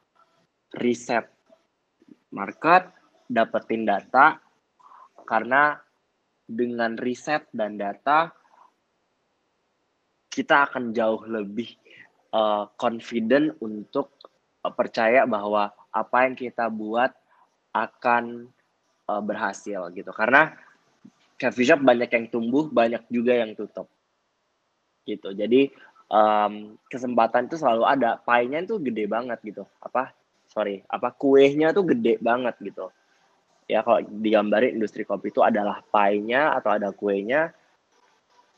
Riset 0.74 1.35
market, 2.34 2.90
dapetin 3.26 3.86
data, 3.86 4.38
karena 5.26 5.78
dengan 6.46 6.94
riset 6.94 7.50
dan 7.50 7.74
data 7.74 8.30
kita 10.30 10.70
akan 10.70 10.94
jauh 10.94 11.26
lebih 11.26 11.74
uh, 12.30 12.70
confident 12.78 13.56
untuk 13.58 14.14
uh, 14.62 14.70
percaya 14.70 15.24
bahwa 15.24 15.72
apa 15.90 16.28
yang 16.28 16.36
kita 16.36 16.68
buat 16.68 17.10
akan 17.72 18.46
uh, 19.08 19.22
berhasil 19.24 19.90
gitu. 19.96 20.12
Karena 20.12 20.52
coffee 21.40 21.66
shop 21.66 21.80
banyak 21.80 22.08
yang 22.12 22.26
tumbuh 22.28 22.68
banyak 22.68 23.02
juga 23.08 23.32
yang 23.32 23.56
tutup. 23.56 23.88
Gitu. 25.08 25.32
Jadi 25.32 25.72
um, 26.12 26.76
kesempatan 26.92 27.48
itu 27.48 27.56
selalu 27.56 27.88
ada. 27.88 28.20
Pie-nya 28.20 28.64
itu 28.64 28.76
gede 28.76 29.08
banget 29.08 29.40
gitu. 29.40 29.64
Apa 29.80 30.12
sorry 30.56 30.80
apa 30.88 31.12
kuenya 31.12 31.76
tuh 31.76 31.84
gede 31.84 32.16
banget 32.16 32.56
gitu. 32.64 32.88
Ya 33.68 33.84
kalau 33.84 34.00
digambarin 34.00 34.80
industri 34.80 35.04
kopi 35.04 35.28
itu 35.28 35.44
adalah 35.44 35.84
pie-nya 35.92 36.56
atau 36.56 36.72
ada 36.72 36.96
kuenya 36.96 37.52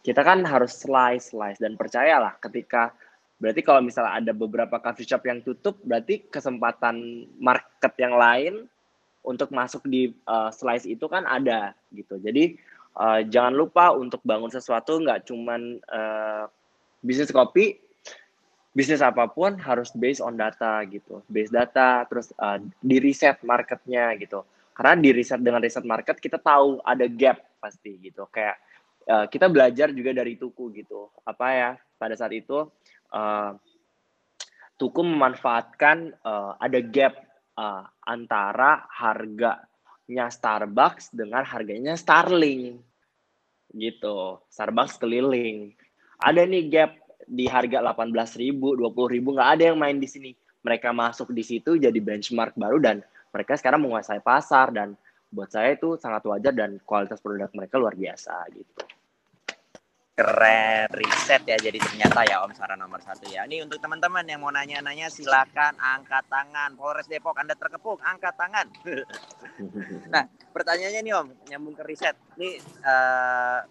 kita 0.07 0.23
kan 0.23 0.47
harus 0.47 0.79
slice 0.79 1.35
slice 1.35 1.59
dan 1.59 1.75
percayalah 1.75 2.39
ketika 2.39 2.95
berarti 3.43 3.67
kalau 3.67 3.83
misalnya 3.83 4.15
ada 4.15 4.31
beberapa 4.31 4.79
coffee 4.79 5.09
shop 5.09 5.27
yang 5.27 5.43
tutup 5.43 5.75
berarti 5.83 6.23
kesempatan 6.31 7.27
market 7.43 7.93
yang 7.99 8.15
lain 8.15 8.71
untuk 9.27 9.51
masuk 9.51 9.83
di 9.91 10.15
uh, 10.31 10.55
slice 10.55 10.87
itu 10.87 11.05
kan 11.11 11.27
ada 11.27 11.75
gitu. 11.91 12.17
Jadi 12.23 12.55
uh, 12.95 13.27
jangan 13.27 13.55
lupa 13.59 13.91
untuk 13.91 14.23
bangun 14.23 14.49
sesuatu 14.49 15.03
nggak 15.03 15.27
cuman 15.27 15.83
uh, 15.91 16.47
bisnis 17.03 17.35
kopi 17.35 17.79
bisnis 18.79 19.03
apa 19.03 19.27
pun 19.27 19.59
harus 19.59 19.91
based 19.91 20.23
on 20.23 20.39
data 20.39 20.87
gitu, 20.87 21.27
based 21.27 21.51
data, 21.51 22.07
terus 22.07 22.31
uh, 22.39 22.63
di 22.79 23.03
riset 23.03 23.43
marketnya 23.43 24.15
gitu. 24.15 24.47
Karena 24.71 24.95
di 24.95 25.11
riset 25.11 25.43
dengan 25.43 25.59
riset 25.59 25.83
market 25.83 26.23
kita 26.23 26.39
tahu 26.39 26.79
ada 26.87 27.11
gap 27.11 27.43
pasti 27.59 27.99
gitu. 27.99 28.31
Kayak 28.31 28.63
uh, 29.11 29.27
kita 29.27 29.51
belajar 29.51 29.91
juga 29.91 30.15
dari 30.15 30.39
Tuku 30.39 30.71
gitu. 30.79 31.11
Apa 31.27 31.47
ya 31.51 31.71
pada 31.99 32.15
saat 32.15 32.31
itu 32.39 32.71
uh, 33.11 33.51
Tuku 34.79 35.03
memanfaatkan 35.03 36.15
uh, 36.23 36.55
ada 36.63 36.79
gap 36.79 37.19
uh, 37.59 37.83
antara 38.07 38.87
harganya 38.95 40.31
Starbucks 40.31 41.11
dengan 41.11 41.43
harganya 41.43 41.99
Starling 41.99 42.79
gitu. 43.75 44.39
Starbucks 44.55 45.03
keliling. 45.03 45.75
Ada 46.23 46.47
nih 46.47 46.71
gap 46.71 47.08
di 47.29 47.45
harga 47.45 47.85
18 47.85 48.41
ribu, 48.41 48.73
20 48.73 49.15
ribu 49.15 49.37
nggak 49.37 49.51
ada 49.61 49.63
yang 49.73 49.79
main 49.79 50.01
di 50.01 50.09
sini. 50.09 50.33
Mereka 50.65 50.91
masuk 50.91 51.31
di 51.37 51.45
situ 51.45 51.77
jadi 51.77 51.97
benchmark 52.01 52.57
baru 52.57 52.81
dan 52.81 52.97
mereka 53.31 53.55
sekarang 53.55 53.85
menguasai 53.85 54.25
pasar 54.25 54.73
dan 54.73 54.97
buat 55.29 55.53
saya 55.53 55.77
itu 55.77 56.01
sangat 56.01 56.25
wajar 56.25 56.57
dan 56.57 56.81
kualitas 56.89 57.21
produk 57.21 57.53
mereka 57.53 57.77
luar 57.77 57.93
biasa 57.93 58.49
gitu. 58.57 58.83
Keren 60.19 60.91
riset 60.99 61.47
ya 61.47 61.55
jadi 61.55 61.79
ternyata 61.79 62.27
ya 62.27 62.43
Om 62.43 62.51
saran 62.51 62.83
nomor 62.83 62.99
satu 62.99 63.31
ya. 63.31 63.47
Ini 63.47 63.63
untuk 63.63 63.79
teman-teman 63.79 64.27
yang 64.27 64.43
mau 64.43 64.51
nanya-nanya 64.51 65.15
silakan 65.15 65.79
angkat 65.79 66.27
tangan. 66.27 66.75
Polres 66.75 67.07
Depok 67.07 67.39
Anda 67.39 67.55
terkepung 67.55 68.03
angkat 68.03 68.35
tangan. 68.35 68.67
nah 70.15 70.27
pertanyaannya 70.51 71.01
nih 71.07 71.15
Om 71.23 71.29
nyambung 71.55 71.79
ke 71.79 71.87
riset. 71.87 72.19
Ini 72.35 72.59
uh, 72.83 73.63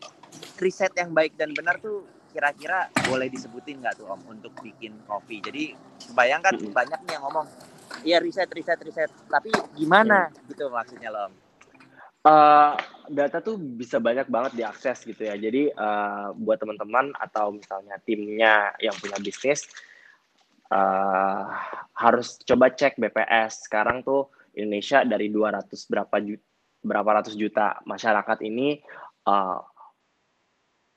riset 0.63 0.95
yang 0.95 1.11
baik 1.11 1.35
dan 1.35 1.51
benar 1.51 1.83
tuh 1.83 2.07
kira-kira 2.37 2.85
boleh 3.09 3.33
disebutin 3.33 3.81
nggak 3.81 3.97
tuh 3.97 4.13
Om 4.13 4.37
untuk 4.37 4.53
bikin 4.61 4.93
kopi? 5.09 5.41
Jadi 5.41 5.73
bayangkan 6.13 6.53
hmm. 6.53 6.69
banyak 6.69 6.99
nih 7.09 7.17
yang 7.17 7.23
ngomong, 7.25 7.49
iya 8.05 8.21
riset, 8.21 8.45
riset, 8.53 8.77
riset. 8.85 9.09
Tapi 9.25 9.49
gimana 9.73 10.29
hmm. 10.29 10.53
gitu 10.53 10.69
maksudnya 10.69 11.09
loh 11.09 11.33
Om? 11.33 11.33
Uh, 12.27 12.77
data 13.09 13.41
tuh 13.41 13.57
bisa 13.57 13.97
banyak 13.97 14.29
banget 14.29 14.53
diakses 14.53 15.01
gitu 15.01 15.25
ya. 15.25 15.33
Jadi 15.33 15.73
uh, 15.73 16.29
buat 16.37 16.61
teman-teman 16.61 17.09
atau 17.17 17.57
misalnya 17.57 17.97
timnya 18.05 18.77
yang 18.77 18.93
punya 19.01 19.17
bisnis 19.17 19.65
uh, 20.69 21.49
harus 21.97 22.37
coba 22.45 22.69
cek 22.69 23.01
BPS. 23.01 23.65
Sekarang 23.65 24.05
tuh 24.05 24.29
Indonesia 24.53 25.01
dari 25.01 25.33
200 25.33 25.73
berapa 25.89 26.15
juta, 26.21 26.45
berapa 26.85 27.09
ratus 27.17 27.33
juta 27.33 27.81
masyarakat 27.89 28.37
ini 28.45 28.77
uh, 29.25 29.57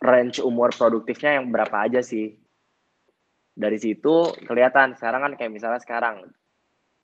range 0.01 0.40
umur 0.40 0.72
produktifnya 0.72 1.38
yang 1.40 1.53
berapa 1.53 1.86
aja 1.86 2.01
sih. 2.01 2.32
Dari 3.55 3.76
situ 3.76 4.32
kelihatan 4.48 4.96
sekarang 4.96 5.20
kan 5.28 5.32
kayak 5.36 5.53
misalnya 5.53 5.80
sekarang 5.84 6.24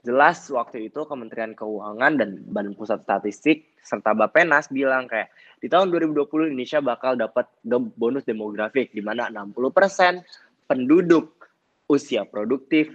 jelas 0.06 0.46
waktu 0.54 0.88
itu 0.88 1.04
Kementerian 1.04 1.52
Keuangan 1.52 2.16
dan 2.16 2.40
Badan 2.48 2.78
Pusat 2.78 3.04
Statistik 3.04 3.76
serta 3.82 4.14
Bapenas 4.14 4.70
bilang 4.70 5.10
kayak 5.10 5.34
di 5.58 5.66
tahun 5.66 5.90
2020 5.90 6.54
Indonesia 6.54 6.78
bakal 6.78 7.18
dapat 7.18 7.50
bonus 7.98 8.22
demografik 8.22 8.94
di 8.94 9.02
mana 9.02 9.28
60% 9.28 10.70
penduduk 10.70 11.34
usia 11.90 12.22
produktif 12.22 12.94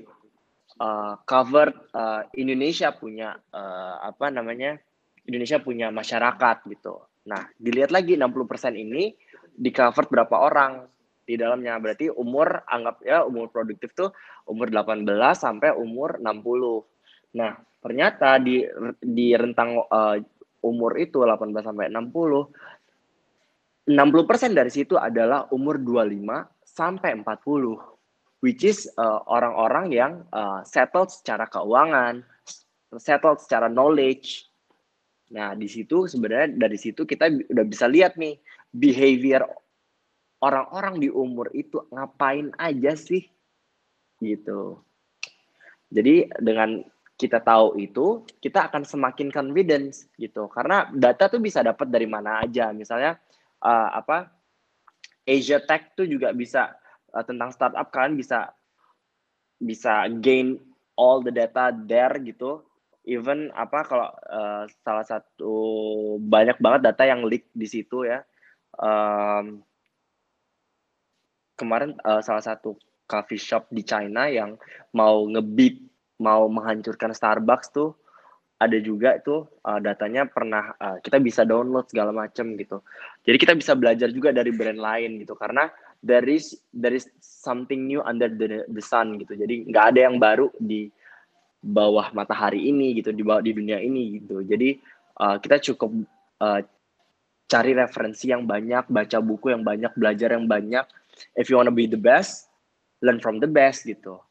uh, 0.80 1.20
covered 1.28 1.76
uh, 1.92 2.24
Indonesia 2.36 2.96
punya 2.96 3.36
uh, 3.52 3.96
apa 4.08 4.32
namanya 4.32 4.80
Indonesia 5.28 5.60
punya 5.60 5.92
masyarakat 5.94 6.66
gitu. 6.72 6.96
Nah, 7.28 7.46
dilihat 7.60 7.94
lagi 7.94 8.18
60% 8.18 8.74
ini 8.74 9.14
di 9.52 9.70
cover 9.70 10.08
berapa 10.08 10.36
orang 10.36 10.88
di 11.26 11.38
dalamnya. 11.38 11.80
Berarti 11.80 12.10
umur 12.12 12.64
anggap 12.68 13.02
ya 13.06 13.24
umur 13.24 13.52
produktif 13.52 13.94
tuh 13.94 14.12
umur 14.48 14.72
18 14.72 15.06
sampai 15.36 15.72
umur 15.76 16.20
60. 16.20 17.38
Nah, 17.38 17.56
ternyata 17.80 18.40
di 18.42 18.66
di 19.00 19.36
rentang 19.36 19.78
uh, 19.88 20.18
umur 20.62 20.98
itu 21.00 21.24
18 21.24 21.64
sampai 21.64 21.90
60 21.90 23.90
60% 23.90 24.54
dari 24.54 24.70
situ 24.70 24.94
adalah 24.94 25.50
umur 25.50 25.82
25 25.82 26.22
sampai 26.62 27.18
40 27.18 27.92
which 28.42 28.66
is 28.66 28.90
uh, 28.98 29.22
orang-orang 29.30 29.94
yang 29.94 30.14
uh, 30.34 30.66
settled 30.66 31.14
secara 31.14 31.46
keuangan, 31.48 32.26
settled 32.98 33.40
secara 33.40 33.70
knowledge. 33.70 34.50
Nah, 35.32 35.56
di 35.56 35.70
situ 35.70 36.12
sebenarnya 36.12 36.58
dari 36.58 36.76
situ 36.76 37.08
kita 37.08 37.32
udah 37.32 37.66
bisa 37.66 37.88
lihat 37.88 38.20
nih 38.20 38.36
behavior 38.72 39.44
orang-orang 40.42 40.98
di 40.98 41.10
umur 41.12 41.52
itu 41.54 41.86
ngapain 41.94 42.50
aja 42.58 42.98
sih 42.98 43.28
gitu. 44.24 44.82
Jadi 45.92 46.32
dengan 46.40 46.82
kita 47.20 47.38
tahu 47.44 47.78
itu, 47.78 48.26
kita 48.42 48.72
akan 48.72 48.82
semakin 48.82 49.30
confidence 49.30 50.10
gitu. 50.18 50.50
Karena 50.50 50.90
data 50.90 51.30
tuh 51.30 51.38
bisa 51.38 51.62
dapat 51.62 51.92
dari 51.92 52.10
mana 52.10 52.42
aja. 52.42 52.74
Misalnya 52.74 53.22
uh, 53.62 53.90
apa 53.94 54.32
Asia 55.22 55.62
Tech 55.62 55.94
tuh 55.94 56.10
juga 56.10 56.34
bisa 56.34 56.74
uh, 57.14 57.22
tentang 57.22 57.54
startup 57.54 57.94
kalian 57.94 58.18
bisa 58.18 58.50
bisa 59.62 60.10
gain 60.10 60.58
all 60.98 61.22
the 61.22 61.30
data 61.30 61.70
there 61.86 62.18
gitu 62.26 62.66
even 63.06 63.54
apa 63.54 63.86
kalau 63.86 64.10
uh, 64.30 64.66
salah 64.82 65.06
satu 65.06 65.54
banyak 66.18 66.58
banget 66.58 66.82
data 66.90 67.04
yang 67.06 67.22
leak 67.26 67.46
di 67.54 67.70
situ 67.70 68.06
ya 68.06 68.26
um, 68.80 69.60
kemarin 71.60 71.98
uh, 72.02 72.24
salah 72.24 72.44
satu 72.44 72.78
coffee 73.06 73.42
shop 73.42 73.68
di 73.70 73.84
China 73.84 74.32
yang 74.32 74.56
mau 74.96 75.28
ngebit 75.28 75.84
mau 76.22 76.48
menghancurkan 76.48 77.12
Starbucks 77.12 77.74
tuh 77.76 77.98
ada 78.62 78.78
juga 78.78 79.18
itu 79.18 79.42
uh, 79.66 79.80
datanya 79.82 80.30
pernah 80.30 80.78
uh, 80.78 81.02
kita 81.02 81.18
bisa 81.18 81.42
download 81.42 81.90
segala 81.90 82.14
macam 82.14 82.54
gitu. 82.54 82.86
Jadi 83.26 83.38
kita 83.42 83.54
bisa 83.58 83.74
belajar 83.74 84.14
juga 84.14 84.30
dari 84.30 84.54
brand 84.54 84.78
lain 84.78 85.18
gitu 85.26 85.34
karena 85.34 85.66
there 86.06 86.30
is 86.30 86.54
there 86.70 86.94
is 86.94 87.10
something 87.20 87.90
new 87.90 88.06
under 88.06 88.30
the 88.30 88.70
the 88.70 88.84
sun 88.86 89.18
gitu. 89.18 89.34
Jadi 89.34 89.66
nggak 89.66 89.86
ada 89.98 90.00
yang 90.06 90.22
baru 90.22 90.54
di 90.62 90.94
bawah 91.62 92.14
matahari 92.14 92.70
ini 92.70 93.02
gitu 93.02 93.10
di 93.10 93.26
bawah 93.26 93.42
di 93.42 93.50
dunia 93.58 93.82
ini 93.82 94.22
gitu. 94.22 94.46
Jadi 94.46 94.78
uh, 95.18 95.42
kita 95.42 95.58
cukup 95.74 95.90
uh, 96.38 96.62
cari 97.52 97.76
referensi 97.76 98.32
yang 98.32 98.48
banyak, 98.48 98.88
baca 98.88 99.18
buku 99.20 99.52
yang 99.52 99.68
banyak, 99.68 99.92
belajar 100.00 100.32
yang 100.32 100.48
banyak. 100.48 100.88
If 101.36 101.52
you 101.52 101.60
wanna 101.60 101.76
be 101.76 101.84
the 101.84 102.00
best, 102.00 102.48
learn 103.04 103.20
from 103.20 103.44
the 103.44 103.52
best 103.52 103.84
gitu. 103.84 104.24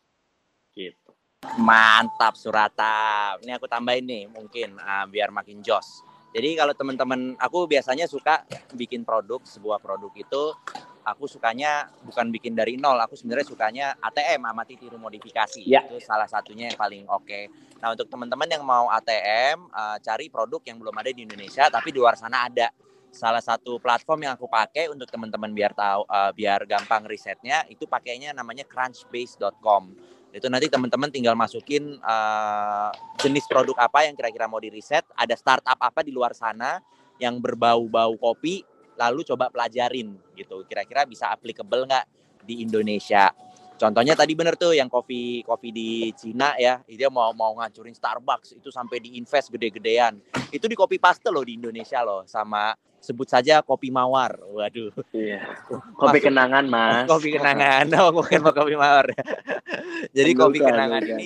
Gitu. 0.73 1.13
Mantap 1.61 2.41
Surata. 2.41 3.37
Ini 3.45 3.61
aku 3.61 3.69
tambahin 3.69 4.09
nih 4.09 4.25
mungkin 4.33 4.81
uh, 4.81 5.05
biar 5.05 5.29
makin 5.29 5.61
jos. 5.61 6.01
Jadi 6.33 6.57
kalau 6.57 6.73
teman-teman 6.73 7.37
aku 7.37 7.69
biasanya 7.69 8.09
suka 8.09 8.47
bikin 8.73 9.05
produk, 9.05 9.43
sebuah 9.45 9.83
produk 9.83 10.15
itu 10.15 10.55
aku 11.03 11.27
sukanya 11.27 11.91
bukan 12.07 12.31
bikin 12.31 12.55
dari 12.55 12.79
nol, 12.79 12.95
aku 13.03 13.19
sebenarnya 13.19 13.47
sukanya 13.51 13.87
ATM 13.99 14.47
amati 14.47 14.79
tiru 14.79 14.95
modifikasi. 14.97 15.67
Ya. 15.67 15.83
Itu 15.91 15.99
salah 15.99 16.31
satunya 16.31 16.71
yang 16.71 16.79
paling 16.79 17.05
oke. 17.11 17.27
Okay. 17.27 17.51
Nah, 17.83 17.99
untuk 17.99 18.07
teman-teman 18.07 18.47
yang 18.47 18.63
mau 18.63 18.87
ATM, 18.95 19.69
uh, 19.75 19.99
cari 19.99 20.31
produk 20.31 20.63
yang 20.71 20.79
belum 20.79 20.95
ada 20.95 21.11
di 21.11 21.27
Indonesia 21.27 21.67
tapi 21.67 21.91
di 21.91 21.99
luar 21.99 22.15
sana 22.15 22.47
ada. 22.47 22.71
Salah 23.11 23.43
satu 23.43 23.83
platform 23.83 24.27
yang 24.27 24.33
aku 24.39 24.47
pakai 24.47 24.87
untuk 24.87 25.11
teman-teman 25.11 25.51
biar 25.51 25.75
tahu 25.75 26.07
uh, 26.07 26.31
biar 26.31 26.63
gampang 26.65 27.05
risetnya 27.05 27.67
itu 27.67 27.85
pakainya 27.85 28.31
namanya 28.31 28.63
crunchbase.com 28.65 29.91
itu 30.31 30.47
nanti 30.47 30.71
teman-teman 30.71 31.11
tinggal 31.11 31.35
masukin 31.35 31.99
uh, 32.07 32.95
jenis 33.19 33.51
produk 33.51 33.75
apa 33.83 34.07
yang 34.07 34.15
kira-kira 34.15 34.47
mau 34.47 34.63
di 34.63 34.71
riset, 34.71 35.03
ada 35.19 35.35
startup 35.35 35.75
apa 35.75 36.07
di 36.07 36.15
luar 36.15 36.39
sana 36.39 36.79
yang 37.19 37.43
berbau-bau 37.43 38.15
kopi, 38.15 38.63
lalu 38.95 39.27
coba 39.27 39.51
pelajarin 39.51 40.15
gitu. 40.39 40.63
Kira-kira 40.71 41.03
bisa 41.03 41.35
applicable 41.35 41.83
nggak 41.83 42.07
di 42.47 42.63
Indonesia? 42.63 43.35
Contohnya 43.81 44.13
tadi 44.13 44.37
bener 44.37 44.61
tuh 44.61 44.77
yang 44.77 44.93
kopi 44.93 45.41
kopi 45.41 45.73
di 45.73 46.13
Cina 46.13 46.53
ya, 46.61 46.85
dia 46.85 47.09
mau 47.09 47.33
mau 47.33 47.57
ngancurin 47.57 47.97
Starbucks 47.97 48.61
itu 48.61 48.69
sampai 48.69 49.01
diinvest 49.01 49.49
gede-gedean. 49.49 50.21
Itu 50.53 50.69
di 50.69 50.77
kopi 50.77 51.01
paste 51.01 51.33
loh 51.33 51.41
di 51.41 51.57
Indonesia 51.57 52.05
loh 52.05 52.29
sama 52.29 52.77
sebut 53.01 53.25
saja 53.25 53.65
kopi 53.65 53.89
mawar. 53.89 54.37
Waduh. 54.53 54.93
Iya. 55.17 55.57
Kopi 56.01 56.21
Masuk, 56.21 56.29
kenangan, 56.29 56.65
Mas. 56.69 57.09
Kopi 57.09 57.33
kenangan. 57.33 57.89
Oh, 58.05 58.13
bukan 58.13 58.45
kopi 58.53 58.77
mawar. 58.77 59.17
Jadi 60.17 60.31
kopi 60.37 60.61
kenangan 60.61 61.01
ini 61.01 61.25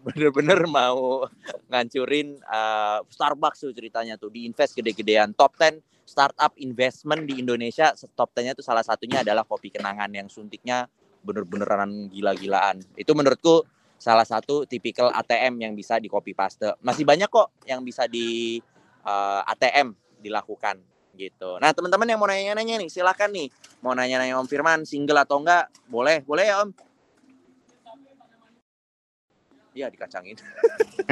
bener-bener 0.00 0.64
mau 0.64 1.28
ngancurin 1.68 2.40
uh, 2.48 3.04
Starbucks 3.12 3.68
tuh 3.68 3.76
ceritanya 3.76 4.16
tuh 4.16 4.32
diinvest 4.32 4.72
gede-gedean 4.72 5.36
top 5.36 5.52
10 5.60 5.84
startup 6.08 6.56
investment 6.56 7.28
di 7.28 7.44
Indonesia 7.44 7.92
top 8.16 8.32
10-nya 8.32 8.56
tuh 8.56 8.64
salah 8.64 8.80
satunya 8.80 9.20
adalah 9.20 9.44
kopi 9.44 9.68
kenangan 9.68 10.08
yang 10.08 10.26
suntiknya 10.26 10.88
bener-beneran 11.24 12.08
gila-gilaan. 12.08 12.80
Itu 12.96 13.12
menurutku 13.12 13.64
salah 14.00 14.24
satu 14.24 14.64
tipikal 14.64 15.12
ATM 15.12 15.60
yang 15.60 15.72
bisa 15.76 16.00
di 16.00 16.08
copy 16.08 16.32
paste. 16.32 16.72
Masih 16.80 17.04
banyak 17.04 17.28
kok 17.28 17.52
yang 17.68 17.84
bisa 17.84 18.08
di 18.08 18.58
uh, 19.04 19.44
eh, 19.44 19.52
ATM 19.52 19.92
dilakukan 20.20 20.80
gitu. 21.20 21.60
Nah 21.60 21.76
teman-teman 21.76 22.08
yang 22.08 22.20
mau 22.20 22.28
nanya-nanya 22.28 22.80
nih 22.80 22.88
silahkan 22.88 23.28
nih 23.28 23.52
mau 23.84 23.92
nanya-nanya 23.92 24.40
Om 24.40 24.48
Firman 24.48 24.88
single 24.88 25.20
atau 25.20 25.44
enggak 25.44 25.68
boleh 25.84 26.24
boleh 26.24 26.48
ya 26.48 26.64
Om. 26.64 26.70
Iya 29.70 29.86
dikacangin. 29.92 30.40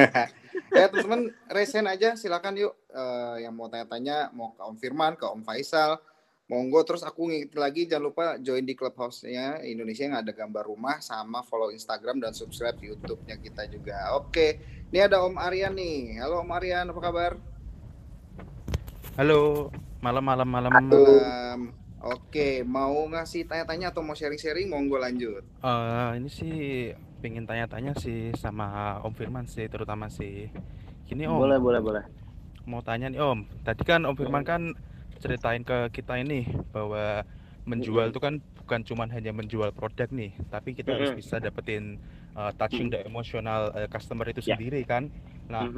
ya 0.78 0.84
teman-teman 0.90 1.30
resen 1.52 1.86
aja 1.86 2.16
silakan 2.16 2.56
yuk 2.56 2.72
uh, 2.90 3.36
yang 3.36 3.52
mau 3.52 3.68
tanya-tanya 3.68 4.32
mau 4.32 4.56
ke 4.56 4.62
Om 4.64 4.76
Firman 4.80 5.12
ke 5.20 5.28
Om 5.28 5.44
Faisal 5.44 6.00
monggo 6.48 6.80
terus 6.80 7.04
aku 7.04 7.28
ngikutin 7.28 7.60
lagi 7.60 7.84
jangan 7.84 8.04
lupa 8.08 8.24
join 8.40 8.64
di 8.64 8.72
clubhouse-nya 8.72 9.60
Indonesia 9.68 10.08
yang 10.08 10.16
ada 10.16 10.32
gambar 10.32 10.64
rumah 10.64 10.96
sama 11.04 11.44
follow 11.44 11.68
Instagram 11.68 12.24
dan 12.24 12.32
subscribe 12.32 12.80
YouTube-nya 12.80 13.36
kita 13.36 13.68
juga. 13.68 14.16
Oke, 14.16 14.56
ini 14.88 14.98
ada 15.04 15.20
Om 15.20 15.36
Aryan 15.36 15.76
nih. 15.76 16.24
Halo 16.24 16.40
Om 16.40 16.52
Aryan, 16.56 16.88
apa 16.88 17.00
kabar? 17.04 17.32
Halo, 19.20 19.68
malam 20.00 20.24
malam 20.24 20.48
malam. 20.48 20.72
Malam. 20.72 21.60
Oke, 22.00 22.64
mau 22.64 22.96
ngasih 23.12 23.44
tanya-tanya 23.44 23.92
atau 23.92 24.00
mau 24.00 24.16
sharing-sharing 24.16 24.72
monggo 24.72 24.96
lanjut. 24.96 25.44
Uh, 25.60 26.16
ini 26.16 26.32
sih 26.32 26.56
pengen 27.20 27.44
tanya-tanya 27.44 27.92
sih 28.00 28.32
sama 28.40 28.96
Om 29.04 29.12
Firman 29.12 29.44
sih 29.44 29.68
terutama 29.68 30.08
sih. 30.08 30.48
Gini 31.04 31.28
Om. 31.28 31.44
Boleh, 31.44 31.60
boleh, 31.60 31.80
boleh. 31.84 32.04
Mau 32.64 32.80
tanya 32.80 33.12
nih 33.12 33.20
Om. 33.20 33.44
Tadi 33.68 33.84
kan 33.84 34.08
Om 34.08 34.16
Firman 34.16 34.48
kan 34.48 34.72
ceritain 35.18 35.62
ke 35.66 35.90
kita 35.90 36.16
ini 36.18 36.46
bahwa 36.70 37.26
menjual 37.68 38.08
itu 38.08 38.20
kan 38.22 38.40
bukan 38.64 38.80
cuma 38.80 39.04
hanya 39.12 39.32
menjual 39.36 39.68
produk 39.76 40.08
nih, 40.08 40.32
tapi 40.48 40.72
kita 40.72 40.96
harus 40.96 41.12
bisa 41.12 41.36
dapetin 41.36 42.00
uh, 42.32 42.48
touching 42.56 42.88
the 42.88 43.04
emotional 43.04 43.68
uh, 43.76 43.84
customer 43.92 44.24
itu 44.32 44.40
yeah. 44.40 44.56
sendiri 44.56 44.80
kan. 44.88 45.12
Nah, 45.52 45.68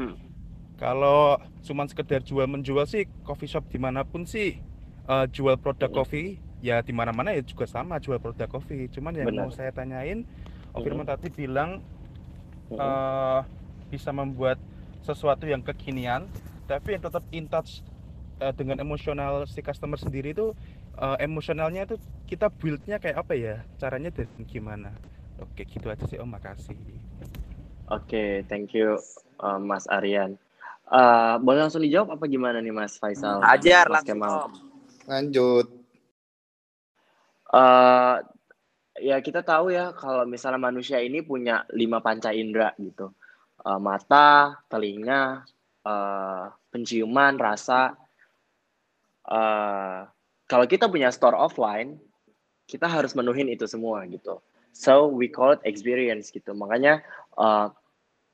kalau 0.78 1.42
cuma 1.66 1.84
sekedar 1.90 2.22
jual 2.22 2.46
menjual 2.46 2.86
sih 2.86 3.10
coffee 3.26 3.50
shop 3.50 3.66
di 3.68 3.82
mana 3.82 4.06
pun 4.06 4.22
sih 4.22 4.62
uh, 5.10 5.26
jual 5.26 5.58
produk 5.58 5.90
kopi 5.90 6.38
ya 6.62 6.78
di 6.84 6.94
mana-mana 6.94 7.34
ya 7.34 7.42
juga 7.42 7.66
sama 7.66 7.98
jual 7.98 8.22
produk 8.22 8.46
kopi. 8.46 8.86
Cuman 8.94 9.18
yang 9.18 9.28
Benar. 9.28 9.46
mau 9.46 9.50
saya 9.50 9.74
tanyain, 9.74 10.22
Firman 10.70 11.06
tadi 11.06 11.26
bilang 11.34 11.82
uh, 12.70 13.42
bisa 13.90 14.14
membuat 14.14 14.62
sesuatu 15.02 15.42
yang 15.50 15.64
kekinian, 15.66 16.30
tapi 16.70 16.94
yang 16.94 17.02
tetap 17.02 17.26
in 17.34 17.50
touch 17.50 17.82
uh, 18.40 18.54
dengan 18.56 18.80
emosional 18.80 19.44
si 19.44 19.60
customer 19.60 20.00
sendiri 20.00 20.32
itu 20.32 20.56
uh, 20.96 21.16
emosionalnya 21.20 21.84
itu 21.86 21.96
kita 22.26 22.48
buildnya 22.48 22.96
kayak 22.96 23.22
apa 23.22 23.32
ya? 23.36 23.56
Caranya 23.76 24.10
dan 24.10 24.28
gimana? 24.48 24.90
Oke 25.40 25.68
gitu 25.68 25.92
aja 25.92 26.04
sih 26.08 26.16
om. 26.16 26.28
Makasih. 26.28 26.76
Oke 27.90 28.06
okay, 28.06 28.30
thank 28.48 28.72
you 28.72 28.96
uh, 29.40 29.60
mas 29.60 29.84
Aryan. 29.88 30.40
Uh, 30.90 31.38
boleh 31.38 31.62
langsung 31.62 31.84
dijawab 31.84 32.18
apa 32.18 32.24
gimana 32.26 32.58
nih 32.58 32.74
mas 32.74 32.98
Faisal? 32.98 33.38
Ajar 33.44 33.86
mas 33.86 34.02
langsung 34.02 34.18
Kemal. 34.18 34.50
lanjut. 35.06 35.66
Uh, 37.50 38.22
ya 38.98 39.18
kita 39.18 39.42
tahu 39.42 39.74
ya 39.74 39.90
kalau 39.94 40.22
misalnya 40.26 40.60
manusia 40.60 41.02
ini 41.02 41.22
punya 41.22 41.66
lima 41.74 41.98
panca 42.02 42.30
indera 42.30 42.74
gitu. 42.78 43.10
Uh, 43.60 43.76
mata 43.76 44.56
telinga 44.72 45.44
uh, 45.84 46.48
penciuman 46.72 47.36
rasa 47.36 47.99
uh, 49.30 50.04
kalau 50.50 50.66
kita 50.66 50.90
punya 50.90 51.14
store 51.14 51.38
offline, 51.38 51.96
kita 52.66 52.90
harus 52.90 53.14
menuhin 53.14 53.50
itu 53.50 53.66
semua 53.70 54.02
gitu. 54.10 54.42
So 54.70 55.10
we 55.10 55.26
call 55.30 55.58
it 55.58 55.62
experience 55.66 56.30
gitu. 56.30 56.54
Makanya 56.54 57.02
uh, 57.38 57.74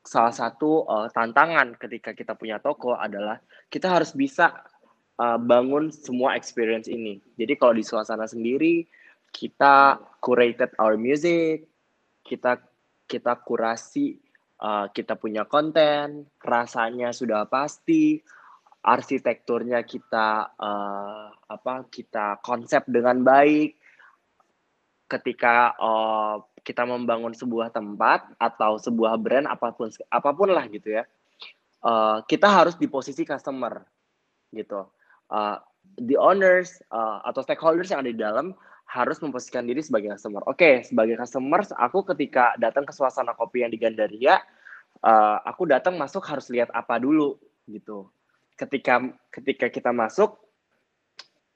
salah 0.05 0.35
satu 0.35 0.85
uh, 0.85 1.09
tantangan 1.13 1.77
ketika 1.81 2.13
kita 2.13 2.37
punya 2.37 2.61
toko 2.61 2.97
adalah 2.97 3.41
kita 3.73 3.89
harus 3.89 4.13
bisa 4.13 4.53
uh, 5.21 5.41
bangun 5.41 5.89
semua 5.89 6.37
experience 6.37 6.89
ini. 6.89 7.21
Jadi 7.41 7.57
kalau 7.57 7.75
di 7.77 7.85
suasana 7.85 8.29
sendiri 8.29 8.85
kita 9.33 10.01
curated 10.21 10.73
our 10.81 10.97
music, 10.97 11.69
kita 12.25 12.61
kita 13.07 13.39
kurasi, 13.41 14.19
uh, 14.61 14.89
kita 14.93 15.17
punya 15.17 15.47
konten, 15.47 16.27
rasanya 16.43 17.15
sudah 17.15 17.47
pasti, 17.47 18.21
arsitekturnya 18.87 19.83
kita 19.83 20.55
uh, 20.55 21.35
apa 21.35 21.91
kita 21.91 22.39
konsep 22.47 22.87
dengan 22.87 23.27
baik. 23.27 23.75
Ketika 25.07 25.75
uh, 25.79 26.43
kita 26.63 26.83
membangun 26.83 27.35
sebuah 27.35 27.71
tempat 27.71 28.27
atau 28.39 28.79
sebuah 28.79 29.19
brand 29.19 29.47
apa 29.47 29.71
pun 29.75 29.91
apa 30.11 30.31
pun 30.35 30.51
lah 30.51 30.67
gitu 30.67 30.99
ya 30.99 31.07
uh, 31.87 32.19
kita 32.27 32.51
harus 32.51 32.75
di 32.75 32.91
posisi 32.91 33.23
customer 33.23 33.83
gitu. 34.51 34.87
Uh, 35.31 35.59
the 36.03 36.19
owners 36.19 36.83
uh, 36.91 37.23
atau 37.27 37.43
stakeholders 37.47 37.95
yang 37.95 38.03
ada 38.03 38.11
di 38.11 38.19
dalam 38.19 38.55
harus 38.87 39.19
memposisikan 39.19 39.67
diri 39.67 39.83
sebagai 39.83 40.15
customer. 40.15 40.43
Oke, 40.47 40.59
okay, 40.59 40.75
sebagai 40.87 41.19
customer, 41.19 41.67
aku 41.75 42.07
ketika 42.15 42.55
datang 42.59 42.87
ke 42.87 42.95
suasana 42.95 43.35
kopi 43.35 43.67
yang 43.67 43.75
di 43.75 43.79
Gandaria, 43.83 44.39
uh, 45.03 45.39
aku 45.43 45.67
datang 45.67 45.99
masuk 45.99 46.23
harus 46.27 46.47
lihat 46.55 46.71
apa 46.71 47.03
dulu 47.03 47.35
gitu 47.67 48.07
ketika 48.57 49.05
ketika 49.31 49.69
kita 49.69 49.93
masuk 49.93 50.41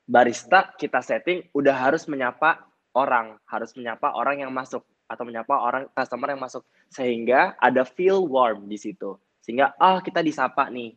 barista 0.04 0.70
kita 0.76 1.00
setting 1.00 1.48
udah 1.56 1.74
harus 1.74 2.04
menyapa 2.06 2.62
orang, 2.92 3.40
harus 3.48 3.72
menyapa 3.74 4.12
orang 4.14 4.44
yang 4.46 4.52
masuk. 4.54 4.86
atau 5.10 5.26
menyapa 5.26 5.58
orang 5.58 5.90
customer 5.90 6.30
yang 6.30 6.38
masuk. 6.38 6.62
Sehingga 6.86 7.58
ada 7.58 7.82
feel 7.82 8.30
warm 8.30 8.70
di 8.70 8.78
situ. 8.78 9.18
Sehingga 9.42 9.74
ah 9.74 9.98
oh, 9.98 10.00
kita 10.06 10.22
disapa 10.22 10.70
nih. 10.70 10.94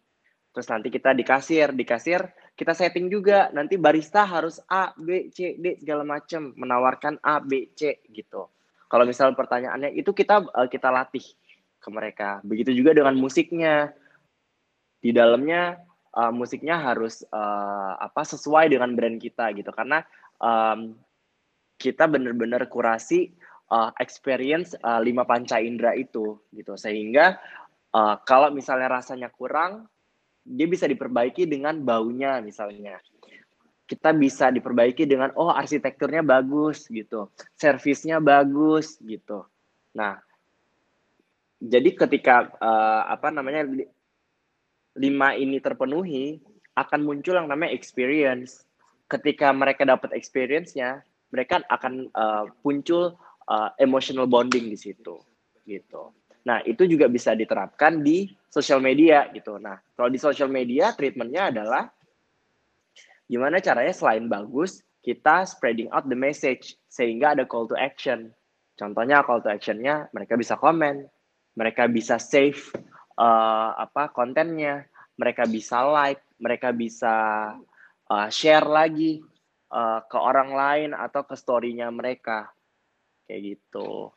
Terus 0.54 0.70
nanti 0.70 0.94
kita 0.94 1.18
di 1.18 1.26
kasir 1.26 1.74
di 1.74 1.82
kasir 1.82 2.22
kita 2.54 2.78
setting 2.78 3.10
juga. 3.10 3.50
Nanti 3.50 3.74
barista 3.82 4.22
harus 4.22 4.62
A 4.70 4.94
B 4.94 5.34
C 5.34 5.58
D 5.58 5.82
segala 5.82 6.06
macam 6.06 6.54
menawarkan 6.54 7.18
A 7.26 7.42
B 7.42 7.74
C 7.74 8.06
gitu. 8.14 8.54
Kalau 8.86 9.10
misal 9.10 9.34
pertanyaannya 9.34 9.98
itu 9.98 10.14
kita 10.14 10.46
uh, 10.46 10.70
kita 10.70 10.94
latih 10.94 11.26
ke 11.82 11.90
mereka. 11.90 12.38
Begitu 12.46 12.70
juga 12.78 12.94
dengan 12.94 13.18
musiknya. 13.18 13.98
Di 15.02 15.10
dalamnya 15.10 15.82
uh, 16.14 16.32
musiknya 16.34 16.78
harus 16.78 17.26
uh, 17.34 17.94
apa 17.98 18.22
sesuai 18.24 18.74
dengan 18.74 18.94
brand 18.94 19.18
kita 19.18 19.52
gitu. 19.58 19.70
Karena 19.74 20.06
um, 20.38 20.94
kita 21.78 22.08
benar-benar 22.08 22.70
kurasi 22.70 23.34
uh, 23.74 23.92
experience 24.00 24.78
uh, 24.86 25.02
lima 25.02 25.26
panca 25.26 25.58
indera 25.60 25.98
itu 25.98 26.38
gitu. 26.54 26.78
Sehingga 26.78 27.38
uh, 27.94 28.16
kalau 28.24 28.54
misalnya 28.54 28.90
rasanya 29.02 29.30
kurang 29.34 29.90
dia 30.44 30.68
bisa 30.68 30.86
diperbaiki 30.86 31.50
dengan 31.50 31.82
baunya 31.82 32.40
misalnya. 32.40 33.02
Kita 33.84 34.16
bisa 34.16 34.48
diperbaiki 34.48 35.04
dengan 35.04 35.36
oh 35.36 35.52
arsitekturnya 35.52 36.24
bagus 36.24 36.88
gitu 36.88 37.30
servisnya 37.60 38.18
bagus 38.24 38.96
gitu. 39.04 39.44
Nah 39.94 40.18
jadi 41.64 41.96
ketika 41.96 42.52
uh, 42.60 43.08
apa 43.08 43.32
namanya 43.32 43.64
lima 44.98 45.34
ini 45.34 45.58
terpenuhi 45.58 46.42
akan 46.78 47.06
muncul 47.06 47.38
yang 47.38 47.50
namanya 47.50 47.74
experience 47.74 48.66
ketika 49.10 49.54
mereka 49.54 49.86
dapat 49.86 50.14
experience-nya 50.14 51.06
mereka 51.30 51.62
akan 51.70 52.10
uh, 52.14 52.46
muncul 52.66 53.18
uh, 53.50 53.70
emotional 53.82 54.30
bonding 54.30 54.70
di 54.70 54.78
situ 54.78 55.18
gitu. 55.66 56.14
Nah, 56.44 56.60
itu 56.68 56.84
juga 56.84 57.08
bisa 57.08 57.32
diterapkan 57.34 58.04
di 58.04 58.28
social 58.52 58.84
media 58.84 59.32
gitu. 59.32 59.56
Nah, 59.58 59.80
kalau 59.96 60.12
di 60.12 60.20
social 60.20 60.52
media 60.52 60.92
treatmentnya 60.92 61.50
adalah 61.56 61.88
gimana 63.26 63.64
caranya 63.64 63.96
selain 63.96 64.28
bagus, 64.28 64.84
kita 65.02 65.48
spreading 65.48 65.88
out 65.96 66.06
the 66.06 66.18
message 66.18 66.76
sehingga 66.92 67.34
ada 67.34 67.48
call 67.48 67.66
to 67.66 67.80
action. 67.80 68.30
Contohnya 68.76 69.24
call 69.24 69.40
to 69.40 69.50
actionnya 69.50 70.12
mereka 70.12 70.36
bisa 70.36 70.60
komen, 70.60 71.08
mereka 71.56 71.88
bisa 71.88 72.20
save 72.20 72.60
uh, 73.18 73.70
apa 73.78 74.10
kontennya, 74.14 74.88
mereka 75.18 75.46
bisa 75.46 75.86
like, 75.86 76.24
mereka 76.42 76.74
bisa 76.74 77.16
uh, 78.10 78.28
share 78.30 78.66
lagi 78.66 79.22
uh, 79.74 80.02
ke 80.06 80.18
orang 80.18 80.52
lain 80.54 80.92
atau 80.94 81.26
ke 81.26 81.36
story-nya 81.38 81.90
mereka. 81.94 82.50
Kayak 83.26 83.58
gitu. 83.58 84.12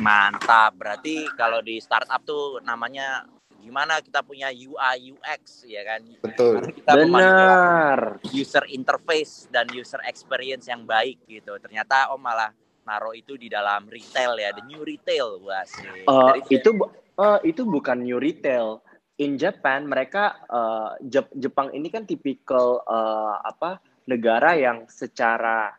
Mantap. 0.00 0.72
Berarti 0.78 1.28
kalau 1.36 1.60
di 1.60 1.76
startup 1.82 2.22
tuh 2.24 2.62
namanya 2.64 3.28
gimana? 3.60 4.00
Kita 4.00 4.24
punya 4.24 4.48
UI 4.48 5.12
UX 5.12 5.68
ya 5.68 5.84
kan? 5.84 6.00
Betul. 6.24 6.64
Karena 6.64 6.72
kita 6.72 6.92
benar. 6.96 7.98
user 8.32 8.64
interface 8.72 9.50
dan 9.52 9.68
user 9.68 10.00
experience 10.08 10.64
yang 10.70 10.88
baik 10.88 11.20
gitu. 11.28 11.60
Ternyata 11.60 12.08
om 12.14 12.22
malah 12.22 12.54
naruh 12.90 13.14
itu 13.14 13.38
di 13.38 13.46
dalam 13.46 13.86
retail 13.86 14.34
ya 14.34 14.50
the 14.50 14.66
new 14.66 14.82
retail 14.82 15.38
wah 15.46 15.62
sih 15.62 15.86
uh, 16.10 16.34
itu 16.50 16.74
uh, 17.14 17.38
itu 17.46 17.62
bukan 17.62 18.02
new 18.02 18.18
retail 18.18 18.82
in 19.22 19.38
Japan 19.38 19.86
mereka 19.86 20.42
uh, 20.50 20.98
Jepang 21.38 21.70
ini 21.70 21.86
kan 21.86 22.02
tipikal 22.02 22.82
uh, 22.82 23.38
apa 23.46 23.78
negara 24.10 24.58
yang 24.58 24.90
secara 24.90 25.70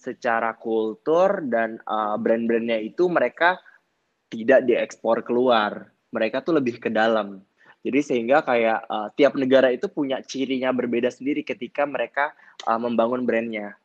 secara 0.00 0.56
kultur 0.56 1.44
dan 1.44 1.76
uh, 1.84 2.16
brand-brandnya 2.16 2.80
itu 2.80 3.08
mereka 3.08 3.60
tidak 4.32 4.64
diekspor 4.64 5.20
keluar. 5.20 5.92
Mereka 6.10 6.40
tuh 6.40 6.56
lebih 6.56 6.80
ke 6.80 6.88
dalam. 6.88 7.44
Jadi 7.84 8.00
sehingga 8.00 8.40
kayak 8.40 8.88
uh, 8.88 9.08
tiap 9.12 9.36
negara 9.36 9.68
itu 9.68 9.88
punya 9.92 10.24
cirinya 10.24 10.72
berbeda 10.72 11.12
sendiri 11.12 11.44
ketika 11.44 11.84
mereka 11.84 12.32
uh, 12.64 12.80
membangun 12.80 13.28
brandnya. 13.28 13.76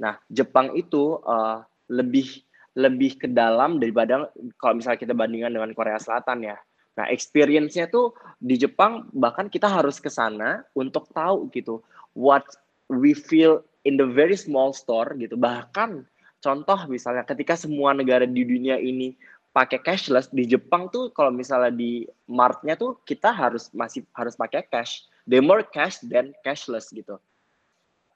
Nah, 0.00 0.16
Jepang 0.32 0.72
itu 0.76 1.20
uh, 1.20 1.64
lebih 1.88 2.44
lebih 2.78 3.18
ke 3.18 3.26
dalam 3.26 3.82
daripada 3.82 4.30
kalau 4.62 4.78
misalnya 4.78 5.02
kita 5.02 5.14
bandingkan 5.16 5.50
dengan 5.50 5.74
Korea 5.74 5.98
Selatan 5.98 6.46
ya. 6.46 6.56
Nah, 6.94 7.06
experience-nya 7.10 7.90
tuh 7.90 8.14
di 8.38 8.58
Jepang 8.58 9.10
bahkan 9.14 9.50
kita 9.50 9.66
harus 9.66 9.98
ke 9.98 10.10
sana 10.10 10.62
untuk 10.74 11.10
tahu 11.10 11.50
gitu 11.50 11.82
what 12.14 12.46
we 12.90 13.14
feel 13.14 13.62
in 13.86 13.98
the 13.98 14.06
very 14.06 14.34
small 14.38 14.70
store 14.70 15.14
gitu. 15.18 15.34
Bahkan 15.34 16.06
contoh 16.38 16.78
misalnya 16.86 17.26
ketika 17.26 17.58
semua 17.58 17.94
negara 17.94 18.26
di 18.26 18.42
dunia 18.42 18.78
ini 18.78 19.14
pakai 19.50 19.82
cashless 19.82 20.30
di 20.30 20.46
Jepang 20.46 20.86
tuh 20.90 21.10
kalau 21.10 21.34
misalnya 21.34 21.74
di 21.74 22.06
martnya 22.30 22.78
tuh 22.78 22.98
kita 23.02 23.34
harus 23.34 23.70
masih 23.74 24.06
harus 24.14 24.38
pakai 24.38 24.66
cash. 24.66 25.06
They 25.26 25.42
more 25.42 25.66
cash 25.66 25.98
than 26.02 26.30
cashless 26.46 26.94
gitu. 26.94 27.18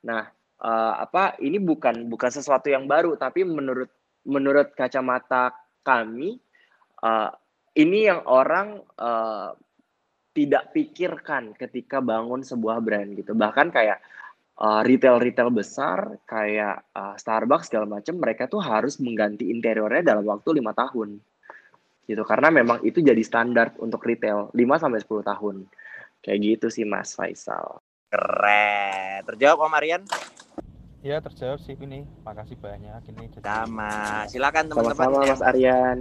Nah, 0.03 0.31
uh, 0.63 0.95
apa 1.03 1.37
ini 1.43 1.59
bukan 1.59 2.07
bukan 2.07 2.31
sesuatu 2.31 2.71
yang 2.71 2.87
baru 2.87 3.19
tapi 3.19 3.43
menurut 3.43 3.91
menurut 4.23 4.71
kacamata 4.79 5.51
kami 5.83 6.39
uh, 7.03 7.31
ini 7.75 8.07
yang 8.07 8.23
orang 8.31 8.79
uh, 8.97 9.53
tidak 10.33 10.73
pikirkan 10.73 11.53
ketika 11.53 12.01
bangun 12.01 12.41
sebuah 12.41 12.81
brand 12.81 13.13
gitu. 13.17 13.37
Bahkan 13.37 13.69
kayak 13.69 14.01
uh, 14.61 14.81
retail-retail 14.81 15.53
besar 15.53 16.17
kayak 16.25 16.89
uh, 16.97 17.17
Starbucks 17.21 17.69
segala 17.69 18.01
macam 18.01 18.17
mereka 18.17 18.49
tuh 18.49 18.65
harus 18.65 18.97
mengganti 19.01 19.53
interiornya 19.53 20.17
dalam 20.17 20.25
waktu 20.25 20.57
lima 20.57 20.73
tahun. 20.73 21.21
Gitu 22.09 22.23
karena 22.25 22.49
memang 22.49 22.81
itu 22.83 22.99
jadi 22.99 23.21
standar 23.23 23.79
untuk 23.79 24.03
retail 24.03 24.51
5 24.51 24.59
sampai 24.59 25.01
sepuluh 25.01 25.23
tahun. 25.23 25.71
Kayak 26.19 26.39
gitu 26.43 26.67
sih 26.67 26.83
Mas 26.83 27.15
Faisal. 27.15 27.79
Keren. 28.11 29.23
Terjawab 29.23 29.65
Om 29.65 29.71
Marian 29.71 30.03
Ya 31.03 31.19
terjawab 31.19 31.59
sih 31.59 31.75
ini. 31.83 32.07
Makasih 32.23 32.55
banyak 32.63 33.03
ini. 33.11 33.27
Jadi... 33.35 33.43
Sama. 33.43 34.23
Silakan 34.31 34.71
teman-teman 34.71 35.03
sama 35.11 35.19
Mas 35.27 35.43
Aryan. 35.43 35.99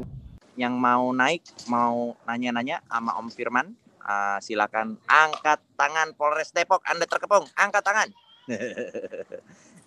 Yang 0.54 0.74
mau 0.78 1.10
naik, 1.10 1.41
mau 1.66 2.14
nanya-nanya 2.30 2.86
sama 2.86 3.18
Om 3.18 3.34
Firman, 3.34 3.74
uh, 4.06 4.38
silakan 4.38 5.02
angkat 5.10 5.58
tangan 5.74 6.14
Polres 6.14 6.54
Depok. 6.54 6.86
Anda 6.86 7.10
terkepung, 7.10 7.49
angkat 7.58 7.82
tangan. 7.82 8.10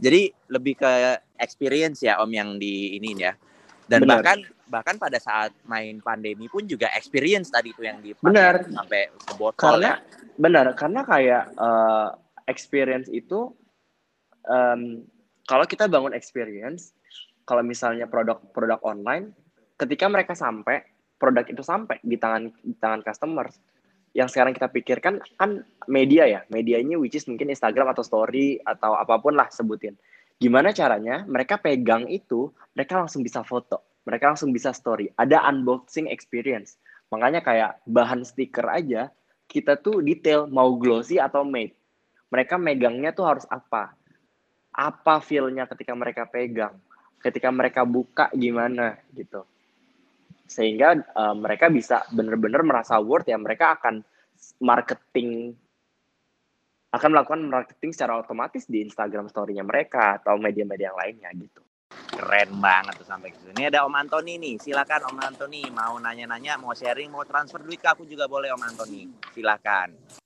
Jadi 0.04 0.34
lebih 0.50 0.82
ke 0.82 1.22
experience 1.38 2.02
ya 2.02 2.18
Om 2.18 2.34
yang 2.34 2.50
di 2.58 2.98
ini 2.98 3.14
ya. 3.14 3.38
Dan 3.86 4.02
Benar. 4.02 4.18
bahkan 4.18 4.38
bahkan 4.66 4.96
pada 4.98 5.22
saat 5.22 5.54
main 5.70 6.02
pandemi 6.02 6.50
pun 6.50 6.66
juga 6.66 6.90
experience 6.98 7.54
tadi 7.54 7.70
itu 7.70 7.86
yang 7.86 8.02
dipakai 8.02 8.34
benar. 8.34 8.54
sampai 8.66 9.14
ke 9.14 9.32
botol. 9.38 9.78
Karena 9.78 9.94
ya. 9.94 9.96
benar 10.34 10.66
karena 10.74 11.00
kayak 11.06 11.44
uh, 11.54 12.08
experience 12.48 13.06
itu 13.12 13.52
um, 14.48 15.04
kalau 15.44 15.64
kita 15.68 15.88
bangun 15.88 16.16
experience 16.16 16.96
kalau 17.44 17.60
misalnya 17.60 18.08
produk-produk 18.08 18.80
online 18.84 19.32
ketika 19.76 20.08
mereka 20.08 20.32
sampai 20.32 20.84
produk 21.20 21.44
itu 21.48 21.60
sampai 21.60 22.00
di 22.00 22.16
tangan 22.16 22.52
di 22.62 22.74
tangan 22.76 23.04
customer 23.04 23.48
yang 24.14 24.30
sekarang 24.30 24.54
kita 24.54 24.70
pikirkan 24.70 25.18
kan 25.36 25.66
media 25.90 26.24
ya 26.24 26.40
media 26.48 26.78
ini 26.78 26.94
which 26.94 27.18
is 27.18 27.26
mungkin 27.26 27.50
Instagram 27.50 27.90
atau 27.90 28.06
story 28.06 28.62
atau 28.62 28.94
apa 28.94 29.18
pun 29.18 29.34
lah 29.34 29.50
sebutin. 29.50 29.98
Gimana 30.38 30.70
caranya 30.70 31.26
mereka 31.26 31.58
pegang 31.58 32.06
itu 32.06 32.54
mereka 32.78 33.02
langsung 33.02 33.26
bisa 33.26 33.42
foto 33.42 33.82
mereka 34.04 34.30
langsung 34.30 34.52
bisa 34.52 34.70
story. 34.70 35.08
Ada 35.16 35.48
unboxing 35.48 36.12
experience. 36.12 36.76
Makanya 37.08 37.40
kayak 37.40 37.80
bahan 37.88 38.20
stiker 38.22 38.68
aja 38.68 39.08
kita 39.48 39.78
tuh 39.80 40.00
detail 40.00 40.48
mau 40.48 40.74
glossy 40.76 41.20
atau 41.20 41.44
matte 41.44 41.76
mereka 42.32 42.58
megangnya 42.58 43.14
tuh 43.14 43.28
harus 43.28 43.44
apa 43.52 43.94
apa 44.74 45.22
feelnya 45.22 45.70
ketika 45.70 45.94
mereka 45.94 46.26
pegang 46.26 46.74
ketika 47.22 47.48
mereka 47.48 47.86
buka 47.86 48.28
gimana 48.34 48.98
gitu 49.14 49.46
sehingga 50.44 51.00
uh, 51.16 51.32
mereka 51.32 51.72
bisa 51.72 52.04
benar-benar 52.12 52.60
merasa 52.66 53.00
worth 53.00 53.30
ya 53.30 53.38
mereka 53.40 53.80
akan 53.80 54.04
marketing 54.60 55.56
akan 56.94 57.10
melakukan 57.10 57.42
marketing 57.50 57.90
secara 57.90 58.22
otomatis 58.22 58.70
di 58.70 58.86
Instagram 58.86 59.26
story-nya 59.26 59.66
mereka 59.66 60.22
atau 60.22 60.38
media-media 60.38 60.94
yang 60.94 60.98
lainnya 60.98 61.30
gitu. 61.34 61.58
Keren 61.90 62.54
banget 62.62 62.94
tuh 63.02 63.06
sampai 63.06 63.34
ke 63.34 63.38
sini. 63.42 63.66
Ada 63.66 63.82
Om 63.82 63.98
Antoni 63.98 64.38
nih, 64.38 64.62
silakan 64.62 65.10
Om 65.10 65.18
Antoni 65.18 65.66
mau 65.74 65.98
nanya-nanya, 65.98 66.54
mau 66.54 66.70
sharing, 66.70 67.10
mau 67.10 67.26
transfer 67.26 67.58
duit 67.66 67.82
ke 67.82 67.90
aku 67.90 68.06
juga 68.06 68.30
boleh 68.30 68.54
Om 68.54 68.62
Antoni. 68.62 69.10
Silakan. 69.34 70.22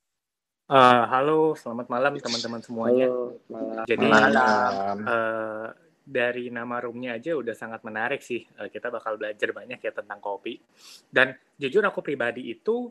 Uh, 0.68 1.08
halo, 1.08 1.56
selamat 1.56 1.88
malam 1.88 2.12
teman-teman 2.20 2.60
semuanya. 2.60 3.08
Halo, 3.08 3.40
malam. 3.48 3.84
Jadi 3.88 4.04
malam. 4.04 4.96
Uh, 5.00 5.68
dari 6.04 6.52
nama 6.52 6.76
roomnya 6.84 7.16
aja 7.16 7.32
udah 7.40 7.56
sangat 7.56 7.80
menarik 7.88 8.20
sih. 8.20 8.44
Uh, 8.60 8.68
kita 8.68 8.92
bakal 8.92 9.16
belajar 9.16 9.56
banyak 9.56 9.80
ya 9.80 9.92
tentang 9.96 10.20
kopi. 10.20 10.60
Dan 11.08 11.32
jujur 11.56 11.80
aku 11.88 12.04
pribadi 12.04 12.52
itu 12.52 12.84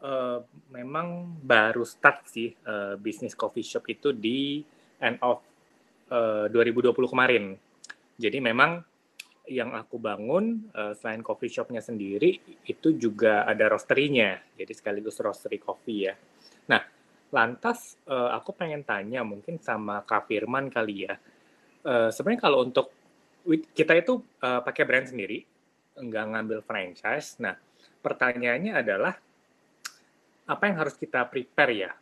uh, 0.00 0.40
memang 0.72 1.36
baru 1.44 1.84
start 1.84 2.24
sih 2.24 2.56
uh, 2.64 2.96
bisnis 2.96 3.36
coffee 3.36 3.68
shop 3.68 3.84
itu 3.92 4.16
di 4.16 4.64
end 4.96 5.20
of 5.20 5.44
uh, 6.08 6.48
2020 6.48 6.96
kemarin. 7.04 7.52
Jadi 8.16 8.40
memang 8.40 8.80
yang 9.44 9.76
aku 9.76 10.00
bangun 10.00 10.72
uh, 10.72 10.96
selain 10.96 11.20
coffee 11.20 11.52
shopnya 11.52 11.84
sendiri 11.84 12.40
itu 12.64 12.96
juga 12.96 13.44
ada 13.44 13.76
roasterinya, 13.76 14.40
jadi 14.56 14.72
sekaligus 14.72 15.20
roastery 15.20 15.60
coffee 15.60 16.08
ya. 16.08 16.14
Nah, 16.70 16.99
lantas 17.30 17.98
uh, 18.10 18.34
aku 18.34 18.54
pengen 18.54 18.82
tanya 18.82 19.22
mungkin 19.22 19.58
sama 19.62 20.02
Kak 20.02 20.26
Firman 20.26 20.70
kali 20.70 21.06
ya. 21.06 21.14
Uh, 21.86 22.10
Sebenarnya 22.10 22.42
kalau 22.42 22.66
untuk 22.66 22.92
kita 23.72 23.96
itu 23.96 24.20
uh, 24.44 24.60
pakai 24.60 24.84
brand 24.84 25.06
sendiri, 25.08 25.40
nggak 25.96 26.24
ngambil 26.36 26.58
franchise. 26.66 27.40
Nah, 27.40 27.56
pertanyaannya 28.04 28.72
adalah 28.76 29.14
apa 30.50 30.62
yang 30.66 30.76
harus 30.82 30.98
kita 30.98 31.24
prepare 31.30 31.72
ya 31.72 31.92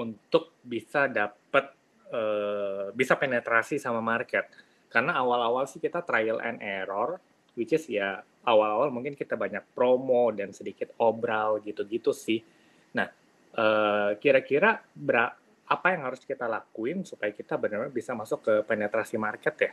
untuk 0.00 0.56
bisa 0.64 1.04
dapat 1.10 1.76
uh, 2.14 2.88
bisa 2.96 3.20
penetrasi 3.20 3.76
sama 3.76 4.00
market 4.00 4.48
karena 4.88 5.12
awal-awal 5.20 5.68
sih 5.68 5.76
kita 5.76 6.00
trial 6.00 6.40
and 6.40 6.64
error 6.64 7.20
which 7.52 7.76
is 7.76 7.84
ya 7.84 8.24
awal-awal 8.48 8.88
mungkin 8.88 9.12
kita 9.12 9.36
banyak 9.36 9.60
promo 9.76 10.32
dan 10.32 10.56
sedikit 10.56 10.96
obral 10.96 11.60
gitu-gitu 11.60 12.16
sih 12.16 12.40
nah 12.96 13.12
uh, 13.56 14.18
kira-kira 14.20 14.82
apa 15.68 15.86
yang 15.92 16.02
harus 16.08 16.24
kita 16.24 16.48
lakuin 16.48 17.04
supaya 17.04 17.32
kita 17.32 17.60
benar-benar 17.60 17.92
bisa 17.92 18.16
masuk 18.16 18.40
ke 18.44 18.54
penetrasi 18.64 19.20
market 19.20 19.54
ya 19.60 19.72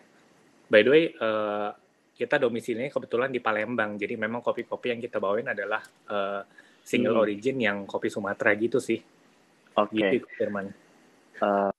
by 0.68 0.82
the 0.84 0.92
way 0.92 1.04
uh, 1.20 1.72
kita 2.16 2.40
domisilinya 2.40 2.92
kebetulan 2.92 3.32
di 3.32 3.44
Palembang 3.44 4.00
jadi 4.00 4.16
memang 4.16 4.40
kopi-kopi 4.40 4.96
yang 4.96 5.02
kita 5.04 5.20
bawain 5.20 5.48
adalah 5.52 5.84
uh, 6.12 6.44
single 6.84 7.20
hmm. 7.20 7.24
origin 7.28 7.56
yang 7.60 7.78
kopi 7.88 8.08
Sumatera 8.12 8.56
gitu 8.56 8.80
sih 8.80 9.00
oke 9.76 9.92
okay. 9.92 10.20
gitu 10.20 10.28
Firman 10.36 10.68
uh, 11.44 11.72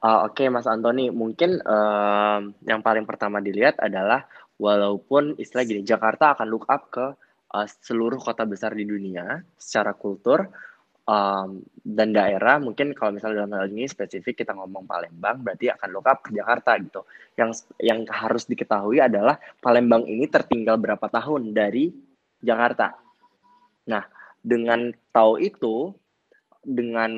Uh, 0.00 0.24
Oke, 0.24 0.40
okay, 0.40 0.46
Mas 0.48 0.64
Antoni, 0.64 1.12
mungkin 1.12 1.60
uh, 1.60 2.40
yang 2.64 2.80
paling 2.80 3.04
pertama 3.04 3.36
dilihat 3.44 3.76
adalah 3.84 4.24
walaupun 4.56 5.36
istilah 5.36 5.68
gini, 5.68 5.84
Jakarta 5.84 6.32
akan 6.32 6.48
look 6.48 6.64
up 6.72 6.88
ke 6.88 7.12
uh, 7.52 7.66
seluruh 7.84 8.16
kota 8.16 8.48
besar 8.48 8.72
di 8.72 8.88
dunia 8.88 9.44
secara 9.60 9.92
kultur 9.92 10.48
um, 11.10 11.66
dan 11.82 12.14
daerah. 12.14 12.62
Mungkin 12.62 12.94
kalau 12.94 13.18
misalnya 13.18 13.42
dalam 13.42 13.58
hal 13.58 13.66
ini 13.74 13.90
spesifik 13.90 14.46
kita 14.46 14.54
ngomong 14.54 14.86
Palembang, 14.86 15.42
berarti 15.42 15.66
akan 15.74 15.88
look 15.90 16.06
up 16.06 16.22
ke 16.22 16.30
Jakarta 16.30 16.78
gitu. 16.78 17.02
Yang 17.34 17.66
yang 17.82 18.06
harus 18.06 18.46
diketahui 18.46 19.02
adalah 19.02 19.42
Palembang 19.58 20.06
ini 20.06 20.30
tertinggal 20.30 20.78
berapa 20.78 21.10
tahun 21.10 21.50
dari 21.50 21.90
Jakarta. 22.38 22.94
Nah, 23.90 24.06
dengan 24.38 24.94
tahu 25.10 25.42
itu, 25.42 25.90
dengan 26.62 27.10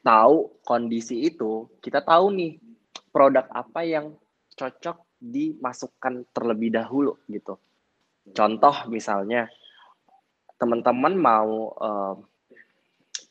tahu 0.00 0.36
kondisi 0.62 1.26
itu, 1.26 1.66
kita 1.82 2.00
tahu 2.00 2.30
nih 2.32 2.52
produk 3.10 3.44
apa 3.50 3.82
yang 3.82 4.14
cocok 4.54 5.02
dimasukkan 5.20 6.32
terlebih 6.32 6.72
dahulu 6.72 7.20
gitu. 7.28 7.60
Contoh 8.30 8.86
misalnya 8.88 9.50
teman-teman 10.60 11.16
mau 11.16 11.72
uh, 11.80 12.14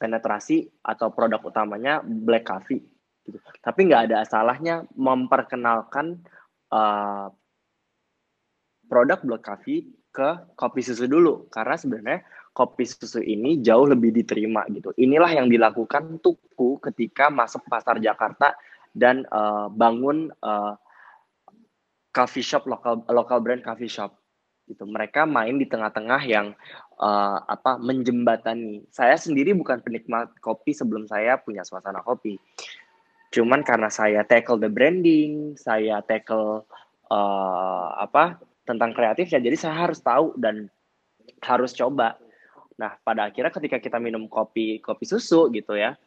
penetrasi 0.01 0.65
atau 0.81 1.13
produk 1.13 1.37
utamanya 1.45 2.01
black 2.01 2.49
coffee, 2.49 2.81
gitu. 3.23 3.37
tapi 3.61 3.85
nggak 3.85 4.09
ada 4.09 4.25
salahnya 4.25 4.89
memperkenalkan 4.97 6.25
uh, 6.73 7.29
produk 8.89 9.21
black 9.21 9.43
coffee 9.45 9.85
ke 10.09 10.29
kopi 10.57 10.81
susu 10.81 11.05
dulu 11.05 11.45
karena 11.53 11.77
sebenarnya 11.77 12.19
kopi 12.51 12.83
susu 12.83 13.23
ini 13.23 13.63
jauh 13.63 13.87
lebih 13.87 14.11
diterima 14.11 14.67
gitu. 14.73 14.91
Inilah 14.99 15.31
yang 15.31 15.47
dilakukan 15.47 16.19
Tuku 16.19 16.81
ketika 16.83 17.31
masuk 17.31 17.63
pasar 17.69 18.01
Jakarta 18.03 18.57
dan 18.91 19.23
uh, 19.31 19.71
bangun 19.71 20.33
uh, 20.43 20.75
coffee 22.11 22.43
shop 22.43 22.67
lokal 22.67 23.05
lokal 23.07 23.39
brand 23.39 23.63
coffee 23.63 23.87
shop 23.87 24.18
gitu. 24.69 24.85
Mereka 24.85 25.25
main 25.25 25.57
di 25.57 25.65
tengah-tengah 25.65 26.21
yang 26.29 26.53
uh, 27.01 27.41
apa 27.49 27.81
menjembatani. 27.81 28.85
Saya 28.93 29.17
sendiri 29.17 29.57
bukan 29.57 29.81
penikmat 29.81 30.29
kopi 30.39 30.71
sebelum 30.71 31.09
saya 31.09 31.41
punya 31.41 31.65
suasana 31.65 32.05
kopi. 32.05 32.37
Cuman 33.33 33.65
karena 33.65 33.89
saya 33.89 34.21
tackle 34.21 34.61
the 34.61 34.69
branding, 34.69 35.57
saya 35.57 36.05
tackle 36.05 36.69
uh, 37.09 37.89
apa 37.97 38.37
tentang 38.69 38.93
kreatif 38.93 39.33
ya 39.33 39.41
jadi 39.41 39.57
saya 39.57 39.89
harus 39.89 39.97
tahu 39.97 40.37
dan 40.37 40.69
harus 41.41 41.73
coba 41.73 42.21
Nah, 42.79 42.95
pada 43.03 43.27
akhirnya 43.27 43.51
ketika 43.51 43.77
kita 43.77 43.97
minum 43.99 44.31
kopi 44.31 44.79
kopi 44.79 45.03
susu 45.03 45.51
gitu 45.51 45.75
ya, 45.75 45.99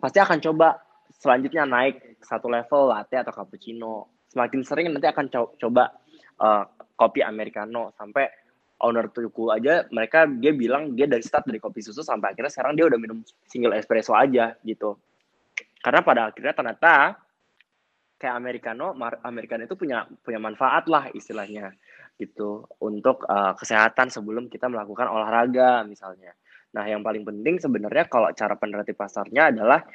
pasti 0.00 0.16
akan 0.16 0.40
coba 0.40 0.80
selanjutnya 1.12 1.68
naik 1.68 2.16
satu 2.24 2.48
level 2.48 2.88
latte 2.88 3.20
atau 3.20 3.32
cappuccino. 3.36 4.08
Semakin 4.32 4.60
sering 4.64 4.88
nanti 4.88 5.04
akan 5.04 5.28
co 5.28 5.52
coba 5.60 5.92
uh, 6.40 6.64
kopi 6.98 7.22
americano 7.22 7.94
sampai 7.94 8.26
owner 8.82 9.10
tuku 9.10 9.50
aja 9.50 9.86
mereka 9.90 10.26
dia 10.26 10.54
bilang 10.54 10.94
dia 10.94 11.06
dari 11.06 11.22
start 11.22 11.46
dari 11.46 11.62
kopi 11.62 11.82
susu 11.82 12.02
sampai 12.02 12.34
akhirnya 12.34 12.50
sekarang 12.50 12.74
dia 12.74 12.86
udah 12.90 12.98
minum 12.98 13.22
single 13.46 13.74
espresso 13.78 14.14
aja 14.14 14.54
gitu. 14.66 14.98
Karena 15.78 16.02
pada 16.02 16.34
akhirnya 16.34 16.54
ternyata 16.54 17.14
kayak 18.18 18.34
americano, 18.34 18.98
americano 19.22 19.62
itu 19.62 19.78
punya 19.78 20.02
punya 20.26 20.42
manfaat 20.42 20.90
lah 20.90 21.06
istilahnya 21.14 21.70
gitu 22.18 22.66
untuk 22.82 23.22
uh, 23.30 23.54
kesehatan 23.54 24.10
sebelum 24.10 24.50
kita 24.50 24.66
melakukan 24.66 25.06
olahraga 25.06 25.86
misalnya. 25.86 26.34
Nah, 26.74 26.84
yang 26.84 27.00
paling 27.06 27.22
penting 27.22 27.62
sebenarnya 27.62 28.10
kalau 28.10 28.28
cara 28.34 28.58
penetrasi 28.58 28.92
pasarnya 28.92 29.54
adalah 29.54 29.86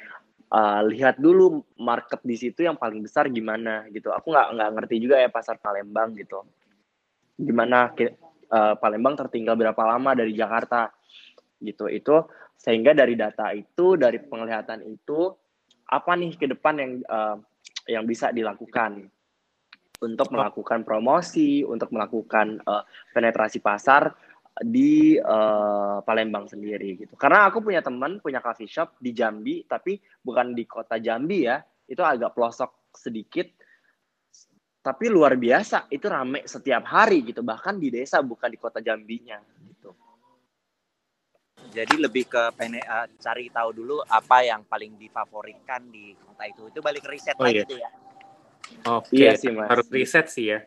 uh, 0.48 0.80
lihat 0.88 1.20
dulu 1.20 1.60
market 1.76 2.24
di 2.24 2.36
situ 2.40 2.64
yang 2.64 2.80
paling 2.80 3.04
besar 3.04 3.28
gimana 3.28 3.84
gitu. 3.92 4.08
Aku 4.08 4.32
nggak 4.32 4.56
nggak 4.56 4.70
ngerti 4.72 4.96
juga 5.04 5.20
ya 5.20 5.28
pasar 5.28 5.60
Palembang 5.60 6.16
gitu. 6.16 6.42
Gimana 7.34 7.90
uh, 7.90 8.74
Palembang 8.78 9.18
tertinggal 9.18 9.58
berapa 9.58 9.82
lama 9.82 10.14
dari 10.14 10.34
Jakarta 10.34 10.90
gitu. 11.58 11.90
Itu 11.90 12.30
sehingga 12.54 12.94
dari 12.94 13.18
data 13.18 13.50
itu, 13.50 13.98
dari 13.98 14.22
penglihatan 14.22 14.86
itu 14.86 15.34
apa 15.84 16.16
nih 16.16 16.32
ke 16.38 16.46
depan 16.48 16.74
yang 16.80 16.92
uh, 17.10 17.36
yang 17.84 18.04
bisa 18.08 18.32
dilakukan 18.32 19.04
untuk 20.00 20.28
melakukan 20.32 20.84
promosi, 20.84 21.64
untuk 21.64 21.92
melakukan 21.92 22.60
uh, 22.64 22.84
penetrasi 23.12 23.60
pasar 23.60 24.12
di 24.54 25.18
uh, 25.18 25.98
Palembang 26.06 26.46
sendiri 26.46 26.94
gitu. 26.94 27.18
Karena 27.18 27.50
aku 27.50 27.58
punya 27.58 27.82
teman 27.82 28.22
punya 28.22 28.38
coffee 28.38 28.70
shop 28.70 29.00
di 29.02 29.10
Jambi, 29.10 29.66
tapi 29.66 29.98
bukan 30.22 30.54
di 30.54 30.64
kota 30.68 31.00
Jambi 31.02 31.48
ya, 31.48 31.58
itu 31.90 32.00
agak 32.00 32.36
pelosok 32.36 32.94
sedikit. 32.94 33.50
Tapi 34.84 35.08
luar 35.08 35.40
biasa, 35.40 35.88
itu 35.88 36.04
rame 36.12 36.44
setiap 36.44 36.84
hari 36.84 37.24
gitu, 37.24 37.40
bahkan 37.40 37.80
di 37.80 37.88
desa 37.88 38.20
bukan 38.20 38.52
di 38.52 38.60
kota 38.60 38.84
Jambinya 38.84 39.40
gitu. 39.64 39.96
Jadi 41.72 41.96
lebih 41.96 42.28
ke 42.28 42.52
pene, 42.52 42.84
uh, 42.84 43.08
cari 43.16 43.48
tahu 43.48 43.72
dulu 43.72 44.04
apa 44.04 44.44
yang 44.44 44.68
paling 44.68 45.00
difavoritkan 45.00 45.88
di 45.88 46.12
kota 46.20 46.44
itu. 46.44 46.68
Itu 46.68 46.84
balik 46.84 47.08
riset 47.08 47.32
oh, 47.40 47.48
lagi 47.48 47.64
iya. 47.64 47.64
tuh 47.64 47.78
ya. 47.80 47.90
Oke, 48.92 49.08
okay. 49.08 49.16
iya 49.24 49.32
sih, 49.40 49.48
Mas. 49.56 49.72
harus 49.72 49.88
riset 49.88 50.28
sih 50.28 50.52
ya. 50.52 50.60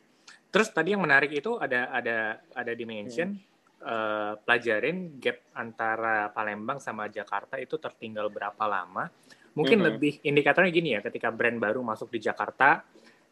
Terus 0.49 0.73
tadi 0.73 0.97
yang 0.97 1.05
menarik 1.05 1.29
itu 1.29 1.61
ada 1.61 1.93
ada 1.93 2.41
ada 2.57 2.73
dimension 2.73 3.37
hmm. 3.37 3.85
uh, 3.85 4.33
pelajarin 4.41 5.21
gap 5.21 5.45
antara 5.53 6.33
Palembang 6.33 6.81
sama 6.81 7.05
Jakarta 7.05 7.61
itu 7.61 7.77
tertinggal 7.77 8.33
berapa 8.33 8.65
lama. 8.65 9.13
Mungkin 9.53 9.77
hmm. 9.77 9.87
lebih 9.93 10.13
indikatornya 10.25 10.73
gini 10.73 10.89
ya, 10.97 11.05
ketika 11.05 11.29
brand 11.29 11.61
baru 11.61 11.85
masuk 11.85 12.09
di 12.09 12.17
Jakarta, 12.21 12.81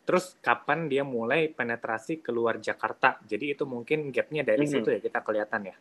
terus 0.06 0.38
kapan 0.40 0.88
dia 0.88 1.02
mulai 1.02 1.50
penetrasi 1.50 2.22
keluar 2.22 2.62
Jakarta. 2.62 3.18
Jadi 3.26 3.58
itu 3.58 3.66
mungkin 3.66 4.14
gapnya 4.14 4.46
dari 4.46 4.64
hmm. 4.64 4.72
situ 4.72 4.88
ya 4.94 5.00
kita 5.02 5.20
kelihatan 5.26 5.74
ya. 5.74 5.76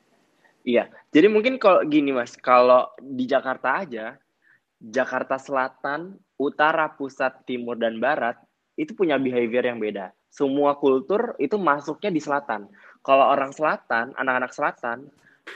Iya, 0.64 0.88
jadi 1.12 1.28
mungkin 1.28 1.60
kalau 1.60 1.84
gini 1.84 2.08
mas, 2.08 2.40
kalau 2.40 2.88
di 2.96 3.28
Jakarta 3.28 3.84
aja, 3.84 4.16
Jakarta 4.80 5.36
Selatan, 5.36 6.16
Utara, 6.40 6.88
Pusat, 6.88 7.44
Timur, 7.44 7.76
dan 7.76 8.00
Barat 8.00 8.40
itu 8.80 8.96
punya 8.96 9.20
behavior 9.20 9.60
yang 9.60 9.76
beda. 9.76 10.16
Semua 10.32 10.74
kultur 10.80 11.36
itu 11.36 11.60
masuknya 11.60 12.10
di 12.10 12.18
selatan. 12.18 12.66
Kalau 13.04 13.28
orang 13.28 13.52
selatan, 13.52 14.16
anak-anak 14.16 14.50
selatan, 14.56 14.98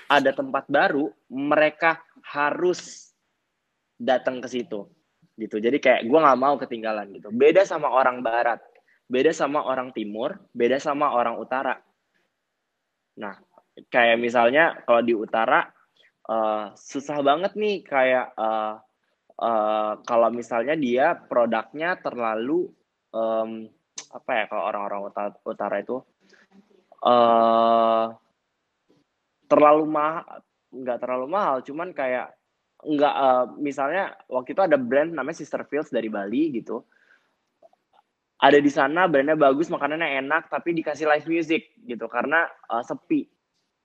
ada 0.06 0.30
tempat 0.30 0.68
baru, 0.68 1.10
mereka 1.32 2.04
harus 2.22 3.10
datang 3.98 4.38
ke 4.38 4.48
situ. 4.48 4.86
Gitu. 5.38 5.62
Jadi 5.62 5.78
kayak 5.78 6.02
gue 6.04 6.18
nggak 6.18 6.40
mau 6.40 6.58
ketinggalan 6.58 7.14
gitu. 7.14 7.30
Beda 7.30 7.62
sama 7.62 7.88
orang 7.94 8.20
barat, 8.20 8.58
beda 9.06 9.30
sama 9.30 9.62
orang 9.62 9.94
timur, 9.94 10.34
beda 10.50 10.82
sama 10.82 11.14
orang 11.14 11.38
utara. 11.38 11.78
Nah, 13.22 13.38
kayak 13.86 14.18
misalnya 14.18 14.82
kalau 14.82 15.02
di 15.06 15.14
utara 15.14 15.62
uh, 16.26 16.74
susah 16.74 17.22
banget 17.22 17.54
nih 17.54 17.86
kayak 17.86 18.34
uh, 18.34 18.82
uh, 19.38 19.92
kalau 20.02 20.28
misalnya 20.34 20.74
dia 20.74 21.14
produknya 21.14 21.94
terlalu 22.02 22.66
um, 23.14 23.70
apa 24.08 24.30
ya 24.34 24.44
kalau 24.50 24.64
orang-orang 24.66 25.00
utara, 25.06 25.30
utara 25.46 25.76
itu 25.78 25.96
uh, 27.06 28.06
terlalu 29.48 29.84
mahal 29.86 30.42
nggak 30.68 30.98
terlalu 31.00 31.26
mahal 31.32 31.56
cuman 31.64 31.96
kayak 31.96 32.37
nggak 32.78 33.14
uh, 33.14 33.46
misalnya 33.58 34.14
waktu 34.30 34.54
itu 34.54 34.62
ada 34.62 34.78
brand 34.78 35.10
namanya 35.10 35.42
Sister 35.42 35.66
Fields 35.66 35.90
dari 35.90 36.06
Bali 36.06 36.54
gitu. 36.54 36.86
Ada 38.38 38.62
di 38.62 38.70
sana 38.70 39.10
brandnya 39.10 39.34
bagus 39.34 39.66
makanannya 39.66 40.22
enak 40.22 40.46
tapi 40.46 40.78
dikasih 40.78 41.10
live 41.10 41.26
music 41.26 41.74
gitu 41.82 42.06
karena 42.06 42.46
uh, 42.70 42.84
sepi. 42.86 43.26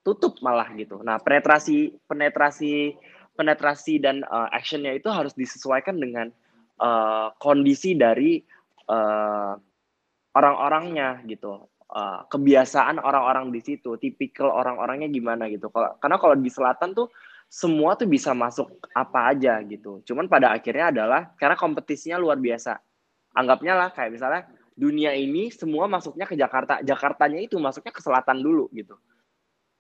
Tutup 0.04 0.38
malah 0.46 0.70
gitu. 0.78 1.02
Nah 1.02 1.18
penetrasi 1.18 1.96
penetrasi 2.06 2.94
penetrasi 3.34 3.98
dan 3.98 4.22
uh, 4.30 4.52
actionnya 4.54 4.94
itu 4.94 5.10
harus 5.10 5.34
disesuaikan 5.34 5.98
dengan 5.98 6.30
uh, 6.78 7.34
kondisi 7.42 7.98
dari 7.98 8.38
uh, 8.94 9.58
orang-orangnya 10.38 11.24
gitu. 11.26 11.66
Uh, 11.94 12.26
kebiasaan 12.26 12.98
orang-orang 12.98 13.54
di 13.54 13.62
situ 13.62 13.98
tipikal 14.02 14.54
orang-orangnya 14.54 15.10
gimana 15.10 15.50
gitu. 15.50 15.70
Karena 15.74 16.18
kalau 16.22 16.38
di 16.38 16.50
selatan 16.50 16.94
tuh 16.94 17.10
semua 17.54 17.94
tuh 17.94 18.10
bisa 18.10 18.34
masuk 18.34 18.82
apa 18.98 19.30
aja 19.30 19.62
gitu 19.62 20.02
cuman 20.10 20.26
pada 20.26 20.58
akhirnya 20.58 20.90
adalah 20.90 21.22
karena 21.38 21.54
kompetisinya 21.54 22.18
luar 22.18 22.42
biasa 22.42 22.82
anggapnya 23.38 23.78
lah 23.78 23.90
kayak 23.94 24.10
misalnya 24.10 24.42
dunia 24.74 25.14
ini 25.14 25.54
semua 25.54 25.86
masuknya 25.86 26.26
ke 26.26 26.36
Jakarta. 26.36 26.82
Jakartanya 26.82 27.40
itu 27.42 27.62
masuknya 27.62 27.94
ke 27.94 28.02
selatan 28.02 28.42
dulu 28.42 28.70
gitu. 28.74 28.98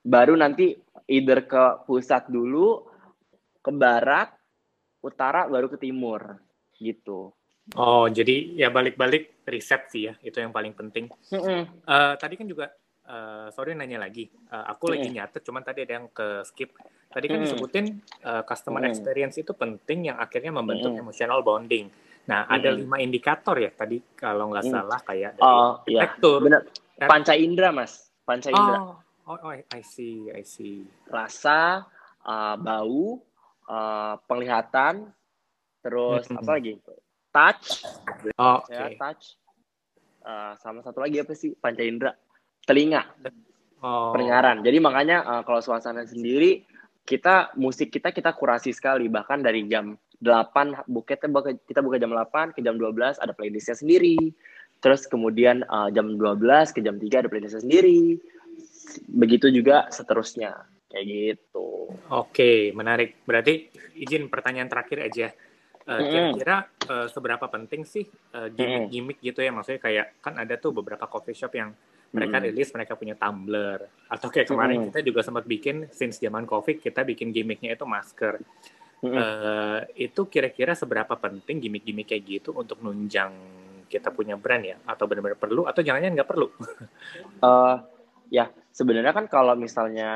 Baru 0.05 0.37
nanti 0.37 0.77
either 1.09 1.45
ke 1.47 1.85
pusat 1.89 2.29
dulu, 2.29 2.85
ke 3.63 3.71
barat, 3.73 4.29
utara, 5.01 5.49
baru 5.49 5.71
ke 5.71 5.77
timur 5.81 6.37
gitu. 6.77 7.33
Oh, 7.79 8.05
jadi 8.11 8.59
ya 8.59 8.67
balik-balik 8.67 9.47
riset 9.47 9.87
sih 9.87 10.11
ya, 10.11 10.13
itu 10.19 10.35
yang 10.43 10.51
paling 10.51 10.75
penting. 10.75 11.07
Mm 11.31 11.39
-hmm. 11.39 11.61
uh, 11.87 12.13
tadi 12.19 12.35
kan 12.35 12.43
juga, 12.43 12.67
uh, 13.07 13.47
sorry 13.51 13.75
nanya 13.75 13.99
lagi, 14.01 14.27
uh, 14.51 14.65
aku 14.69 14.87
mm 14.87 14.91
-hmm. 14.91 14.93
lagi 14.93 15.07
nyatet, 15.11 15.41
cuman 15.43 15.63
tadi 15.63 15.79
ada 15.83 15.93
yang 15.99 16.07
ke 16.11 16.45
skip. 16.47 16.75
Tadi 17.13 17.25
kan 17.29 17.37
mm 17.37 17.45
-hmm. 17.45 17.45
disebutin 17.45 17.85
uh, 18.25 18.41
customer 18.43 18.81
mm 18.81 18.89
-hmm. 18.89 18.93
experience 18.93 19.35
itu 19.37 19.53
penting 19.53 20.13
yang 20.13 20.17
akhirnya 20.17 20.51
membentuk 20.51 20.91
mm 20.91 20.97
-hmm. 20.97 21.03
emotional 21.07 21.39
bonding. 21.45 21.87
Nah, 22.23 22.47
hmm. 22.47 22.55
ada 22.55 22.69
lima 22.71 22.97
indikator 23.03 23.55
ya 23.59 23.71
tadi 23.75 23.99
kalau 24.15 24.51
nggak 24.51 24.63
hmm. 24.63 24.73
salah 24.73 24.99
kayak 25.03 25.31
dari 25.35 25.43
oh, 25.43 25.73
iya. 25.83 26.01
tekstur. 26.07 26.39
Benar. 26.39 26.61
Panca 27.03 27.33
indera, 27.35 27.69
Mas. 27.75 28.07
Panca 28.23 28.47
indera. 28.47 28.79
Oh, 28.79 28.95
oh, 29.27 29.37
oh, 29.43 29.51
I 29.51 29.81
see, 29.83 30.31
I 30.31 30.47
see. 30.47 30.87
Rasa, 31.11 31.83
uh, 32.23 32.55
bau, 32.55 33.19
uh, 33.67 34.15
penglihatan, 34.23 35.11
terus 35.83 36.31
hmm. 36.31 36.39
apa 36.39 36.51
lagi? 36.55 36.79
Touch. 37.33 37.83
Oh, 38.39 38.63
ya, 38.71 38.87
okay. 38.87 38.95
touch. 38.95 39.35
Uh, 40.23 40.55
sama 40.63 40.79
satu 40.79 41.03
lagi 41.03 41.19
apa 41.19 41.35
sih? 41.35 41.51
Panca 41.59 41.83
indera. 41.83 42.15
Telinga. 42.63 43.03
Oh. 43.83 44.15
Pendengaran. 44.15 44.63
Jadi 44.63 44.77
makanya 44.79 45.17
uh, 45.27 45.41
kalau 45.43 45.59
suasana 45.59 46.07
sendiri 46.07 46.63
kita 47.03 47.51
musik 47.59 47.91
kita 47.91 48.15
kita 48.15 48.31
kurasi 48.31 48.71
sekali 48.71 49.11
bahkan 49.11 49.43
dari 49.43 49.67
jam 49.67 49.99
8 50.23 50.87
buketnya 50.87 51.27
kita 51.67 51.83
buka 51.83 51.99
jam 51.99 52.15
8 52.15 52.55
ke 52.55 52.63
jam 52.63 52.79
12 52.79 53.19
ada 53.19 53.35
playlistnya 53.35 53.75
sendiri. 53.75 54.15
Terus 54.79 55.07
kemudian 55.11 55.67
uh, 55.67 55.91
jam 55.91 56.15
12 56.15 56.39
ke 56.71 56.79
jam 56.79 56.95
3 56.95 57.27
ada 57.27 57.29
playlistnya 57.29 57.59
sendiri. 57.59 58.15
Begitu 59.11 59.51
juga 59.51 59.91
seterusnya. 59.91 60.63
Kayak 60.87 61.05
gitu. 61.09 61.91
Oke, 62.13 62.71
menarik. 62.71 63.27
Berarti 63.27 63.67
izin 63.99 64.31
pertanyaan 64.31 64.71
terakhir 64.71 65.03
aja. 65.03 65.27
Uh, 65.83 65.99
kira-kira 65.99 66.71
uh, 66.87 67.11
seberapa 67.11 67.43
penting 67.51 67.83
sih 67.83 68.07
uh, 68.31 68.47
gimmick-gimmick 68.47 69.19
gitu 69.19 69.43
ya? 69.43 69.51
Maksudnya 69.51 69.83
kayak 69.83 70.07
kan 70.23 70.39
ada 70.39 70.55
tuh 70.55 70.71
beberapa 70.71 71.03
coffee 71.11 71.35
shop 71.35 71.51
yang 71.59 71.75
mereka 72.13 72.37
hmm. 72.39 72.45
rilis 72.45 72.69
mereka 72.71 72.93
punya 72.93 73.17
tumbler 73.17 73.89
atau 74.07 74.27
kayak 74.29 74.47
kemarin 74.47 74.77
hmm. 74.79 74.85
kita 74.93 74.99
juga 75.01 75.21
sempat 75.25 75.43
bikin 75.49 75.89
since 75.89 76.21
zaman 76.21 76.45
covid 76.45 76.77
kita 76.79 77.01
bikin 77.01 77.33
gimmicknya 77.33 77.73
itu 77.73 77.83
masker 77.83 78.37
Uh, 79.03 79.83
itu 79.99 80.31
kira-kira 80.31 80.71
seberapa 80.79 81.19
penting 81.19 81.59
gimmick-gimmick 81.59 82.07
kayak 82.07 82.23
gitu 82.23 82.55
untuk 82.55 82.79
nunjang 82.79 83.35
kita 83.91 84.15
punya 84.15 84.39
brand 84.39 84.63
ya? 84.63 84.79
Atau 84.87 85.11
benar-benar 85.11 85.35
perlu? 85.35 85.67
Atau 85.67 85.83
jangan-jangan 85.83 86.15
nggak 86.15 86.29
perlu? 86.31 86.47
uh, 87.43 87.83
ya, 88.37 88.47
sebenarnya 88.71 89.11
kan 89.11 89.27
kalau 89.27 89.59
misalnya 89.59 90.11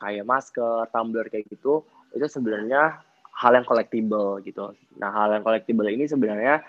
kayak 0.00 0.24
masker, 0.24 0.88
tumbler 0.88 1.28
kayak 1.28 1.44
gitu, 1.52 1.84
itu 2.16 2.24
sebenarnya 2.24 3.04
hal 3.36 3.52
yang 3.52 3.68
collectible 3.68 4.40
gitu. 4.40 4.72
Nah, 4.96 5.12
hal 5.12 5.36
yang 5.36 5.44
collectible 5.44 5.92
ini 5.92 6.08
sebenarnya 6.08 6.64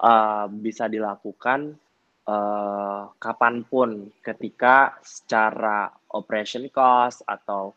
uh, 0.00 0.48
bisa 0.48 0.88
dilakukan 0.88 1.76
uh, 2.28 3.10
kapan 3.18 3.64
pun 3.66 4.10
ketika 4.22 4.98
secara 5.02 5.90
operation 6.14 6.68
cost 6.70 7.24
atau 7.26 7.74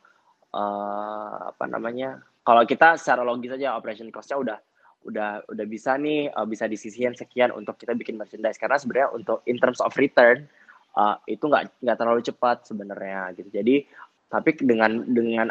uh, 0.53 1.51
apa 1.53 1.65
namanya 1.65 2.21
kalau 2.45 2.61
kita 2.63 2.99
secara 3.01 3.25
logis 3.25 3.57
aja 3.57 3.73
operation 3.73 4.13
cost-nya 4.13 4.37
udah 4.37 4.57
udah 5.05 5.29
udah 5.49 5.65
bisa 5.69 5.97
nih 5.97 6.29
uh, 6.33 6.45
bisa 6.49 6.65
disisihin 6.65 7.13
sekian 7.13 7.53
untuk 7.53 7.77
kita 7.77 7.93
bikin 7.93 8.17
merchandise. 8.17 8.57
Karena 8.57 8.81
sebenarnya 8.81 9.09
untuk 9.13 9.45
in 9.45 9.61
terms 9.61 9.81
of 9.81 9.93
return 9.97 10.49
uh, 10.97 11.17
itu 11.29 11.45
nggak 11.45 11.81
nggak 11.81 11.97
terlalu 11.97 12.21
cepat 12.25 12.65
sebenarnya 12.65 13.33
gitu. 13.37 13.49
Jadi 13.53 13.85
tapi 14.25 14.57
dengan 14.57 15.05
dengan 15.05 15.47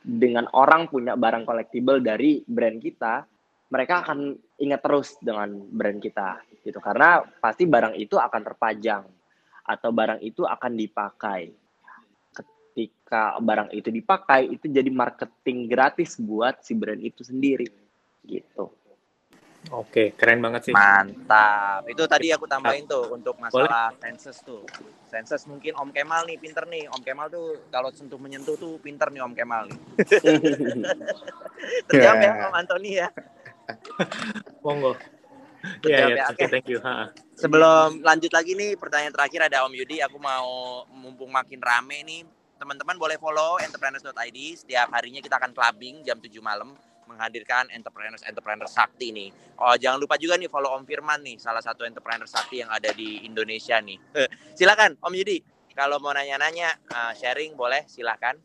dengan 0.00 0.48
orang 0.56 0.88
punya 0.88 1.14
barang 1.14 1.44
collectible 1.44 2.00
dari 2.00 2.40
brand 2.48 2.80
kita 2.80 3.24
mereka 3.68 4.00
akan 4.04 4.36
ingat 4.58 4.80
terus 4.82 5.18
dengan 5.18 5.50
brand 5.50 5.98
kita 5.98 6.42
gitu 6.62 6.78
karena 6.78 7.26
pasti 7.42 7.66
barang 7.66 7.98
itu 7.98 8.14
akan 8.14 8.40
terpajang 8.42 9.04
atau 9.64 9.90
barang 9.90 10.20
itu 10.22 10.46
akan 10.46 10.72
dipakai 10.76 11.50
ketika 12.30 13.38
barang 13.38 13.70
itu 13.74 13.88
dipakai 13.90 14.50
itu 14.50 14.66
jadi 14.70 14.90
marketing 14.90 15.70
gratis 15.70 16.18
buat 16.18 16.62
si 16.62 16.74
brand 16.74 17.00
itu 17.00 17.22
sendiri 17.26 17.70
gitu. 18.26 18.70
Oke, 19.72 20.12
keren 20.12 20.44
banget 20.44 20.68
sih. 20.68 20.74
Mantap. 20.76 21.88
Itu 21.88 22.04
tadi 22.04 22.28
aku 22.28 22.44
tambahin 22.44 22.84
tuh 22.84 23.08
untuk 23.16 23.40
masalah 23.40 23.96
Boleh? 23.96 24.00
senses 24.04 24.36
tuh. 24.44 24.60
Senses 25.08 25.48
mungkin 25.48 25.72
Om 25.72 25.88
Kemal 25.88 26.28
nih 26.28 26.36
pinter 26.36 26.68
nih. 26.68 26.84
Om 26.92 27.00
Kemal 27.00 27.32
tuh 27.32 27.64
kalau 27.72 27.88
sentuh 27.88 28.20
menyentuh 28.20 28.60
tuh 28.60 28.76
pinter 28.84 29.08
nih 29.08 29.24
Om 29.24 29.32
Kemal 29.32 29.72
nih. 29.72 29.80
Terjawab 31.88 32.20
ya 32.20 32.30
Om 32.52 32.54
Antoni 32.60 32.90
ya. 33.00 33.08
Monggo. 34.64 34.96
Iya, 35.84 36.12
ya, 36.12 36.24
oke. 36.28 36.36
Okay. 36.36 36.48
Thank 36.52 36.68
you. 36.68 36.78
Ha. 36.84 37.08
Sebelum 37.40 38.04
lanjut 38.04 38.32
lagi 38.36 38.52
nih, 38.52 38.76
pertanyaan 38.76 39.16
terakhir 39.16 39.48
ada 39.48 39.64
Om 39.64 39.72
Yudi. 39.72 40.04
Aku 40.04 40.20
mau 40.20 40.84
mumpung 40.92 41.32
makin 41.32 41.56
rame 41.56 42.04
nih, 42.04 42.20
teman-teman 42.60 43.00
boleh 43.00 43.16
follow 43.16 43.56
entrepreneurs.id. 43.56 44.38
Setiap 44.60 44.92
harinya 44.92 45.24
kita 45.24 45.40
akan 45.40 45.56
clubbing 45.56 46.04
jam 46.04 46.20
7 46.20 46.28
malam 46.44 46.76
menghadirkan 47.04 47.68
entrepreneurs-entrepreneur 47.72 48.68
sakti 48.68 49.12
nih. 49.12 49.28
Oh, 49.60 49.76
jangan 49.76 50.00
lupa 50.00 50.16
juga 50.16 50.40
nih 50.40 50.48
follow 50.48 50.72
Om 50.72 50.84
Firman 50.88 51.20
nih, 51.20 51.36
salah 51.36 51.60
satu 51.60 51.84
entrepreneur 51.84 52.24
sakti 52.24 52.64
yang 52.64 52.72
ada 52.72 52.92
di 52.92 53.24
Indonesia 53.28 53.76
nih. 53.80 53.96
silakan 54.56 54.96
Om 55.00 55.12
Yudi, 55.12 55.44
kalau 55.76 56.00
mau 56.00 56.14
nanya-nanya, 56.16 56.70
uh, 56.92 57.12
sharing 57.12 57.58
boleh, 57.58 57.84
silakan. 57.90 58.40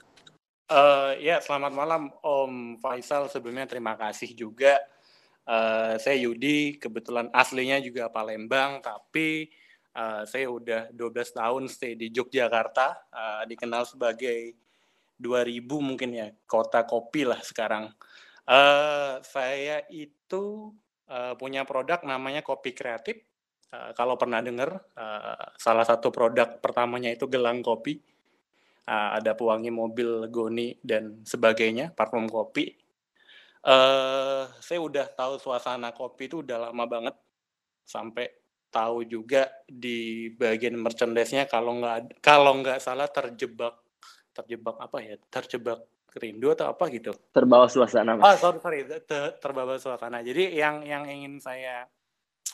Uh, 0.70 1.18
ya, 1.18 1.42
selamat 1.42 1.74
malam 1.74 2.14
Om 2.22 2.78
Faisal. 2.78 3.26
Sebelumnya 3.26 3.66
terima 3.66 3.98
kasih 3.98 4.34
juga. 4.38 4.78
Uh, 5.50 5.98
saya 5.98 6.14
Yudi, 6.22 6.78
kebetulan 6.78 7.34
aslinya 7.34 7.82
juga 7.82 8.06
Palembang, 8.14 8.86
tapi 8.86 9.50
Uh, 9.90 10.22
saya 10.30 10.46
udah 10.46 10.94
12 10.94 11.34
tahun 11.34 11.64
stay 11.66 11.98
di 11.98 12.14
Yogyakarta, 12.14 13.10
uh, 13.10 13.44
dikenal 13.50 13.90
sebagai 13.90 14.54
2000 15.18 15.66
mungkin 15.82 16.14
ya, 16.14 16.30
kota 16.46 16.86
kopi 16.86 17.26
lah 17.26 17.42
sekarang. 17.42 17.90
Uh, 18.46 19.18
saya 19.26 19.84
itu 19.90 20.72
uh, 21.10 21.34
punya 21.36 21.66
produk 21.66 22.06
namanya 22.06 22.46
Kopi 22.46 22.72
Kreatif. 22.72 23.28
Uh, 23.70 23.92
kalau 23.98 24.16
pernah 24.16 24.40
dengar, 24.46 24.78
uh, 24.94 25.46
salah 25.58 25.86
satu 25.86 26.14
produk 26.14 26.58
pertamanya 26.62 27.10
itu 27.10 27.26
gelang 27.26 27.66
kopi. 27.66 28.00
Uh, 28.90 29.20
ada 29.22 29.34
pewangi 29.38 29.70
mobil 29.70 30.30
Goni 30.30 30.78
dan 30.82 31.22
sebagainya, 31.26 31.94
parfum 31.94 32.26
kopi. 32.26 32.74
Uh, 33.60 34.48
saya 34.64 34.80
udah 34.80 35.06
tahu 35.12 35.36
suasana 35.36 35.92
kopi 35.92 36.32
itu 36.32 36.42
udah 36.42 36.70
lama 36.70 36.86
banget. 36.88 37.16
Sampai 37.84 38.32
tahu 38.70 39.04
juga 39.04 39.50
di 39.66 40.30
bagian 40.38 40.78
merchandise-nya 40.78 41.50
kalau 41.50 41.82
nggak 41.82 42.22
kalau 42.22 42.62
nggak 42.62 42.80
salah 42.80 43.10
terjebak 43.12 43.76
terjebak 44.32 44.76
apa 44.80 44.98
ya? 45.04 45.16
Terjebak 45.28 45.84
rindu 46.16 46.56
atau 46.56 46.72
apa 46.72 46.88
gitu. 46.90 47.12
Terbawa 47.36 47.70
suasana 47.70 48.16
mas. 48.18 48.24
oh 48.26 48.36
sorry 48.40 48.60
sorry. 48.64 48.80
Ter, 49.04 49.38
terbawa 49.38 49.76
suasana. 49.78 50.24
Jadi 50.24 50.56
yang 50.56 50.82
yang 50.82 51.04
ingin 51.06 51.38
saya 51.44 51.86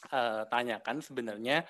uh, 0.10 0.44
tanyakan 0.50 1.00
sebenarnya 1.00 1.64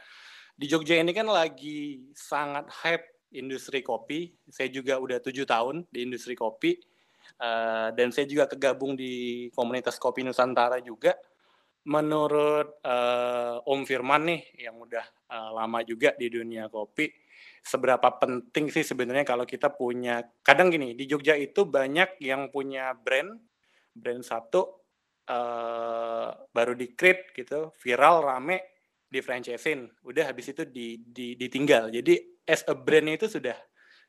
di 0.55 0.65
Jogja 0.71 0.95
ini 0.95 1.11
kan 1.11 1.27
lagi 1.27 2.07
sangat 2.15 2.71
hype 2.71 3.27
industri 3.35 3.83
kopi. 3.83 4.31
Saya 4.47 4.71
juga 4.71 4.97
udah 4.97 5.19
tujuh 5.19 5.43
tahun 5.43 5.83
di 5.91 6.07
industri 6.07 6.33
kopi 6.33 6.94
uh, 7.39 7.89
dan 7.95 8.11
saya 8.11 8.25
juga 8.27 8.45
kegabung 8.47 8.93
di 8.93 9.47
komunitas 9.51 9.99
kopi 9.99 10.23
Nusantara 10.23 10.79
juga 10.79 11.15
menurut 11.85 12.81
uh, 12.81 13.61
Om 13.61 13.81
Firman 13.85 14.25
nih 14.25 14.41
yang 14.65 14.81
udah 14.81 15.05
uh, 15.29 15.49
lama 15.53 15.85
juga 15.85 16.17
di 16.17 16.33
dunia 16.33 16.65
kopi, 16.65 17.13
seberapa 17.61 18.09
penting 18.17 18.73
sih 18.73 18.81
sebenarnya 18.81 19.21
kalau 19.21 19.45
kita 19.45 19.69
punya 19.69 20.25
kadang 20.41 20.73
gini 20.73 20.97
di 20.97 21.05
Jogja 21.05 21.37
itu 21.37 21.69
banyak 21.69 22.17
yang 22.25 22.49
punya 22.49 22.97
brand 22.97 23.37
brand 23.93 24.25
satu 24.25 24.81
uh, 25.29 26.29
baru 26.49 26.73
di 26.73 26.97
create 26.97 27.29
gitu 27.37 27.69
viral 27.77 28.25
rame 28.25 28.75
di 29.05 29.21
franchisein, 29.21 29.85
udah 30.03 30.33
habis 30.33 30.51
itu 30.51 30.65
di, 30.65 30.97
di, 30.99 31.37
ditinggal. 31.37 31.93
Jadi 31.93 32.41
as 32.49 32.65
a 32.65 32.73
brand 32.73 33.07
itu 33.13 33.29
sudah 33.29 33.55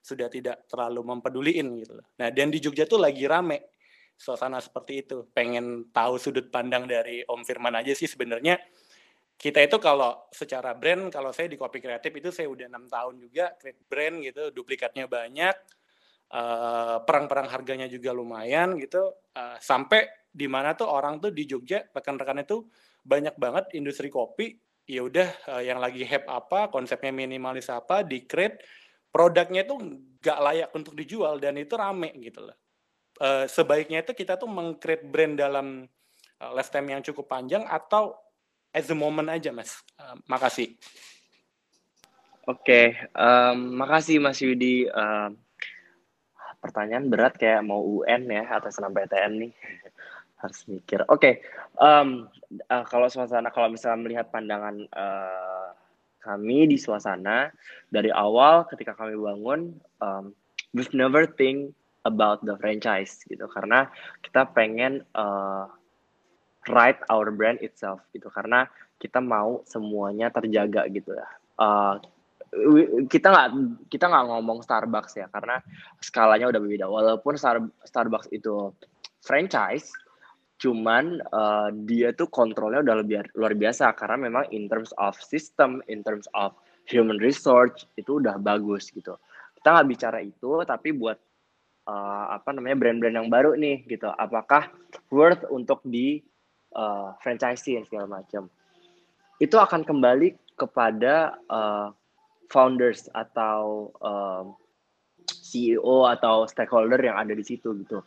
sudah 0.07 0.31
tidak 0.31 0.71
terlalu 0.71 1.03
mempeduliin 1.03 1.83
gitu. 1.83 1.99
Nah 1.99 2.29
dan 2.31 2.55
di 2.55 2.63
Jogja 2.63 2.87
tuh 2.87 3.03
lagi 3.03 3.27
rame 3.27 3.75
suasana 4.15 4.63
seperti 4.63 5.03
itu. 5.03 5.27
Pengen 5.35 5.91
tahu 5.91 6.15
sudut 6.23 6.47
pandang 6.47 6.87
dari 6.87 7.27
Om 7.27 7.43
Firman 7.43 7.75
aja 7.75 7.91
sih 7.91 8.07
sebenarnya 8.07 8.55
kita 9.37 9.61
itu 9.61 9.77
kalau 9.77 10.31
secara 10.33 10.73
brand 10.73 11.13
kalau 11.13 11.29
saya 11.29 11.53
di 11.53 11.61
kopi 11.61 11.85
kreatif 11.85 12.09
itu 12.09 12.33
saya 12.33 12.49
udah 12.49 12.73
enam 12.73 12.89
tahun 12.89 13.21
juga 13.21 13.53
create 13.61 13.85
brand 13.85 14.17
gitu 14.25 14.49
duplikatnya 14.49 15.05
banyak 15.05 15.53
uh, 16.33 17.05
perang-perang 17.05 17.53
harganya 17.53 17.85
juga 17.85 18.17
lumayan 18.17 18.81
gitu 18.81 19.13
uh, 19.37 19.57
sampai 19.61 20.09
di 20.33 20.49
mana 20.49 20.73
tuh 20.73 20.89
orang 20.89 21.21
tuh 21.21 21.37
di 21.37 21.45
Jogja 21.45 21.85
rekan-rekan 21.93 22.49
itu 22.49 22.65
banyak 23.05 23.37
banget 23.37 23.77
industri 23.77 24.09
kopi 24.09 24.57
ya 24.89 25.05
udah 25.05 25.29
uh, 25.53 25.63
yang 25.63 25.85
lagi 25.85 26.09
hype 26.09 26.25
apa 26.33 26.73
konsepnya 26.73 27.13
minimalis 27.13 27.69
apa 27.69 28.01
di 28.01 28.25
create 28.25 28.65
produknya 29.17 29.65
itu 29.65 29.81
nggak 30.21 30.39
layak 30.45 30.71
untuk 30.77 30.93
dijual 30.93 31.41
dan 31.41 31.57
itu 31.57 31.73
rame 31.73 32.13
gitu 32.21 32.45
loh 32.45 32.57
uh, 33.21 33.45
sebaiknya 33.49 34.05
itu 34.05 34.13
kita 34.13 34.37
tuh 34.37 34.49
mengcreate 34.49 35.09
brand 35.09 35.35
dalam 35.41 35.89
uh, 36.41 36.53
lifetime 36.53 36.93
yang 36.93 37.03
cukup 37.05 37.29
panjang 37.29 37.65
atau 37.65 38.17
at 38.77 38.85
the 38.85 38.97
moment 38.97 39.29
aja 39.33 39.53
mas. 39.53 39.81
Uh, 39.97 40.17
makasih. 40.29 40.77
Oke, 42.47 42.63
okay, 42.63 42.87
um, 43.11 43.75
makasih 43.75 44.23
Mas 44.23 44.39
Yudi. 44.39 44.87
Uh, 44.87 45.35
pertanyaan 46.63 47.11
berat 47.11 47.35
kayak 47.35 47.63
mau 47.63 47.83
UN 47.83 48.27
ya 48.31 48.47
atau 48.59 48.71
senam 48.71 48.95
PTN 48.95 49.33
nih 49.39 49.53
harus 50.43 50.63
mikir. 50.71 51.03
Oke, 51.11 51.11
okay, 51.11 51.35
um, 51.75 52.31
uh, 52.71 52.85
kalau 52.87 53.11
suasana 53.11 53.51
kalau 53.51 53.67
misalnya 53.67 53.99
melihat 53.99 54.27
pandangan 54.31 54.79
uh, 54.95 55.56
kami 56.27 56.67
di 56.67 56.75
suasana 56.75 57.55
dari 57.87 58.11
awal 58.11 58.67
ketika 58.67 58.99
kami 58.99 59.15
bangun, 59.15 59.79
um, 60.03 60.35
we've 60.75 60.91
never 60.91 61.23
think 61.23 61.71
about 62.03 62.43
the 62.43 62.59
franchise 62.59 63.23
gitu 63.31 63.47
karena 63.51 63.87
kita 64.27 64.47
pengen 64.51 65.07
uh, 65.15 65.71
write 66.71 66.99
our 67.11 67.31
brand 67.31 67.63
itself 67.63 68.03
gitu 68.11 68.27
karena 68.31 68.67
kita 68.99 69.23
mau 69.23 69.63
semuanya 69.69 70.33
terjaga 70.35 70.91
gitu 70.91 71.15
ya. 71.15 71.29
Uh, 71.57 71.97
kita 73.11 73.29
nggak 73.29 73.49
kita 73.93 74.09
nggak 74.09 74.27
ngomong 74.33 74.65
Starbucks 74.65 75.19
ya 75.19 75.27
karena 75.29 75.61
skalanya 76.01 76.49
udah 76.49 76.61
berbeda. 76.63 76.87
Walaupun 76.89 77.35
Star, 77.37 77.61
Starbucks 77.85 78.33
itu 78.33 78.73
franchise, 79.21 79.93
cuman 80.57 81.21
uh, 81.33 81.69
dia 81.85 82.17
tuh 82.17 82.29
kontrolnya 82.33 82.81
udah 82.81 82.97
lebih 83.05 83.25
luar 83.37 83.53
biasa. 83.53 83.93
Karena 83.93 84.29
memang 84.29 84.49
in 84.53 84.69
terms 84.69 84.93
of 84.97 85.17
system, 85.21 85.85
in 85.89 86.01
terms 86.01 86.25
of 86.33 86.57
human 86.89 87.21
resource 87.21 87.85
itu 88.01 88.19
udah 88.23 88.41
bagus 88.41 88.89
gitu. 88.93 89.17
Kita 89.59 89.69
nggak 89.77 89.89
bicara 89.89 90.19
itu, 90.23 90.63
tapi 90.65 90.97
buat 90.97 91.19
uh, 91.91 92.27
apa 92.33 92.57
namanya 92.57 92.77
brand-brand 92.79 93.17
yang 93.17 93.29
baru 93.29 93.59
nih 93.59 93.85
gitu, 93.85 94.09
apakah 94.09 94.71
worth 95.13 95.45
untuk 95.53 95.83
di 95.85 96.23
uh, 96.73 97.13
franchising 97.21 97.85
segala 97.85 98.23
macam? 98.23 98.49
Itu 99.37 99.61
akan 99.61 99.85
kembali 99.85 100.57
kepada 100.57 101.37
uh, 101.53 101.93
founders 102.49 103.11
atau 103.13 103.93
uh, 104.01 104.49
CEO 105.27 106.07
atau 106.07 106.47
stakeholder 106.47 107.03
yang 107.03 107.19
ada 107.19 107.35
di 107.35 107.43
situ 107.43 107.75
gitu 107.83 108.01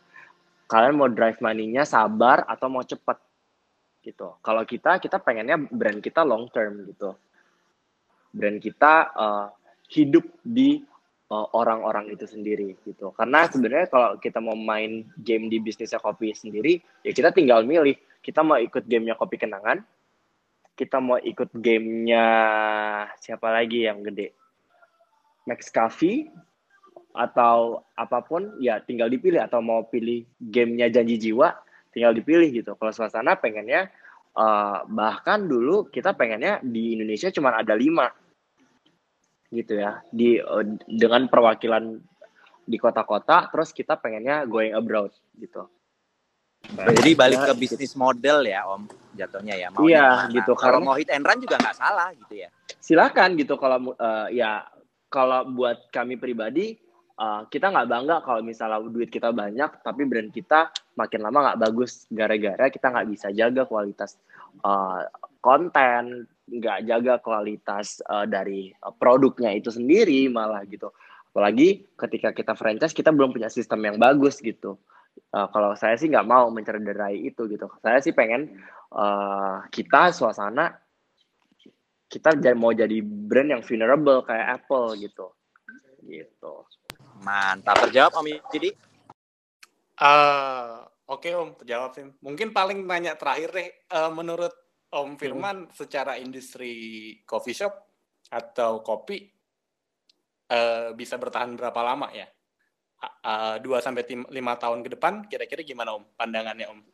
kalian 0.70 0.94
mau 0.94 1.10
drive 1.10 1.42
money-nya 1.42 1.82
sabar 1.82 2.46
atau 2.46 2.70
mau 2.70 2.86
cepet 2.86 3.18
gitu. 4.06 4.38
Kalau 4.38 4.62
kita 4.62 5.02
kita 5.02 5.18
pengennya 5.18 5.58
brand 5.58 5.98
kita 5.98 6.22
long 6.22 6.46
term 6.54 6.86
gitu. 6.86 7.18
Brand 8.30 8.62
kita 8.62 9.10
uh, 9.10 9.46
hidup 9.90 10.22
di 10.46 10.86
orang-orang 11.30 12.10
uh, 12.10 12.14
itu 12.14 12.26
sendiri 12.30 12.78
gitu. 12.86 13.10
Karena 13.14 13.50
sebenarnya 13.50 13.90
kalau 13.90 14.18
kita 14.22 14.38
mau 14.38 14.54
main 14.54 15.06
game 15.18 15.50
di 15.50 15.58
bisnisnya 15.58 15.98
kopi 15.98 16.30
sendiri, 16.30 16.78
ya 17.02 17.10
kita 17.10 17.34
tinggal 17.34 17.66
milih. 17.66 17.98
Kita 18.22 18.46
mau 18.46 18.60
ikut 18.60 18.86
gamenya 18.86 19.18
kopi 19.18 19.40
kenangan 19.40 19.82
kita 20.80 20.96
mau 20.96 21.20
ikut 21.20 21.52
gamenya 21.60 22.26
siapa 23.20 23.52
lagi 23.52 23.84
yang 23.84 24.00
gede? 24.00 24.32
Max 25.44 25.68
Cafe 25.68 26.32
atau 27.12 27.84
apa 27.98 28.22
pun 28.22 28.58
ya 28.62 28.78
tinggal 28.82 29.10
dipilih. 29.10 29.42
Atau 29.42 29.60
mau 29.60 29.86
pilih 29.86 30.26
gamenya 30.38 30.90
janji 30.90 31.18
jiwa 31.18 31.54
tinggal 31.90 32.14
dipilih 32.14 32.48
gitu. 32.50 32.72
Kalau 32.78 32.92
suasana 32.94 33.34
pengennya 33.38 33.90
uh, 34.38 34.86
bahkan 34.86 35.46
dulu 35.46 35.90
kita 35.90 36.14
pengennya 36.14 36.62
di 36.62 36.94
Indonesia 36.94 37.30
cuma 37.34 37.54
ada 37.54 37.74
lima. 37.74 38.10
Gitu 39.50 39.78
ya. 39.78 40.02
Di 40.10 40.38
uh, 40.38 40.64
dengan 40.86 41.26
perwakilan 41.26 41.98
di 42.70 42.78
kota-kota 42.78 43.50
terus 43.50 43.74
kita 43.74 43.98
pengennya 43.98 44.46
going 44.46 44.70
abroad 44.70 45.10
gitu. 45.34 45.66
Jadi 46.70 47.16
balik 47.18 47.50
ke 47.50 47.54
bisnis 47.56 47.96
model 47.98 48.46
ya 48.46 48.62
Om 48.68 48.86
jatuhnya 49.18 49.54
ya. 49.58 49.68
Mau 49.74 49.88
iya 49.88 50.30
gitu. 50.30 50.54
Kalau 50.54 50.78
mau 50.78 50.94
hit 50.94 51.10
and 51.10 51.26
run 51.26 51.42
juga 51.42 51.58
nggak 51.58 51.76
salah 51.76 52.14
gitu 52.14 52.46
ya. 52.46 52.48
Silakan 52.78 53.34
gitu 53.34 53.58
kalau 53.58 53.90
uh, 53.98 54.28
ya 54.30 54.62
kalau 55.10 55.50
buat 55.50 55.90
kami 55.90 56.14
pribadi 56.20 56.78
uh, 57.20 57.44
kita 57.52 57.68
nggak 57.68 57.88
bangga 57.88 58.16
kalau 58.24 58.40
misalnya 58.40 58.80
duit 58.88 59.12
kita 59.12 59.30
banyak 59.30 59.84
tapi 59.84 60.08
brand 60.08 60.32
kita 60.32 60.72
makin 60.96 61.20
lama 61.20 61.52
nggak 61.52 61.60
bagus 61.68 62.08
gara-gara 62.08 62.72
kita 62.72 62.88
nggak 62.88 63.08
bisa 63.12 63.28
jaga 63.36 63.68
kualitas 63.68 64.16
uh, 64.64 65.04
konten 65.44 66.24
nggak 66.48 66.88
jaga 66.88 67.14
kualitas 67.20 68.00
uh, 68.08 68.24
dari 68.24 68.72
produknya 68.96 69.52
itu 69.52 69.68
sendiri 69.68 70.26
malah 70.32 70.64
gitu 70.64 70.88
apalagi 71.30 71.86
ketika 71.94 72.34
kita 72.34 72.58
franchise 72.58 72.96
kita 72.96 73.14
belum 73.14 73.30
punya 73.30 73.46
sistem 73.46 73.84
yang 73.86 73.96
bagus 74.00 74.40
gitu 74.40 74.80
uh, 75.34 75.48
kalau 75.50 75.76
saya 75.78 75.94
sih 75.98 76.10
nggak 76.10 76.26
mau 76.28 76.48
mencederai 76.50 77.16
itu 77.18 77.46
gitu. 77.50 77.66
Saya 77.82 77.98
sih 78.02 78.14
pengen 78.14 78.60
uh, 78.94 79.64
kita 79.70 80.14
suasana 80.14 80.78
kita 82.10 82.34
mau 82.58 82.74
jadi 82.74 82.98
brand 83.04 83.54
yang 83.54 83.62
vulnerable 83.62 84.26
kayak 84.26 84.62
Apple 84.62 84.98
gitu. 84.98 85.30
Gitu. 86.02 86.54
Mantap 87.20 87.76
terjawab 87.88 88.20
Om 88.20 88.26
Jadi. 88.48 88.70
Uh, 90.00 90.84
Oke 91.10 91.28
okay, 91.28 91.32
Om, 91.34 91.58
terjawab 91.60 91.90
sih. 91.92 92.06
Mungkin 92.22 92.54
paling 92.54 92.86
nanya 92.86 93.18
terakhir 93.18 93.50
deh, 93.50 93.68
uh, 93.92 94.10
menurut 94.14 94.54
Om 94.90 95.18
Firman 95.20 95.68
hmm. 95.68 95.74
secara 95.74 96.16
industri 96.16 96.72
coffee 97.26 97.54
shop 97.54 97.74
atau 98.30 98.80
kopi 98.80 99.26
uh, 100.50 100.94
bisa 100.94 101.18
bertahan 101.18 101.54
berapa 101.54 101.80
lama 101.82 102.10
ya? 102.14 102.26
dua 103.64 103.80
sampai 103.80 104.04
lima 104.28 104.60
tahun 104.60 104.84
ke 104.84 104.92
depan 104.92 105.24
kira-kira 105.24 105.64
gimana 105.64 105.96
om 105.96 106.04
pandangannya 106.20 106.68
om? 106.68 106.84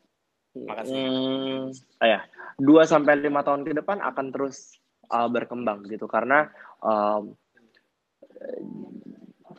Makasih. 0.54 0.94
Hmm, 0.94 1.74
ah 1.98 2.06
ya 2.06 2.20
dua 2.62 2.86
sampai 2.86 3.18
lima 3.18 3.42
tahun 3.42 3.66
ke 3.66 3.74
depan 3.82 3.98
akan 4.00 4.26
terus 4.30 4.78
uh, 5.10 5.26
berkembang 5.26 5.82
gitu 5.90 6.06
karena 6.06 6.46
um, 6.78 7.34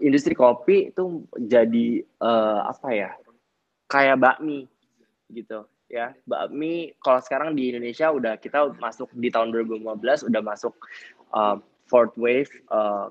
industri 0.03 0.34
kopi 0.38 0.91
itu 0.91 1.26
jadi 1.36 2.03
uh, 2.22 2.69
apa 2.69 2.90
ya 2.94 3.11
kayak 3.88 4.19
bakmi 4.19 4.68
gitu 5.32 5.68
ya 5.88 6.11
bakmi 6.28 6.91
kalau 6.99 7.24
sekarang 7.24 7.56
di 7.56 7.72
Indonesia 7.72 8.11
udah 8.11 8.36
kita 8.40 8.76
masuk 8.80 9.11
di 9.15 9.32
tahun 9.32 9.56
2015 9.56 10.28
udah 10.28 10.41
masuk 10.44 10.74
uh, 11.32 11.57
fourth 11.88 12.15
wave 12.19 12.52
uh, 12.69 13.10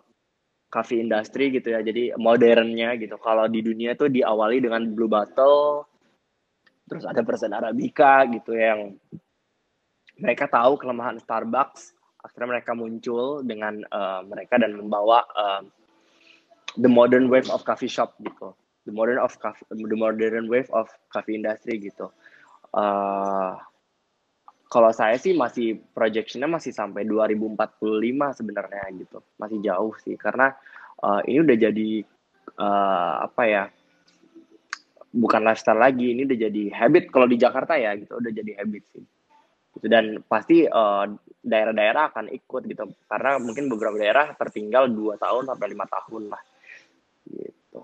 coffee 0.71 1.01
industry 1.01 1.49
gitu 1.55 1.73
ya. 1.73 1.81
Jadi 1.81 2.13
modernnya 2.21 2.95
gitu. 3.01 3.17
Kalau 3.17 3.47
di 3.49 3.63
dunia 3.63 3.95
tuh 3.95 4.11
diawali 4.11 4.61
dengan 4.61 4.85
Blue 4.93 5.11
Bottle, 5.11 5.87
terus 6.87 7.09
ada 7.09 7.25
persen 7.25 7.55
Arabica 7.55 8.27
gitu 8.31 8.55
yang 8.55 8.95
mereka 10.21 10.47
tahu 10.51 10.77
kelemahan 10.81 11.17
Starbucks. 11.17 11.97
Akhirnya 12.21 12.59
mereka 12.59 12.73
muncul 12.75 13.47
dengan 13.47 13.81
uh, 13.87 14.21
mereka 14.27 14.59
dan 14.59 14.75
membawa 14.75 15.23
uh, 15.33 15.63
the 16.77 16.89
modern 16.89 17.29
wave 17.33 17.49
of 17.51 17.65
coffee 17.65 17.91
shop 17.91 18.17
gitu. 18.21 18.53
The 18.87 18.95
modern 18.95 19.19
of 19.19 19.35
coffee, 19.43 19.67
the 19.69 19.99
modern 19.99 20.47
wave 20.47 20.71
of 20.71 20.87
coffee 21.11 21.35
industry 21.35 21.83
gitu. 21.83 22.15
Uh, 22.71 23.59
kalau 24.67 24.91
saya 24.91 25.15
sih 25.17 25.33
masih 25.35 25.79
projectionnya 25.95 26.51
masih 26.51 26.75
sampai 26.75 27.07
2045 27.07 28.39
sebenarnya 28.43 28.85
gitu 28.99 29.23
masih 29.39 29.59
jauh 29.63 29.95
sih 30.03 30.19
karena 30.19 30.53
uh, 31.07 31.23
ini 31.23 31.47
udah 31.47 31.57
jadi 31.57 31.91
uh, 32.59 33.15
apa 33.31 33.43
ya 33.47 33.65
bukan 35.15 35.43
lifestyle 35.47 35.79
lagi 35.79 36.13
ini 36.13 36.27
udah 36.27 36.39
jadi 36.51 36.63
habit 36.75 37.15
kalau 37.15 37.31
di 37.31 37.39
Jakarta 37.39 37.79
ya 37.79 37.95
gitu 37.95 38.19
udah 38.19 38.33
jadi 38.35 38.53
habit 38.59 38.85
sih 38.91 39.05
gitu 39.79 39.87
dan 39.87 40.25
pasti 40.27 40.67
daerah 40.67 41.15
daerah-daerah 41.47 42.11
akan 42.11 42.27
ikut 42.33 42.63
gitu 42.67 42.85
karena 43.07 43.39
mungkin 43.39 43.71
beberapa 43.71 43.95
daerah 43.95 44.35
tertinggal 44.35 44.91
dua 44.91 45.15
tahun 45.15 45.47
sampai 45.47 45.67
lima 45.71 45.87
tahun 45.87 46.33
lah 46.33 46.43
gitu 47.27 47.81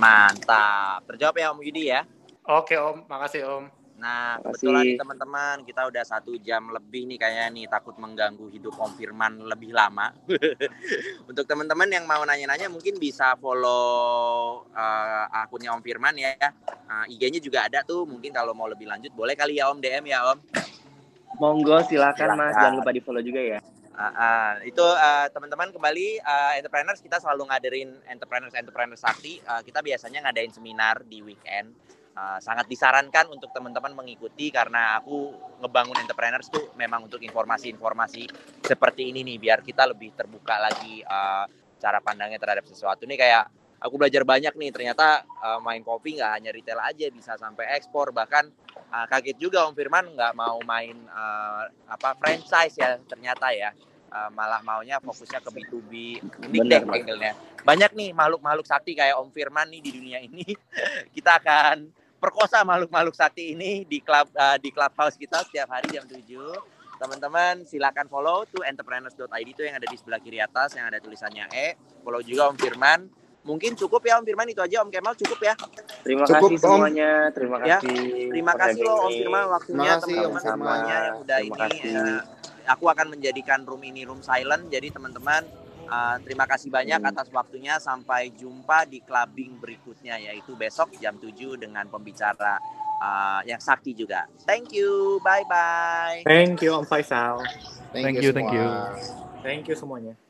mantap 0.00 1.04
terjawab 1.08 1.36
ya 1.36 1.52
Om 1.52 1.60
Yudi 1.62 1.84
ya 1.92 2.02
oke 2.48 2.74
Om 2.74 2.96
makasih 3.06 3.44
Om 3.46 3.64
Nah, 3.96 4.36
Makasih. 4.36 4.60
kebetulan 4.60 4.82
nih 4.84 4.98
teman-teman, 5.00 5.56
kita 5.64 5.88
udah 5.88 6.04
satu 6.04 6.36
jam 6.44 6.68
lebih 6.68 7.08
nih 7.08 7.16
kayaknya 7.16 7.46
nih 7.48 7.64
takut 7.64 7.96
mengganggu 7.96 8.52
hidup 8.52 8.76
Om 8.76 8.92
Firman 8.92 9.40
lebih 9.48 9.72
lama. 9.72 10.12
Untuk 11.30 11.48
teman-teman 11.48 11.88
yang 11.88 12.04
mau 12.04 12.20
nanya-nanya 12.20 12.68
mungkin 12.68 13.00
bisa 13.00 13.32
follow 13.40 14.68
uh, 14.68 15.24
akunnya 15.40 15.72
Om 15.72 15.80
Firman 15.80 16.12
ya. 16.20 16.36
Uh, 16.84 17.08
IG-nya 17.08 17.40
juga 17.40 17.64
ada 17.64 17.80
tuh, 17.88 18.04
mungkin 18.04 18.36
kalau 18.36 18.52
mau 18.52 18.68
lebih 18.68 18.84
lanjut 18.84 19.16
boleh 19.16 19.32
kali 19.32 19.56
ya 19.56 19.72
Om 19.72 19.80
DM 19.80 20.04
ya 20.12 20.28
Om. 20.28 20.38
Monggo 21.40 21.80
silakan 21.88 22.36
Mas, 22.36 22.52
Silakan. 22.52 22.60
jangan 22.60 22.74
lupa 22.80 22.90
di 22.92 23.00
follow 23.00 23.24
juga 23.24 23.40
ya. 23.40 23.60
Ah, 23.96 24.12
ah. 24.12 24.50
itu 24.60 24.84
uh, 24.84 25.24
teman-teman 25.32 25.72
kembali 25.72 26.20
uh, 26.20 26.52
entrepreneurs 26.60 27.00
kita 27.00 27.16
selalu 27.16 27.48
ngadain 27.48 27.90
entrepreneurs 28.12 28.52
entrepreneurs 28.52 29.00
sakti. 29.00 29.40
Uh, 29.48 29.64
kita 29.64 29.80
biasanya 29.80 30.28
ngadain 30.28 30.52
seminar 30.52 31.00
di 31.08 31.24
weekend. 31.24 31.72
Uh, 32.16 32.40
sangat 32.40 32.64
disarankan 32.68 33.28
untuk 33.28 33.52
teman-teman 33.52 33.92
mengikuti 33.92 34.48
karena 34.48 34.96
aku 34.96 35.36
ngebangun 35.60 36.00
entrepreneurs 36.00 36.48
tuh 36.48 36.72
memang 36.72 37.04
untuk 37.04 37.20
informasi-informasi 37.20 38.24
seperti 38.64 39.12
ini 39.12 39.20
nih 39.20 39.36
biar 39.36 39.60
kita 39.60 39.84
lebih 39.84 40.16
terbuka 40.16 40.56
lagi 40.56 41.04
uh, 41.04 41.44
cara 41.80 42.00
pandangnya 42.04 42.36
terhadap 42.36 42.68
sesuatu. 42.68 43.08
Nih 43.08 43.16
kayak 43.20 43.48
aku 43.80 43.96
belajar 43.96 44.28
banyak 44.28 44.52
nih 44.56 44.70
ternyata 44.72 45.24
uh, 45.40 45.60
main 45.64 45.80
kopi 45.80 46.20
nggak 46.20 46.32
hanya 46.36 46.50
retail 46.52 46.80
aja 46.84 47.08
bisa 47.08 47.36
sampai 47.36 47.72
ekspor 47.76 48.12
bahkan 48.12 48.48
uh, 48.92 49.06
kaget 49.08 49.36
juga 49.38 49.66
Om 49.66 49.74
Firman 49.74 50.14
nggak 50.14 50.32
mau 50.36 50.58
main 50.62 50.96
uh, 51.10 51.68
apa 51.90 52.14
franchise 52.18 52.74
ya 52.78 52.98
ternyata 53.06 53.50
ya. 53.52 53.72
Uh, 54.06 54.30
malah 54.32 54.62
maunya 54.62 55.02
fokusnya 55.02 55.42
ke 55.42 55.50
B2B 55.50 55.92
unik 56.46 56.62
Bener, 56.62 56.82
deh 56.86 56.94
angle-nya. 56.94 57.32
Banyak 57.66 57.90
nih 57.92 58.14
makhluk-makhluk 58.14 58.64
sakti 58.64 58.94
kayak 58.94 59.18
Om 59.18 59.34
Firman 59.34 59.66
nih 59.68 59.82
di 59.82 59.90
dunia 59.90 60.18
ini. 60.22 60.46
Kita 61.16 61.42
akan 61.42 61.90
perkosa 62.16 62.62
makhluk-makhluk 62.62 63.18
sakti 63.18 63.52
ini 63.52 63.82
di 63.84 63.98
klub 64.00 64.30
uh, 64.32 64.56
di 64.56 64.72
clubhouse 64.72 65.20
kita 65.20 65.44
setiap 65.44 65.68
hari 65.68 65.92
jam 65.92 66.08
7 66.08 66.24
teman-teman 66.96 67.62
silakan 67.68 68.08
follow 68.08 68.48
tuh 68.48 68.64
entrepreneurs.id 68.64 69.44
itu 69.44 69.62
yang 69.68 69.76
ada 69.76 69.84
di 69.84 69.96
sebelah 70.00 70.20
kiri 70.20 70.40
atas 70.40 70.72
yang 70.74 70.88
ada 70.88 70.96
tulisannya 70.96 71.44
E. 71.52 71.76
Follow 72.00 72.24
juga 72.24 72.48
Om 72.48 72.56
Firman 72.56 73.00
mungkin 73.46 73.72
cukup 73.78 74.02
ya 74.04 74.18
Om 74.18 74.26
Firman 74.26 74.50
itu 74.50 74.60
aja 74.60 74.82
Om 74.82 74.90
Kemal 74.90 75.14
cukup 75.14 75.40
ya 75.40 75.54
Terima 76.04 76.26
Cukup, 76.26 76.50
kasih 76.50 76.58
Om. 76.66 76.82
semuanya. 76.86 77.10
Terima 77.34 77.56
Ya, 77.62 77.78
kasih. 77.78 77.96
Terima 78.30 78.52
for 78.52 78.60
kasih 78.60 78.82
loh 78.86 78.98
Om. 79.06 79.12
Firman 79.14 79.44
waktunya 79.50 79.92
Terima 80.02 80.28
teman-teman 80.30 80.78
semuanya 80.78 80.98
yang 81.02 81.16
udah 81.22 81.38
Terima 81.38 81.56
ini 81.56 81.62
kasih. 81.66 81.92
eh, 81.94 82.20
aku 82.66 82.84
akan 82.90 83.06
menjadikan 83.18 83.60
room 83.66 83.82
ini 83.86 84.02
room 84.06 84.22
silent 84.22 84.66
jadi 84.70 84.88
teman-teman 84.94 85.42
eh, 85.86 86.16
terima 86.26 86.44
kasih 86.46 86.70
banyak 86.70 87.00
Hmm. 87.00 87.10
atas 87.10 87.26
waktunya 87.30 87.78
sampai 87.82 88.30
jumpa 88.34 88.86
di 88.86 89.02
clubbing 89.02 89.58
berikutnya 89.58 90.18
yaitu 90.18 90.54
besok 90.54 90.94
jam 90.98 91.18
7 91.18 91.58
dengan 91.58 91.86
pembicara 91.90 92.58
eh, 93.02 93.40
yang 93.50 93.60
sakti 93.62 93.94
juga. 93.94 94.26
Thank 94.46 94.74
you. 94.74 95.18
Bye 95.22 95.46
bye. 95.46 96.22
Thank 96.26 96.62
you 96.62 96.74
Om 96.74 96.86
Faisal. 96.86 97.42
Thank 97.92 98.20
you, 98.22 98.30
thank 98.34 98.50
you. 98.52 98.66
Thank 99.42 99.66
you 99.70 99.76
semuanya. 99.78 100.25